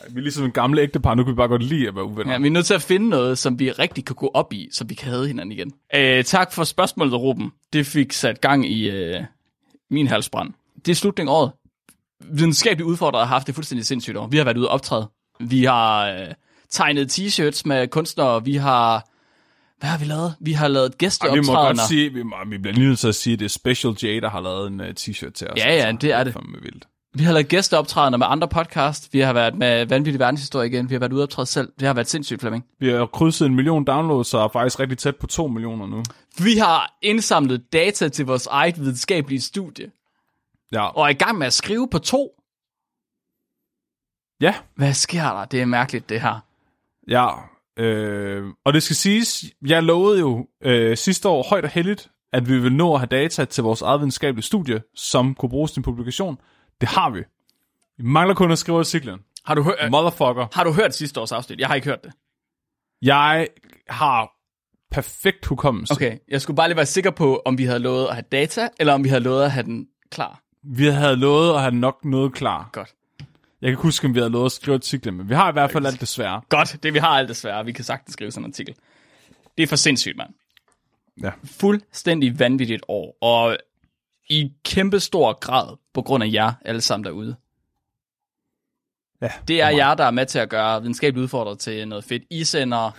[0.09, 1.15] vi er ligesom en gamle ægtepar.
[1.15, 2.31] Nu kan vi bare godt lide at være uvenner.
[2.34, 4.69] Ja, vi er nødt til at finde noget, som vi rigtig kan gå op i,
[4.72, 5.73] så vi kan have hinanden igen.
[5.95, 7.51] Øh, tak for spørgsmålet, Ruben.
[7.73, 9.23] Det fik sat gang i øh,
[9.89, 10.53] min halsbrand.
[10.85, 11.51] Det er slutningen af året.
[12.31, 14.27] Videnskabeligt udfordrere har haft det fuldstændig sindssygt år.
[14.27, 15.10] Vi har været ude og optræde.
[15.39, 16.27] Vi har øh,
[16.69, 18.45] tegnet t-shirts med kunstnere.
[18.45, 19.07] Vi har...
[19.80, 20.35] Hvad har vi lavet?
[20.41, 21.64] Vi har lavet Ej, vi må gæsteoptrædener.
[21.64, 24.22] godt sige, vi, må, vi bliver nødt til at sige, at det er Special J,
[24.22, 25.57] der har lavet en uh, t-shirt til os.
[25.57, 26.34] Ja, ja, det er det.
[26.34, 26.88] fandme vildt.
[27.14, 29.14] Vi har lavet gæsteoptrædener med andre podcast.
[29.14, 30.89] Vi har været med Vanvittig Verdenshistorie igen.
[30.89, 31.69] Vi har været ude optræde selv.
[31.80, 32.65] Det har været sindssygt, Flemming.
[32.80, 36.03] Vi har krydset en million downloads, og er faktisk rigtig tæt på to millioner nu.
[36.43, 39.85] Vi har indsamlet data til vores eget videnskabelige studie.
[40.72, 42.41] Ja, Og er i gang med at skrive på to.
[44.41, 45.45] ja, Hvad sker der?
[45.45, 46.39] Det er mærkeligt, det her.
[47.07, 47.27] ja.
[47.77, 52.49] Øh, og det skal siges, jeg lovede jo øh, sidste år højt og heldigt, at
[52.49, 55.80] vi vil nå at have data til vores eget videnskabelige studie, som kunne bruges til
[55.80, 56.38] en publikation.
[56.81, 57.23] Det har vi.
[57.98, 59.19] Vi mangler kun at skrive artiklen.
[59.45, 60.48] Har du, hørt, Motherfucker.
[60.53, 61.60] har du hørt sidste års afsnit?
[61.60, 62.14] Jeg har ikke hørt det.
[63.02, 63.48] Jeg
[63.89, 64.31] har
[64.91, 65.93] perfekt hukommelse.
[65.93, 68.69] Okay, jeg skulle bare lige være sikker på, om vi havde lovet at have data,
[68.80, 70.41] eller om vi havde lovet at have den klar.
[70.63, 72.69] Vi havde lovet at have nok noget klar.
[72.71, 72.93] Godt.
[73.61, 75.71] Jeg kan huske, om vi havde lovet at skrive artiklen, men vi har i hvert
[75.71, 76.41] fald alt det svære.
[76.49, 77.65] Godt, det vi har alt desværre.
[77.65, 78.75] Vi kan sagtens skrive sådan en artikel.
[79.57, 80.29] Det er for sindssygt, mand.
[81.23, 81.31] Ja.
[81.43, 83.57] Fuldstændig vanvittigt år, og
[84.29, 87.35] i kæmpe stor grad på grund af jer alle sammen derude.
[89.21, 92.23] Ja, Det er jer, der er med til at gøre videnskabeligt udfordret til noget fedt.
[92.29, 92.91] I sender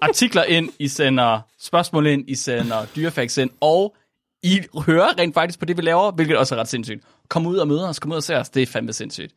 [0.00, 3.96] artikler ind, I sender spørgsmål ind, I sender dyrefacts ind, og
[4.42, 7.02] I hører rent faktisk på det, vi laver, hvilket også er ret sindssygt.
[7.28, 9.32] Kom ud og møde os, kom ud og se os, det er fandme sindssygt.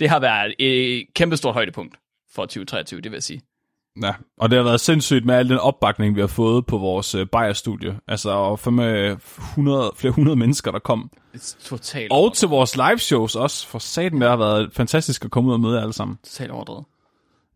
[0.00, 1.96] Det har været et kæmpe stort højdepunkt
[2.34, 3.40] for 2023, det vil jeg sige.
[4.02, 7.14] Ja, og det har været sindssygt med al den opbakning, vi har fået på vores
[7.14, 7.98] øh, Bayer-studie.
[8.08, 11.10] Altså, og for med 100, flere hundrede mennesker, der kom.
[11.32, 15.30] Det totalt, Og til vores live shows også, for satan, det har været fantastisk at
[15.30, 16.18] komme ud og møde jer alle sammen.
[16.24, 16.84] totalt overdrevet.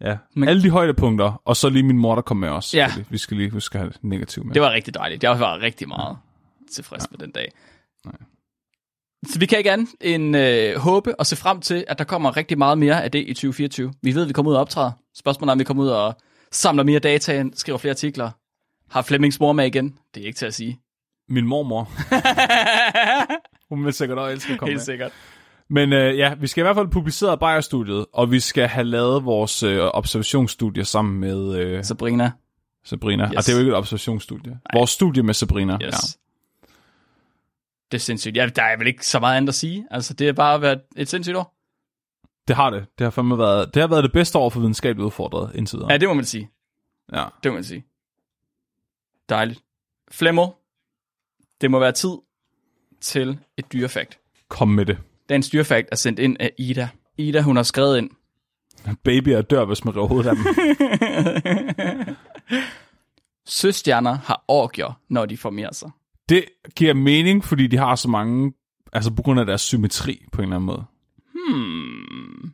[0.00, 2.74] Ja, Men- alle de højdepunkter, og så lige min mor, der kom med os.
[2.74, 2.88] Ja.
[3.10, 4.54] Vi skal lige huske at have det negativt med.
[4.54, 5.22] Det var rigtig dejligt.
[5.24, 6.16] Jeg var rigtig meget
[6.72, 7.52] tilfreds med den dag.
[9.26, 12.36] Så vi kan ikke andet end øh, håbe og se frem til, at der kommer
[12.36, 13.92] rigtig meget mere af det i 2024.
[14.02, 14.90] Vi ved, at vi kommer ud og optræder.
[15.16, 16.14] Spørgsmålet er, om vi kommer ud og
[16.52, 18.30] samler mere data ind, skriver flere artikler.
[18.90, 19.94] Har Flemmings mor med igen?
[20.14, 20.80] Det er ikke til at sige.
[21.28, 21.90] Min mormor.
[23.74, 24.84] Hun vil sikkert også elske at komme Helt med.
[24.84, 25.12] sikkert.
[25.70, 29.24] Men øh, ja, vi skal i hvert fald publicere Bayer-studiet, og vi skal have lavet
[29.24, 32.30] vores øh, observationsstudie sammen med øh, Sabrina.
[32.84, 33.24] Sabrina.
[33.24, 33.36] Yes.
[33.36, 34.58] Og det er jo ikke et observationsstudie.
[34.72, 35.72] Vores studie med Sabrina.
[35.74, 35.82] Yes.
[35.82, 36.21] Ja.
[37.92, 38.36] Det er sindssygt.
[38.36, 39.86] Ja, der er vel ikke så meget andet at sige.
[39.90, 41.54] Altså, det er bare været et sindssygt år.
[42.48, 42.86] Det har det.
[42.98, 45.92] Det har fandme været, det har været det bedste år for videnskabeligt udfordret indtil videre.
[45.92, 46.50] Ja, det må man sige.
[47.12, 47.24] Ja.
[47.42, 47.84] Det må man sige.
[49.28, 49.60] Dejligt.
[50.10, 50.46] Flemmo,
[51.60, 52.10] det må være tid
[53.00, 54.18] til et dyrefakt.
[54.48, 54.98] Kom med det.
[55.28, 56.88] Dagens dyrefakt er sendt ind af Ida.
[57.18, 58.10] Ida, hun har skrevet ind.
[59.04, 60.44] Babyer dør, hvis man river hovedet af dem.
[63.46, 65.90] Søstjerner har orgier, når de formerer sig.
[66.32, 66.44] Det
[66.76, 68.52] giver mening, fordi de har så mange,
[68.92, 70.84] altså på grund af deres symmetri på en eller anden måde.
[71.34, 72.52] Hmm.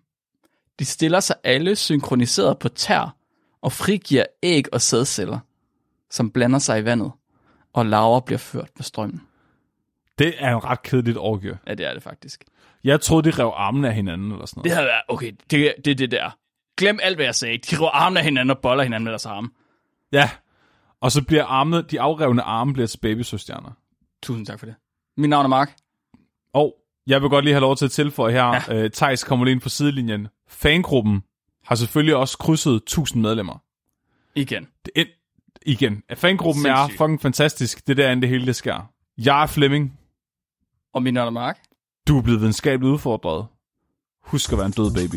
[0.78, 3.16] De stiller sig alle synkroniseret på tær
[3.62, 5.38] og frigiver æg og sædceller,
[6.10, 7.12] som blander sig i vandet,
[7.72, 9.22] og larver bliver ført med strømmen.
[10.18, 11.58] Det er en ret kedeligt orgie.
[11.66, 12.44] Ja, det er det faktisk.
[12.84, 14.76] Jeg troede, de rev armene af hinanden eller sådan Det noget.
[14.76, 16.30] havde været, okay, det er det, det der.
[16.76, 17.58] Glem alt, hvad jeg sagde.
[17.58, 19.48] De river armene af hinanden og boller hinanden med deres arme.
[20.12, 20.30] Ja.
[21.00, 23.70] Og så bliver armene, de afrevne arme bliver til babysøstjerner.
[24.22, 24.74] Tusind tak for det.
[25.16, 25.76] Mit navn er Mark.
[26.52, 26.74] Og
[27.06, 28.84] jeg vil godt lige have lov til at tilføje her, ja.
[28.84, 30.28] øh, Thijs kommer lige ind på sidelinjen.
[30.48, 31.22] Fangruppen
[31.64, 33.62] har selvfølgelig også krydset 1000 medlemmer.
[34.34, 34.66] Igen.
[34.84, 35.04] Det er,
[35.66, 37.86] igen, fangruppen er fucking fantastisk.
[37.86, 38.90] Det er derinde det hele det sker.
[39.18, 39.98] Jeg er Flemming.
[40.92, 41.58] Og mit navn er Mark.
[42.08, 43.46] Du er blevet videnskabeligt udfordret.
[44.22, 45.16] Husk at være en død baby.